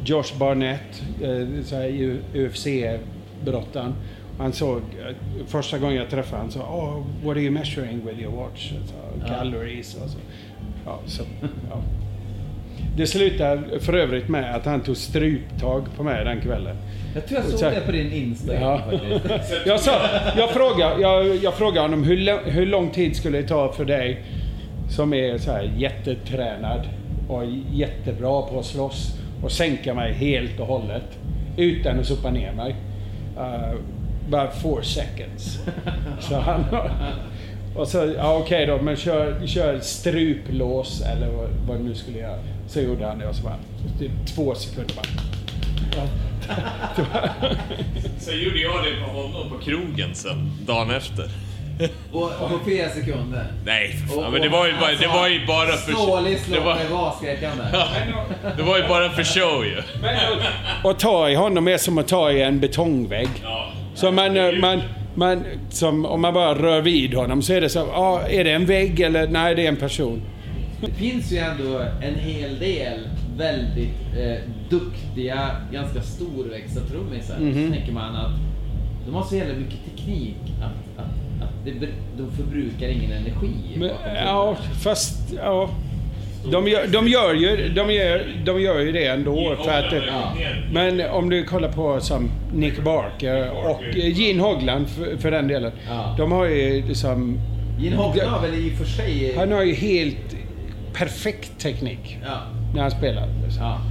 Josh 0.07 0.37
Barnett, 0.39 1.03
eh, 1.21 1.47
UFC-brottaren. 2.33 3.93
Han 4.39 4.53
såg, 4.53 4.77
eh, 4.77 5.15
första 5.47 5.77
gången 5.77 5.95
jag 5.95 6.09
träffade 6.09 6.37
honom, 6.37 6.51
sa 6.51 6.59
oh, 6.59 7.03
what 7.25 7.31
are 7.37 7.41
you 7.41 7.51
measuring 7.51 8.05
with 8.05 8.19
your 8.19 8.35
watch? 8.35 8.71
Sa, 8.71 9.27
Calories 9.27 9.95
och 9.95 10.09
så. 10.09 10.17
Ja, 10.85 10.99
så 11.05 11.23
ja. 11.69 11.81
Det 12.97 13.07
slutade 13.07 13.79
för 13.79 13.93
övrigt 13.93 14.27
med 14.29 14.55
att 14.55 14.65
han 14.65 14.81
tog 14.81 14.97
struptag 14.97 15.85
på 15.97 16.03
mig 16.03 16.25
den 16.25 16.41
kvällen. 16.41 16.75
Jag 17.15 17.27
tror 17.27 17.39
jag 17.41 17.49
såg 17.49 17.59
Så 17.59 17.65
det 17.69 17.81
på 17.85 17.91
din 17.91 18.11
Instagram 18.11 18.61
Ja. 18.63 18.81
faktiskt. 18.91 19.53
jag, 19.65 19.79
sa, 19.79 19.91
jag, 20.37 20.49
frågade, 20.49 21.01
jag, 21.01 21.35
jag 21.35 21.53
frågade 21.53 21.81
honom 21.81 22.03
hur, 22.03 22.17
lång- 22.17 22.43
hur 22.45 22.65
lång 22.65 22.89
tid 22.89 23.15
skulle 23.15 23.41
det 23.41 23.47
ta 23.47 23.71
för 23.71 23.85
dig 23.85 24.23
som 24.89 25.13
är 25.13 25.37
så 25.37 25.51
här 25.51 25.71
jättetränad 25.77 26.87
och 27.29 27.43
jättebra 27.73 28.41
på 28.41 28.59
att 28.59 28.65
slåss 28.65 29.13
och 29.43 29.51
sänka 29.51 29.93
mig 29.93 30.13
helt 30.13 30.59
och 30.59 30.67
hållet 30.67 31.19
utan 31.57 31.99
att 31.99 32.05
sopa 32.05 32.31
ner 32.31 32.51
mig. 32.51 32.75
Uh, 33.37 33.79
bara 34.29 34.51
four 34.51 34.81
seconds. 34.81 35.59
så 36.19 36.35
han, 36.39 36.63
och 37.75 37.87
så, 37.87 38.13
ja 38.17 38.37
okej 38.37 38.65
då, 38.65 38.81
men 38.81 38.95
kör, 38.95 39.47
kör 39.47 39.79
struplås 39.79 41.01
eller 41.01 41.27
vad, 41.27 41.49
vad 41.67 41.81
nu 41.81 41.95
skulle 41.95 42.19
göra. 42.19 42.39
Så 42.67 42.81
gjorde 42.81 43.05
han 43.05 43.19
det 43.19 43.27
och 43.27 43.35
så 43.35 43.43
bara, 43.43 43.57
typ 43.99 44.11
två 44.35 44.55
sekunder 44.55 44.95
bara. 44.95 45.05
Sen 48.17 48.39
gjorde 48.39 48.59
jag 48.59 48.83
det 48.83 49.05
på 49.05 49.11
honom 49.11 49.49
på 49.49 49.57
krogen 49.57 50.15
sen, 50.15 50.51
dagen 50.65 50.91
efter. 50.91 51.25
Och, 52.11 52.23
och 52.23 52.49
på 52.49 52.59
fyra 52.65 52.89
sekunder. 52.89 53.45
Nej, 53.65 53.87
för 53.91 54.17
Och- 54.17 54.23
fan. 54.23 54.31
Men 54.33 54.41
det 54.41 54.49
var 54.49 54.65
ju 54.67 54.73
bara, 54.73 54.91
det 54.99 55.07
var 55.07 55.27
ju 55.27 55.45
bara 55.45 55.71
för... 55.71 55.91
Snålig 55.91 56.37
det 56.51 56.59
var, 56.59 56.75
slår 56.75 56.97
var 56.97 57.07
avskräckande. 57.07 57.63
det 58.57 58.63
var 58.63 58.77
ju 58.77 58.87
bara 58.87 59.09
för 59.09 59.23
show 59.23 59.65
ju. 59.65 59.81
Och 60.83 60.99
ta 60.99 61.29
i 61.29 61.35
honom 61.35 61.67
är 61.67 61.77
som 61.77 61.97
att 61.97 62.07
ta 62.07 62.31
i 62.31 62.41
en 62.41 62.59
betongvägg. 62.59 63.29
Så 63.95 64.11
man, 64.11 64.59
man, 64.59 64.81
man, 65.15 65.43
som, 65.69 66.05
om 66.05 66.21
man 66.21 66.33
bara 66.33 66.55
rör 66.55 66.81
vid 66.81 67.13
honom 67.13 67.41
så 67.41 67.53
är 67.53 67.61
det 67.61 67.69
så, 67.69 67.79
ja, 67.79 68.21
är 68.29 68.43
det 68.43 68.51
en 68.51 68.65
vägg 68.65 68.99
eller 68.99 69.27
nej, 69.27 69.55
det 69.55 69.63
är 69.63 69.67
en 69.67 69.75
person. 69.75 70.21
Det 70.81 70.91
finns 70.91 71.31
ju 71.31 71.37
ändå 71.37 71.79
en 71.79 72.15
hel 72.15 72.59
del 72.59 72.99
väldigt 73.37 74.17
eh, 74.19 74.37
duktiga, 74.69 75.49
ganska 75.71 76.01
storväxta 76.01 76.79
trummisar. 76.81 77.37
Mhm. 77.39 77.67
Så 77.67 77.73
tänker 77.73 77.91
man 77.91 78.15
att 78.15 78.31
de 79.05 79.15
har 79.15 79.23
så 79.23 79.35
jävla 79.35 79.53
mycket 79.53 79.79
teknik 79.85 80.35
att, 80.61 80.63
att, 80.63 80.71
att 80.71 80.86
det, 81.71 81.87
de 82.17 82.31
förbrukar 82.31 82.87
ingen 82.87 83.11
energi. 83.11 83.49
Men, 83.75 83.89
ja, 84.25 84.57
fast 84.83 85.33
ja. 85.43 85.69
De 86.51 86.67
gör, 86.67 86.87
de, 86.87 87.07
gör 87.07 87.33
ju, 87.33 87.69
de, 87.69 87.91
gör, 87.93 88.25
de 88.45 88.61
gör 88.61 88.79
ju 88.79 88.91
det 88.91 89.05
ändå. 89.07 89.55
För 89.63 89.71
att, 89.71 89.93
eh, 89.93 90.01
men 90.71 91.09
om 91.09 91.29
du 91.29 91.43
kollar 91.43 91.71
på 91.71 91.99
som 91.99 92.29
Nick 92.53 92.83
Barker 92.83 93.49
och 93.51 93.83
Gene 93.95 94.41
Hogland 94.41 94.89
för, 94.89 95.17
för 95.17 95.31
den 95.31 95.47
delen. 95.47 95.71
De 96.17 96.31
har 96.31 96.45
ju 96.45 96.87
liksom... 96.87 97.39
Gene 97.79 97.95
Hogland 97.95 98.29
har 98.29 98.41
väl 98.41 98.53
i 98.53 98.69
och 98.73 98.77
för 98.77 98.85
sig... 98.85 99.35
Han 99.37 99.51
har 99.51 99.63
ju 99.63 99.73
helt 99.73 100.35
perfekt 100.93 101.59
teknik 101.59 102.17
Ja. 102.25 102.37
när 102.75 102.81
han 102.81 102.91
spelar. 102.91 103.27
Ja. 103.59 103.81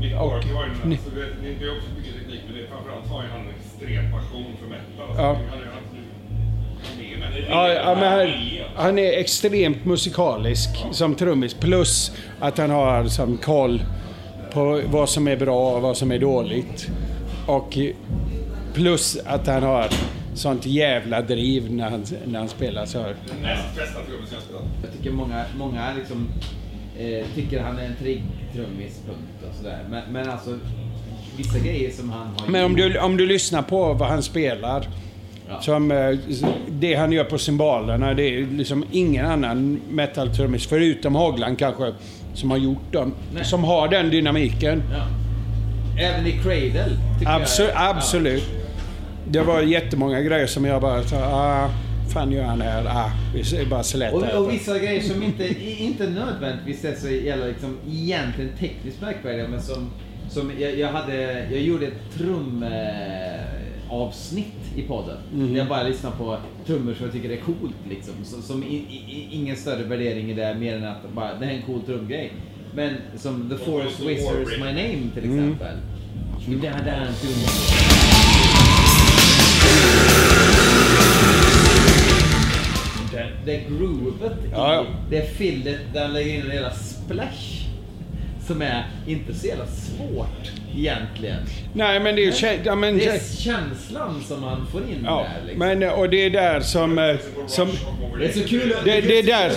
Nick 0.00 0.12
Barker 0.12 0.54
har 0.54 0.64
ju 0.64 0.70
den 0.80 0.88
Ni- 0.90 0.94
alltså, 0.96 1.10
det, 1.10 1.26
det 1.60 1.64
är 1.64 1.76
också 1.76 1.88
mycket 1.98 2.14
teknik, 2.14 2.40
men 2.46 2.54
det 2.56 2.62
är 2.62 2.66
framförallt 2.66 3.06
har 3.08 3.22
han 3.32 3.40
en 3.40 3.54
extrem 3.58 4.12
passion 4.12 4.56
för 4.60 4.66
metal. 4.66 5.26
Alltså, 5.28 5.42
Ja. 7.48 7.72
Ja, 7.72 7.94
men 7.94 8.12
han, 8.12 8.28
han 8.74 8.98
är 8.98 9.12
extremt 9.12 9.84
musikalisk 9.84 10.70
som 10.92 11.14
trummis. 11.14 11.54
Plus 11.54 12.12
att 12.40 12.58
han 12.58 12.70
har 12.70 13.04
som 13.04 13.36
koll 13.36 13.82
på 14.52 14.82
vad 14.86 15.08
som 15.08 15.28
är 15.28 15.36
bra 15.36 15.76
och 15.76 15.82
vad 15.82 15.96
som 15.96 16.12
är 16.12 16.18
dåligt. 16.18 16.90
Och 17.46 17.78
plus 18.74 19.18
att 19.26 19.46
han 19.46 19.62
har 19.62 19.88
sånt 20.34 20.66
jävla 20.66 21.22
driv 21.22 21.72
när 21.72 21.90
han, 21.90 22.04
när 22.24 22.38
han 22.38 22.48
spelar. 22.48 22.86
Så. 22.86 22.98
Näst 22.98 23.76
bästa 23.76 24.00
trummisen 24.00 24.34
jag 24.34 24.42
spelat. 24.42 24.64
Jag 24.82 24.92
tycker 24.92 25.10
många, 25.10 25.44
många 25.58 25.94
liksom, 25.98 26.28
eh, 26.98 27.26
tycker 27.34 27.62
han 27.62 27.78
är 27.78 27.84
en 27.84 27.96
trygg 27.96 28.22
trummis, 28.54 29.00
punkt 29.06 29.50
och 29.50 29.56
sådär. 29.56 29.86
Men, 29.90 30.12
men 30.12 30.30
alltså, 30.30 30.58
vissa 31.36 31.58
grejer 31.58 31.90
som 31.90 32.10
han 32.10 32.26
har 32.26 32.48
Men 32.48 32.64
om 32.64 32.76
du, 32.76 32.98
om 32.98 33.16
du 33.16 33.26
lyssnar 33.26 33.62
på 33.62 33.92
vad 33.92 34.08
han 34.08 34.22
spelar. 34.22 34.88
Som, 35.60 35.90
eh, 35.90 36.18
det 36.68 36.94
han 36.94 37.12
gör 37.12 37.24
på 37.24 37.38
cymbalerna, 37.38 38.14
det 38.14 38.22
är 38.22 38.46
liksom 38.46 38.84
ingen 38.92 39.26
annan 39.26 39.80
metal-trummis, 39.90 40.66
förutom 40.68 41.14
Hagland 41.14 41.58
kanske, 41.58 41.92
som 42.34 42.50
har 42.50 42.58
gjort 42.58 42.92
dem. 42.92 43.14
Nej. 43.34 43.44
Som 43.44 43.64
har 43.64 43.88
den 43.88 44.10
dynamiken. 44.10 44.82
Ja. 44.92 45.06
Även 46.02 46.26
i 46.26 46.32
Cradle, 46.32 46.84
tycker 47.18 47.32
Abso- 47.32 47.62
jag. 47.62 47.96
absolut. 47.96 48.44
Det 49.28 49.40
var 49.40 49.60
jättemånga 49.60 50.20
grejer 50.20 50.46
som 50.46 50.64
jag 50.64 50.82
bara 50.82 51.02
sa, 51.02 51.16
ah, 51.16 51.70
fan 52.12 52.32
gör 52.32 52.44
han 52.44 52.60
här? 52.60 52.84
Ah, 52.86 53.10
vi 53.34 53.66
bara 53.66 53.82
slätar 53.82 54.36
Och, 54.36 54.44
och 54.44 54.52
vissa 54.52 54.78
grejer 54.78 55.00
som 55.00 55.22
inte, 55.22 55.48
inte 55.82 56.06
nödvändigtvis 56.10 56.84
är 56.84 56.94
så 56.94 57.08
jävla 57.08 57.46
liksom, 57.46 57.78
egentligen 57.90 58.50
tekniskt 58.58 59.00
märkvärdiga, 59.00 59.48
men 59.48 59.62
som, 59.62 59.90
som 60.30 60.52
jag, 60.58 60.78
jag, 60.78 60.88
hade, 60.88 61.46
jag 61.50 61.60
gjorde 61.60 61.86
ett 61.86 62.14
trumavsnitt 62.14 62.72
eh, 62.72 63.59
avsnitt 63.90 64.46
i 64.76 64.82
podden. 64.82 65.16
Där 65.32 65.58
jag 65.58 65.68
bara 65.68 65.82
lyssnar 65.82 66.10
på 66.10 66.36
trummor 66.66 66.94
som 66.94 67.04
jag 67.04 67.12
tycker 67.14 67.30
är 67.30 67.36
coolt. 67.36 67.76
Liksom. 67.90 68.14
Så, 68.24 68.42
som 68.42 68.62
i, 68.62 68.74
i, 68.76 69.28
ingen 69.30 69.56
större 69.56 69.82
värdering 69.82 70.30
i 70.30 70.34
det, 70.34 70.54
mer 70.54 70.76
än 70.76 70.84
att 70.84 71.12
bara, 71.14 71.34
det 71.34 71.44
här 71.46 71.52
är 71.52 71.56
en 71.56 71.62
cool 71.62 71.80
trumgrej. 71.82 72.32
Men 72.74 72.94
som 73.16 73.50
The 73.50 73.64
Forest 73.64 74.00
Whispers 74.00 74.58
My 74.58 74.64
Name 74.64 75.10
till 75.14 75.24
Mm. 75.24 75.38
exempel. 75.38 75.76
Det 76.60 76.68
här 76.68 76.84
där 76.84 76.92
är 76.92 77.06
en 77.06 77.14
trum. 77.14 78.50
Det, 83.12 83.28
det 83.44 83.60
groovet 83.68 84.32
Ja, 84.52 84.74
ja. 84.74 84.82
i 84.82 84.86
det 85.10 85.22
fillet 85.36 85.78
där 85.92 86.02
han 86.02 86.12
lägger 86.12 86.34
in 86.34 86.40
en 86.42 86.50
jävla 86.54 86.70
splash. 86.70 87.59
Som 88.50 88.62
är 88.62 88.86
inte 89.06 89.34
så 89.34 89.46
jävla 89.46 89.66
svårt 89.66 90.50
egentligen. 90.76 91.36
Nej, 91.74 92.00
men 92.00 92.16
det 92.16 92.24
är 92.24 92.30
kä- 92.30 92.58
Ja, 92.64 92.74
men, 92.74 92.98
det 92.98 93.06
är 93.06 93.18
känslan 93.36 94.22
som 94.28 94.40
man 94.40 94.66
får 94.72 94.80
in 94.80 95.02
ja, 95.04 95.26
där. 95.34 95.46
Liksom. 95.46 95.58
men, 95.78 95.90
och 95.90 96.10
det 96.10 96.16
är 96.24 96.30
där 96.30 96.60
som... 96.60 96.98
eh, 96.98 97.16
som 97.46 97.68
Det 98.18 98.24
är 98.24 98.32
så 98.32 98.48
kul 98.48 98.72
att- 98.78 98.84
det, 98.84 99.00
det 99.00 99.18
är 99.18 99.22
där... 99.22 99.52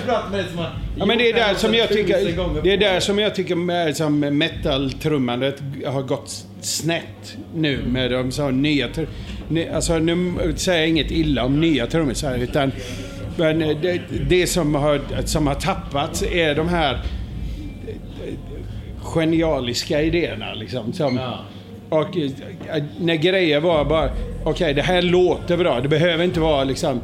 Ja, 0.97 1.05
men 1.05 1.17
det 1.17 1.29
är 1.29 1.33
där 1.33 1.53
som 1.53 1.73
jag 1.73 1.89
tycker, 1.89 2.61
det 2.63 2.73
är 2.73 2.77
där 2.77 2.99
som 2.99 3.19
jag 3.19 3.35
tycker 3.35 3.93
som 3.93 4.23
metal-trummandet 4.25 5.61
har 5.85 6.01
gått 6.01 6.45
snett 6.61 7.37
nu 7.55 7.79
med 7.87 8.11
de 8.11 8.31
så 8.31 8.49
nya 8.49 8.87
Alltså 9.73 9.97
nu 9.99 10.33
säger 10.55 10.79
jag 10.79 10.89
inget 10.89 11.11
illa 11.11 11.43
om 11.45 11.59
nya 11.61 11.87
trummisar 11.87 12.37
utan 12.37 12.71
men 13.37 13.59
det, 13.59 14.01
det 14.29 14.47
som, 14.47 14.75
har, 14.75 15.01
som 15.25 15.47
har 15.47 15.55
tappats 15.55 16.23
är 16.23 16.55
de 16.55 16.67
här 16.69 16.99
genialiska 19.03 20.01
idéerna 20.01 20.53
liksom. 20.53 20.93
Som, 20.93 21.19
Och 21.89 22.17
eh, 22.17 22.83
när 22.99 23.15
grejer 23.15 23.59
var 23.59 23.85
bara, 23.85 24.09
okej 24.43 24.73
det 24.73 24.81
här 24.81 25.01
låter 25.01 25.57
bra. 25.57 25.81
Det 25.81 25.87
behöver 25.87 26.23
inte 26.23 26.39
vara 26.39 26.63
liksom 26.63 27.01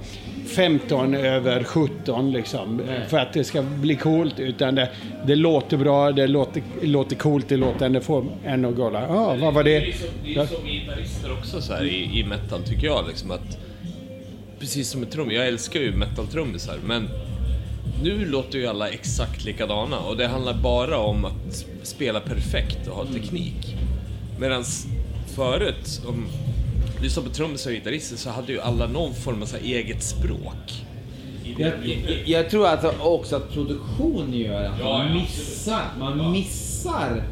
15 0.48 1.14
över 1.16 1.64
17 1.64 2.32
liksom. 2.32 2.82
För 3.08 3.18
att 3.18 3.34
det 3.34 3.44
ska 3.44 3.62
bli 3.62 3.96
coolt. 3.96 4.40
Utan 4.40 4.76
det, 4.76 4.90
det 5.26 5.36
låter 5.36 5.78
bra, 5.78 6.12
det 6.12 6.28
låter, 6.28 6.62
låter 6.82 7.16
coolt, 7.16 7.50
det 7.50 7.58
låter, 7.58 7.90
det 7.90 8.02
får 8.02 8.26
en 8.46 8.66
att 8.66 8.92
där. 8.92 9.02
Ja, 9.02 9.36
vad 9.42 9.54
var 9.54 9.64
Det 9.64 9.76
är 9.76 9.82
det? 9.82 9.86
ju 9.88 9.94
som, 9.94 10.08
det 10.26 10.36
är 10.36 10.46
som 10.46 10.66
gitarrister 10.68 11.32
också 11.32 11.62
så 11.62 11.74
här 11.74 11.86
i, 11.86 12.20
i 12.20 12.24
metal 12.24 12.64
tycker 12.64 12.88
jag 12.88 13.08
liksom 13.08 13.32
att 13.32 13.58
precis 14.60 14.90
som 14.90 15.00
med 15.02 15.12
trummor, 15.12 15.34
jag 15.34 15.48
älskar 15.48 15.80
ju 15.80 15.92
metal-trummisar 15.92 16.76
men 16.84 17.10
nu 18.04 18.26
låter 18.26 18.60
ju 18.60 18.68
alla 18.68 18.90
exakt 18.90 19.46
likadana 19.46 20.00
och 20.00 20.18
det 20.18 20.28
handlar 20.28 20.54
bara 20.54 20.98
om 20.98 21.26
att 21.26 21.66
spela 21.84 22.20
perfekt 22.20 22.88
och 22.88 22.96
ha 22.96 23.06
teknik. 23.06 23.76
Medan 24.40 24.64
förut, 25.36 26.02
om 26.08 26.28
du 26.98 27.04
lyssnar 27.04 27.24
på 27.24 27.30
trummisar 27.30 27.72
och 27.72 27.76
gitarrister 27.76 28.18
så 28.18 28.30
hade 28.30 28.52
ju 28.52 28.62
alla 28.62 28.88
någon 28.88 29.14
form 29.14 29.42
av 29.42 29.46
så 29.46 29.58
eget 29.58 30.04
språk. 30.04 30.86
Jag, 31.58 31.72
jag, 31.84 32.24
jag 32.26 32.50
tror 32.50 32.68
att 32.68 33.00
också 33.00 33.36
att 33.36 33.54
produktion 33.54 34.34
gör 34.34 34.64
att 34.64 34.84
man 34.84 35.14
missar, 35.14 35.84
man 36.00 36.32
missar 36.32 37.24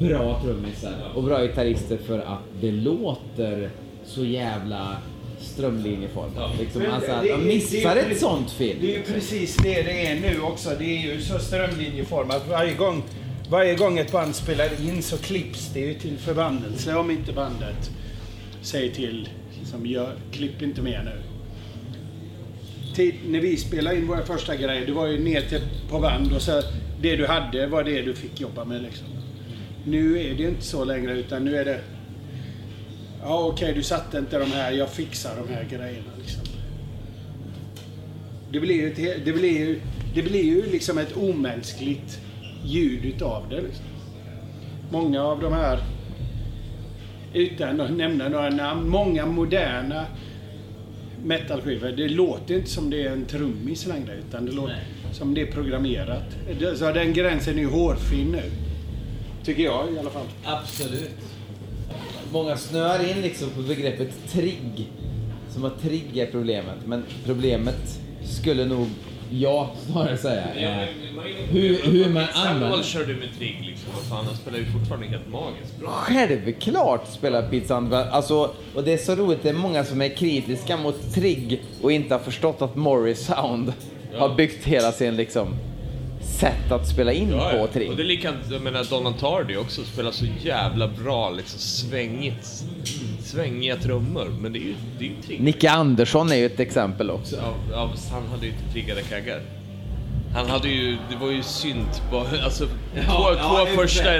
bra 0.00 0.40
trummisar 0.42 0.94
och 1.14 1.22
bra 1.22 1.42
gitarrister 1.42 1.98
för 2.06 2.18
att 2.18 2.42
det 2.60 2.70
låter 2.70 3.70
så 4.04 4.24
jävla 4.24 4.96
strömlinjeformat. 5.52 6.58
Liksom, 6.60 6.82
Men 6.82 6.90
alltså 6.90 7.10
att 7.10 7.30
man 7.30 7.46
missar 7.46 7.96
ett 7.96 8.20
sånt 8.20 8.50
film. 8.50 8.78
Det 8.80 8.94
är 8.94 8.98
ju 8.98 9.02
precis 9.02 9.56
det 9.56 9.82
det 9.82 10.06
är 10.06 10.20
nu 10.20 10.40
också. 10.40 10.70
Det 10.78 10.84
är 10.84 11.14
ju 11.14 11.20
så 11.20 11.38
strömlinjeformat. 11.38 12.48
Varje 12.48 12.74
gång, 12.74 13.02
varje 13.50 13.74
gång 13.74 13.98
ett 13.98 14.12
band 14.12 14.34
spelar 14.34 14.88
in 14.88 15.02
så 15.02 15.16
klipps 15.16 15.70
det 15.74 15.80
ju 15.80 15.94
till 15.94 16.18
förbannelse 16.18 16.94
om 16.94 17.10
inte 17.10 17.32
bandet 17.32 17.90
säger 18.62 18.94
till 18.94 19.28
som 19.64 19.86
gör, 19.86 20.16
klipp 20.32 20.62
inte 20.62 20.82
mer 20.82 21.02
nu. 21.04 21.22
Tid, 22.94 23.14
när 23.26 23.40
vi 23.40 23.56
spelade 23.56 23.96
in 23.96 24.06
våra 24.06 24.26
första 24.26 24.56
grejer, 24.56 24.86
det 24.86 24.92
var 24.92 25.06
ju 25.06 25.24
ner 25.24 25.40
till 25.40 25.60
på 25.90 26.00
band 26.00 26.32
och 26.32 26.42
så 26.42 26.62
det 27.00 27.16
du 27.16 27.26
hade 27.26 27.66
var 27.66 27.84
det 27.84 28.02
du 28.02 28.14
fick 28.14 28.40
jobba 28.40 28.64
med 28.64 28.82
liksom. 28.82 29.06
Nu 29.84 30.20
är 30.20 30.34
det 30.34 30.42
inte 30.42 30.62
så 30.62 30.84
längre 30.84 31.18
utan 31.18 31.44
nu 31.44 31.56
är 31.56 31.64
det 31.64 31.80
Ja 33.22 33.44
okej, 33.46 33.74
du 33.74 33.82
satte 33.82 34.18
inte 34.18 34.38
de 34.38 34.50
här, 34.52 34.72
jag 34.72 34.90
fixar 34.90 35.36
de 35.36 35.54
här 35.54 35.64
grejerna 35.64 36.10
liksom. 36.18 36.42
Det 38.50 38.60
blir 38.60 38.74
ju, 38.74 38.92
ett, 38.92 39.24
det 39.24 39.32
blir 39.32 39.58
ju, 39.58 39.80
det 40.14 40.22
blir 40.22 40.44
ju 40.44 40.70
liksom 40.70 40.98
ett 40.98 41.16
omänskligt 41.16 42.20
ljud 42.64 43.04
utav 43.04 43.48
det. 43.50 43.60
Liksom. 43.60 43.84
Många 44.90 45.22
av 45.22 45.40
de 45.40 45.52
här, 45.52 45.78
utan 47.34 47.80
att 47.80 47.90
nämna 47.90 48.28
några 48.28 48.50
namn, 48.50 48.88
många 48.88 49.26
moderna 49.26 50.06
metalskivor, 51.24 51.88
det 51.88 52.08
låter 52.08 52.54
inte 52.54 52.70
som 52.70 52.90
det 52.90 53.02
är 53.02 53.10
en 53.10 53.24
trummis 53.24 53.86
längre 53.86 54.14
utan 54.28 54.46
det 54.46 54.52
låter 54.52 54.84
som 55.12 55.34
det 55.34 55.40
är 55.40 55.52
programmerat. 55.52 56.24
Så 56.76 56.92
den 56.92 57.12
gränsen 57.12 57.54
är 57.54 57.62
ju 57.62 57.70
hårfin 57.70 58.32
nu. 58.32 58.42
Tycker 59.44 59.62
jag 59.62 59.92
i 59.92 59.98
alla 59.98 60.10
fall. 60.10 60.26
Absolut. 60.44 61.10
Många 62.32 62.56
snöar 62.56 63.10
in 63.10 63.22
liksom 63.22 63.50
på 63.50 63.62
begreppet 63.62 64.32
trigg. 64.32 64.92
Som 65.50 65.64
att 65.64 65.82
trigg 65.82 66.18
är 66.18 66.26
problemet. 66.26 66.76
Men 66.86 67.04
problemet 67.24 68.00
skulle 68.22 68.64
nog 68.64 68.86
Ja, 69.34 69.70
snarare 69.86 70.16
säga. 70.16 70.44
Ja, 70.56 70.86
hur, 71.50 71.82
hur 71.82 72.08
man 72.08 72.26
Samuel 72.26 72.46
använder... 72.46 72.82
körde 72.82 73.14
med 73.14 73.28
Trigg 73.38 73.64
liksom. 73.66 73.92
Fan, 74.08 74.26
han 74.26 74.36
spelar 74.36 74.58
ju 74.58 74.64
fortfarande 74.64 75.06
helt 75.06 75.28
magiskt 75.28 75.80
bra. 75.80 75.88
Självklart 75.90 77.08
spelar 77.08 77.42
Pete 77.42 77.68
Sandberg. 77.68 78.08
Alltså, 78.10 78.50
och 78.74 78.84
det 78.84 78.92
är 78.92 78.98
så 78.98 79.14
roligt, 79.14 79.42
det 79.42 79.48
är 79.48 79.54
många 79.54 79.84
som 79.84 80.02
är 80.02 80.08
kritiska 80.08 80.76
mot 80.76 81.14
Trigg 81.14 81.62
och 81.82 81.92
inte 81.92 82.14
har 82.14 82.18
förstått 82.18 82.62
att 82.62 82.76
Morris 82.76 83.26
Sound 83.26 83.72
har 84.14 84.34
byggt 84.34 84.64
hela 84.64 84.92
sin 84.92 85.16
liksom 85.16 85.48
sätt 86.24 86.72
att 86.72 86.88
spela 86.88 87.12
in 87.12 87.30
Ja, 87.30 87.50
på. 87.56 87.66
Trigg. 87.66 87.90
Och 87.90 87.96
det 87.96 88.02
är 88.02 88.06
likadant, 88.06 88.38
jag 88.50 88.62
menar 88.62 88.84
Donald 88.90 89.18
Tardy 89.18 89.56
också 89.56 89.84
spelar 89.84 90.10
så 90.10 90.24
jävla 90.44 90.88
bra 90.88 91.30
liksom 91.30 91.58
svängigt, 91.60 92.64
svängiga 93.22 93.76
trummor. 93.76 94.36
Men 94.40 94.52
det 94.52 94.58
är 94.58 94.60
ju, 94.60 94.74
det 94.98 95.04
är 95.04 95.08
ju 95.08 95.14
Trigg. 95.26 95.40
Nicke 95.40 95.70
Andersson 95.70 96.32
är 96.32 96.36
ju 96.36 96.46
ett 96.46 96.60
exempel 96.60 97.10
också. 97.10 97.36
Ja, 97.36 97.54
ja, 97.72 97.92
han 98.12 98.26
hade 98.26 98.46
ju 98.46 98.52
inte 98.52 98.72
triggade 98.72 99.02
kaggar. 99.02 99.40
Han 100.34 100.50
hade 100.50 100.68
ju, 100.68 100.96
det 101.10 101.16
var 101.20 101.30
ju 101.30 101.42
synt 101.42 102.02
bara, 102.12 102.42
alltså 102.44 102.64
Ja, 102.94 103.02
två, 103.02 103.36
ja, 103.38 103.66
två 103.66 103.76
första 103.82 104.04
för 104.04 104.16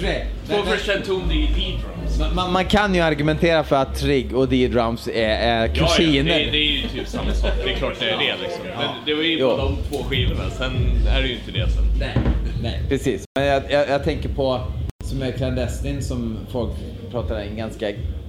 sig. 0.00 0.26
två 0.48 0.62
första 0.62 0.92
entombed 0.94 1.36
i 1.36 1.42
D-drums. 1.46 1.82
Man- 1.84 1.93
Man, 2.34 2.52
man 2.52 2.64
kan 2.64 2.94
ju 2.94 3.00
argumentera 3.00 3.64
för 3.64 3.76
att 3.76 3.94
Trigg 3.94 4.36
och 4.36 4.48
D-Drums 4.48 5.08
är, 5.08 5.12
är 5.14 5.66
Ja, 5.66 5.72
ja, 5.74 5.86
kusiner. 5.86 6.38
det, 6.38 6.50
det 6.50 6.56
är 6.58 6.72
ju 6.82 6.88
typ 6.88 7.08
samma 7.08 7.32
sak. 7.34 7.50
Det 7.64 7.72
är 7.72 7.76
klart 7.76 7.94
det 8.00 8.10
är 8.10 8.18
det 8.18 8.34
liksom. 8.42 8.64
Men 8.78 8.88
det 9.06 9.14
var 9.14 9.22
ju 9.22 9.38
på 9.38 9.56
de 9.56 9.76
två 9.90 10.04
skivorna, 10.04 10.50
sen 10.50 10.72
är 11.08 11.22
det 11.22 11.28
ju 11.28 11.34
inte 11.34 11.50
det 11.50 11.70
sen. 11.70 11.84
Nej, 11.98 12.16
nej. 12.62 12.80
Precis. 12.88 13.24
Men 13.38 13.46
jag, 13.46 13.62
jag, 13.70 13.88
jag 13.88 14.04
tänker 14.04 14.28
på, 14.28 14.60
som 15.04 15.22
är 15.22 15.32
Clandestine, 15.32 16.02
som 16.02 16.38
folk 16.52 16.72
pratar 17.10 17.36
en 17.40 17.56
ganska 17.56 17.86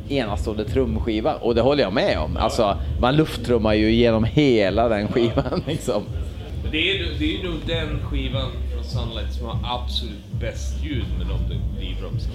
enastående 0.10 0.64
trumskiva. 0.66 1.36
Och 1.36 1.56
det 1.56 1.62
håller 1.62 1.84
jag 1.84 1.94
med 1.94 2.18
om. 2.20 2.38
Alltså, 2.38 2.78
man 3.02 3.16
lufttrummar 3.16 3.74
ju 3.74 3.92
genom 3.92 4.24
hela 4.24 4.90
den 4.90 5.08
skivan 5.08 5.64
liksom. 5.68 6.04
Det 6.72 6.92
är, 6.92 7.08
det 7.20 7.36
är 7.40 7.44
nog 7.44 7.56
den 7.68 8.00
skivan 8.06 8.52
från 8.74 8.84
Sunlight 8.84 9.34
som 9.34 9.46
har 9.46 9.60
absolut 9.80 10.32
bäst 10.42 10.84
ljud 10.84 11.06
med 11.18 11.28
de 11.28 11.56
D-drumsen. 11.80 12.32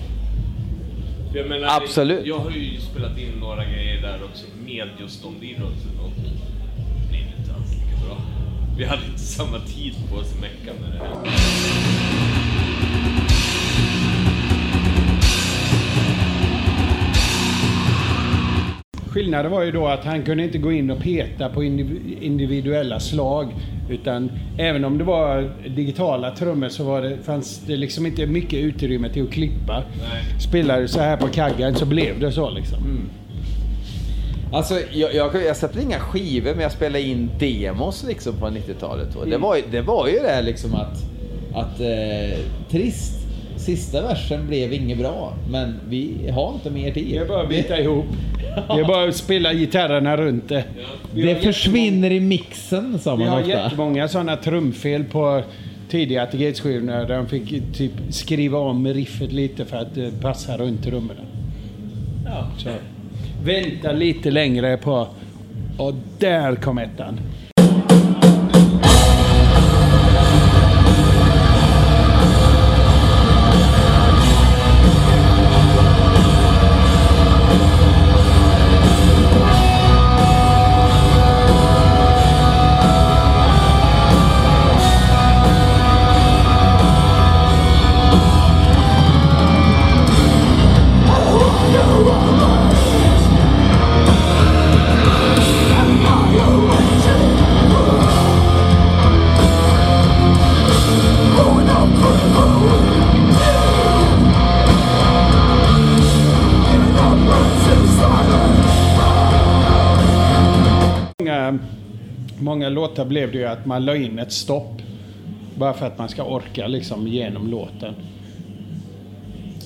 Jag 1.34 1.48
menar, 1.48 1.76
Absolut. 1.76 2.26
Jag 2.26 2.38
har 2.38 2.50
ju 2.50 2.80
spelat 2.80 3.18
in 3.18 3.32
några 3.40 3.64
grejer 3.64 4.02
där 4.02 4.24
också 4.24 4.44
med 4.64 4.88
just 5.00 5.22
de 5.22 5.40
D-drumsen 5.40 6.00
och 6.02 6.10
det 6.16 7.08
blev 7.08 7.22
inte 7.38 7.54
alls 7.54 7.72
lika 7.72 8.06
bra. 8.06 8.16
Vi 8.78 8.84
hade 8.84 9.06
inte 9.06 9.18
samma 9.20 9.58
tid 9.58 9.94
på 10.10 10.16
oss 10.16 10.32
att 10.34 10.40
mecka 10.40 10.80
med 10.80 10.92
det 10.92 10.98
här. 10.98 12.09
Skillnaden 19.10 19.50
var 19.52 19.62
ju 19.62 19.70
då 19.72 19.86
att 19.86 20.04
han 20.04 20.22
kunde 20.22 20.44
inte 20.44 20.58
gå 20.58 20.72
in 20.72 20.90
och 20.90 20.98
peta 20.98 21.48
på 21.48 21.62
indiv- 21.64 22.18
individuella 22.22 23.00
slag. 23.00 23.54
Utan 23.90 24.30
även 24.58 24.84
om 24.84 24.98
det 24.98 25.04
var 25.04 25.52
digitala 25.76 26.30
trummor 26.36 26.68
så 26.68 26.84
var 26.84 27.02
det, 27.02 27.16
fanns 27.24 27.60
det 27.66 27.76
liksom 27.76 28.06
inte 28.06 28.26
mycket 28.26 28.58
utrymme 28.58 29.08
till 29.12 29.22
att 29.22 29.30
klippa. 29.30 29.82
Spelar 30.48 30.80
du 30.80 30.88
så 30.88 31.00
här 31.00 31.16
på 31.16 31.26
kaggen 31.26 31.74
så 31.74 31.86
blev 31.86 32.20
det 32.20 32.32
så 32.32 32.50
liksom. 32.50 32.78
Alltså, 34.52 34.74
jag, 34.92 35.14
jag, 35.14 35.30
jag 35.46 35.56
släppte 35.56 35.82
inga 35.82 35.98
skivor, 35.98 36.50
men 36.52 36.60
jag 36.62 36.72
spelade 36.72 37.02
in 37.02 37.30
demos 37.38 38.04
liksom 38.08 38.34
på 38.36 38.46
90-talet. 38.46 39.16
Och 39.16 39.24
det, 39.26 39.30
Mm. 39.30 39.40
var, 39.42 39.56
ju- 39.56 39.62
det 39.70 39.80
var 39.80 40.08
ju 40.08 40.18
det 40.18 40.28
här 40.28 40.42
liksom 40.42 40.74
att, 40.74 41.02
att 41.54 41.80
eh, 41.80 42.38
trist. 42.70 43.19
Sista 43.60 44.02
versen 44.02 44.46
blev 44.46 44.72
inget 44.72 44.98
bra, 44.98 45.34
men 45.50 45.74
vi 45.88 46.30
har 46.34 46.52
inte 46.54 46.70
mer 46.70 46.92
tid. 46.92 47.06
Det 47.10 47.16
är 47.18 47.24
bara 47.28 47.42
att 47.42 47.48
bita 47.48 47.80
ihop. 47.80 48.04
Det 48.54 48.80
är 48.80 48.84
bara 48.84 49.08
att 49.08 49.16
spela 49.16 49.52
gitarrerna 49.54 50.16
runt 50.16 50.48
det. 50.48 50.64
Vi 51.14 51.22
Det 51.22 51.34
försvinner 51.34 52.10
i 52.10 52.20
mixen, 52.20 52.98
sa 52.98 53.16
Vi 53.16 53.24
man 53.24 53.32
har 53.32 53.40
ofta. 53.40 53.50
jättemånga 53.50 54.08
sådana 54.08 54.36
trumfel 54.36 55.04
på 55.04 55.42
tidiga 55.88 56.22
Atigates-skivorna 56.22 56.92
där 57.04 57.16
de 57.16 57.26
fick 57.28 57.72
typ 57.76 57.92
skriva 58.10 58.58
om 58.58 58.86
riffet 58.88 59.32
lite 59.32 59.64
för 59.64 59.76
att 59.76 59.94
det 59.94 60.20
passar 60.22 60.58
runt 60.58 60.84
trummorna. 60.84 61.20
Ja. 62.24 62.46
Så. 62.58 62.68
Vänta 63.44 63.92
lite 63.92 64.30
längre 64.30 64.76
på... 64.76 65.06
Och 65.78 65.94
där 66.18 66.54
kom 66.56 66.78
ettan. 66.78 67.20
Låtar 113.00 113.08
blev 113.08 113.32
det 113.32 113.38
ju 113.38 113.44
att 113.46 113.66
man 113.66 113.84
la 113.84 113.96
in 113.96 114.18
ett 114.18 114.32
stopp. 114.32 114.82
Bara 115.54 115.72
för 115.74 115.86
att 115.86 115.98
man 115.98 116.08
ska 116.08 116.24
orka 116.24 116.66
liksom 116.66 117.08
genom 117.08 117.50
låten. 117.50 117.94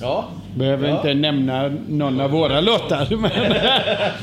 Ja. 0.01 0.25
Behöver 0.55 0.87
Ja. 0.89 0.95
inte 0.97 1.13
nämna 1.13 1.71
någon 1.89 2.21
av 2.21 2.31
våra 2.31 2.61
låtar, 2.61 3.07
men, 3.17 3.31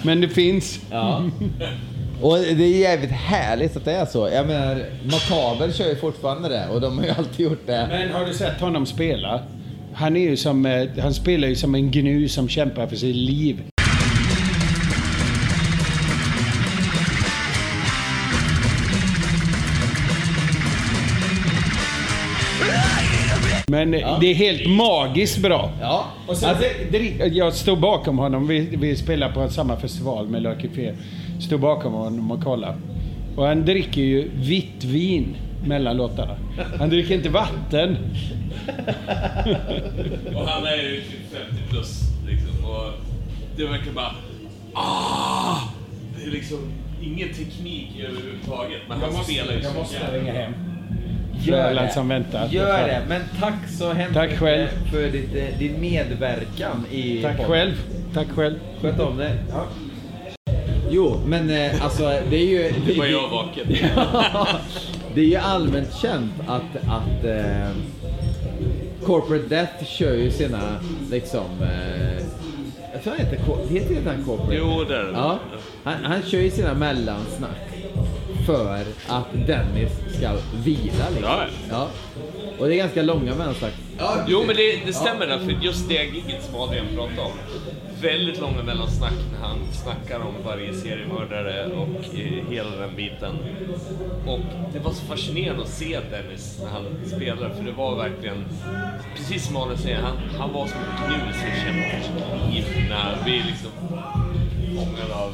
men 0.03 0.21
det 0.21 0.29
finns. 0.29 0.81
Ja. 0.91 1.23
Och 2.23 2.39
det 2.39 2.65
är 2.65 2.79
jävligt 2.81 3.11
härligt 3.11 3.77
att 3.77 3.85
det 3.85 3.93
är 3.93 4.07
så. 4.07 4.29
Jag 4.29 4.47
menar, 4.47 4.85
Makaber 5.05 5.73
kör 5.73 5.89
ju 5.89 5.97
fortfarande 5.97 6.49
det 6.49 6.69
och 6.69 6.81
de 6.81 6.99
har 6.99 7.05
ju 7.05 7.11
alltid 7.11 7.47
gjort 7.47 7.67
det. 7.67 7.87
Men 7.91 8.13
har 8.13 8.25
du 8.27 8.35
sett 8.35 8.61
honom 8.61 8.87
spela? 8.87 9.41
Han, 9.95 10.17
är 10.17 10.21
ju 10.21 10.37
som, 10.37 10.67
eh, 10.67 10.89
han 11.03 11.15
spelar 11.15 11.49
ju 11.49 11.55
som 11.57 11.75
en 11.75 11.91
gnu 11.91 12.29
som 12.29 12.49
kämpar 12.49 12.87
för 12.87 12.97
sitt 12.97 13.17
liv. 13.17 13.63
Men 23.73 23.91
det 23.91 24.27
är 24.31 24.35
helt 24.35 24.67
magiskt 24.69 25.39
bra. 25.39 25.71
Ja. 25.81 26.05
Och 26.29 26.37
sen, 26.37 26.57
det- 26.91 27.27
jag 27.27 27.55
stod 27.55 27.81
bakom 27.81 28.19
honom, 28.19 28.47
vi, 28.47 28.61
vi 28.61 28.97
spelade 28.97 29.33
på 29.35 29.49
samma 29.49 29.77
festival 29.77 30.29
med 30.29 30.43
Lucky 30.43 30.69
Fear. 30.69 30.95
Stod 31.41 31.61
bakom 31.61 31.93
honom 31.93 32.31
och 32.31 32.43
kollade. 32.45 32.75
Och 33.37 33.47
han 33.47 33.65
dricker 33.65 34.01
ju 34.03 34.31
vitt 34.35 34.85
vin 34.85 35.37
mellan 35.67 35.97
låtarna. 35.97 36.37
Han 36.79 36.89
dricker 36.89 37.15
inte 37.15 37.29
vatten. 37.29 37.97
Och 40.35 40.49
han 40.49 40.65
är 40.67 40.77
ju 40.77 41.01
typ 41.01 41.33
50 41.49 41.63
plus 41.71 42.01
liksom. 42.29 42.65
Och 42.71 42.93
det 43.57 43.65
verkar 43.65 43.93
bara... 43.93 44.15
Ah! 44.75 45.57
Det 46.19 46.27
är 46.27 46.31
liksom 46.31 46.59
ingen 47.03 47.29
teknik 47.29 47.89
överhuvudtaget. 48.09 48.79
Men 48.89 48.99
Jag 49.01 49.07
han 49.07 49.17
måste- 49.17 49.33
spelar 49.33 49.53
ju 49.53 49.59
jag 49.63 49.73
så 49.73 49.79
måste 49.79 49.95
jävla 49.97 50.19
ringa 50.19 50.33
hem. 50.33 50.53
Gör 51.43 51.75
det. 51.75 51.91
som 51.93 52.09
väntar. 52.09 52.49
Gör 52.51 52.87
det. 52.87 53.03
Men 53.09 53.23
tack 53.41 53.69
så 53.79 53.93
hemskt 53.93 54.15
Tack 54.15 54.25
mycket 54.25 54.39
själv. 54.41 54.69
för 54.93 55.03
ditt, 55.09 55.35
eh, 55.37 55.59
din 55.59 55.81
medverkan 55.81 56.87
i 56.91 57.23
Tack 57.23 57.37
podden. 57.37 57.51
själv. 57.51 57.73
Tack 58.15 58.29
själv. 58.29 58.55
Sköt 58.83 59.01
om 59.01 59.17
dig. 59.17 59.31
Jo, 60.91 61.21
men 61.27 61.51
eh, 61.51 61.85
alltså 61.85 62.03
det 62.31 62.37
är 62.37 62.47
ju... 62.47 62.73
Nu 62.87 62.95
var 62.95 63.07
jag 63.07 63.29
vaken. 63.29 63.67
Ja, 63.97 64.47
det 65.15 65.21
är 65.21 65.25
ju 65.25 65.37
allmänt 65.37 65.95
känt 65.95 66.33
att, 66.47 66.77
att 66.89 67.25
eh, 67.25 67.69
Corporate 69.05 69.47
Death 69.49 69.85
kör 69.85 70.15
ju 70.15 70.31
sina 70.31 70.61
liksom... 71.11 71.45
Eh, 71.63 72.23
jag 72.93 73.03
tror 73.03 73.13
han 73.19 73.27
heter, 73.27 73.75
heter 73.75 73.95
inte 73.97 74.11
han 74.11 74.25
Corporate 74.25 74.55
Jo, 74.55 74.85
det 74.89 74.97
är 74.97 75.03
det. 75.05 75.13
Ja, 75.13 75.39
han, 75.85 75.95
han 76.05 76.23
kör 76.23 76.39
ju 76.39 76.51
sina 76.51 76.75
mellansnack 76.75 77.57
för 78.47 78.85
att 79.09 79.47
Dennis 79.47 79.93
ska 80.19 80.33
vila 80.65 81.09
liksom. 81.11 81.23
Ja, 81.23 81.47
ja. 81.71 81.89
Och 82.59 82.69
det 82.69 82.75
är 82.75 82.77
ganska 82.77 83.03
långa 83.03 83.35
mellansnack. 83.35 83.73
Jo, 84.27 84.45
men 84.47 84.57
det, 84.57 84.87
det 84.87 84.93
stämmer 84.93 85.27
där, 85.27 85.39
för 85.39 85.51
just 85.51 85.89
det 85.89 86.05
giget 86.05 86.45
som 86.45 86.61
Adrian 86.61 86.87
pratade 86.95 87.21
om. 87.21 87.33
Väldigt 88.03 88.41
långa 88.41 88.63
mellansnack 88.63 89.15
när 89.33 89.49
han 89.49 89.59
snackar 89.73 90.21
om 90.21 90.35
varje 90.45 90.75
seriemördare 90.75 91.67
och 91.67 92.19
eh, 92.19 92.51
hela 92.51 92.77
den 92.77 92.97
biten. 92.97 93.39
Och 94.27 94.41
det 94.73 94.79
var 94.79 94.93
så 94.93 95.05
fascinerande 95.05 95.63
att 95.63 95.69
se 95.69 96.01
Dennis 96.11 96.61
när 96.63 96.71
han 96.71 96.85
spelade, 97.07 97.55
för 97.55 97.65
det 97.65 97.73
var 97.73 97.97
verkligen, 97.97 98.45
precis 99.17 99.47
som 99.47 99.57
Adrian 99.57 99.79
säger, 99.79 99.99
han, 99.99 100.17
han 100.39 100.53
var 100.53 100.67
som 100.67 100.79
för 100.79 101.33
sitt 101.33 101.75
liv 102.55 102.87
när 102.89 103.17
vi 103.25 103.33
liksom 103.33 103.71
fångade 104.77 105.15
av 105.15 105.33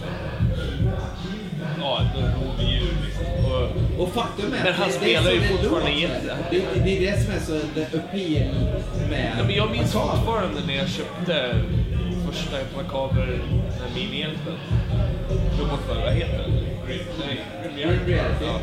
ja, 1.81 2.01
rovdjur 2.15 2.93
liksom. 3.07 3.25
Och 3.53 4.03
Och 4.03 4.13
faktum 4.15 4.53
är 4.55 4.65
Men 4.65 4.73
han 4.75 4.89
det- 4.89 4.95
spelar 4.95 5.23
det 5.23 5.31
är 5.31 5.35
ju 5.35 5.41
så 5.41 5.47
det 5.57 5.59
fortfarande 5.63 5.91
jätte- 6.01 6.37
Det, 6.51 6.63
det 6.85 6.97
är 6.97 7.13
det 7.13 7.23
som 7.25 7.33
är 7.35 7.41
så 7.41 7.67
the 7.75 7.83
appeal 7.99 8.55
med 9.11 9.33
Ja, 9.39 9.45
men 9.45 9.55
jag 9.57 9.71
minns 9.71 9.93
fortfarande 9.93 10.61
när 10.67 10.75
jag 10.75 10.89
köpte 10.89 11.55
första 12.27 12.57
här 13.81 13.91
minihjälpen. 13.95 14.55
Bort 15.71 15.81
vad 16.05 16.13
heter 16.15 16.39
den? 16.39 16.53
Nej, 17.27 17.45
Grim 17.77 18.07
Reality. 18.07 18.45
Ja. 18.45 18.61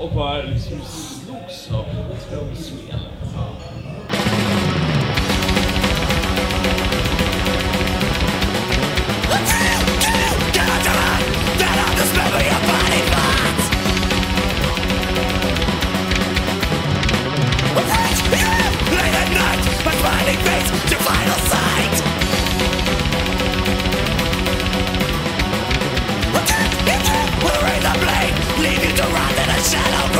Och 0.00 0.14
bara 0.14 0.42
liksom 0.42 0.80
slogs 0.84 1.70
av 1.72 1.84
trumspelet. 2.30 3.02
around 29.02 29.32
in 29.32 29.50
a 29.50 29.58
shadow. 29.62 30.11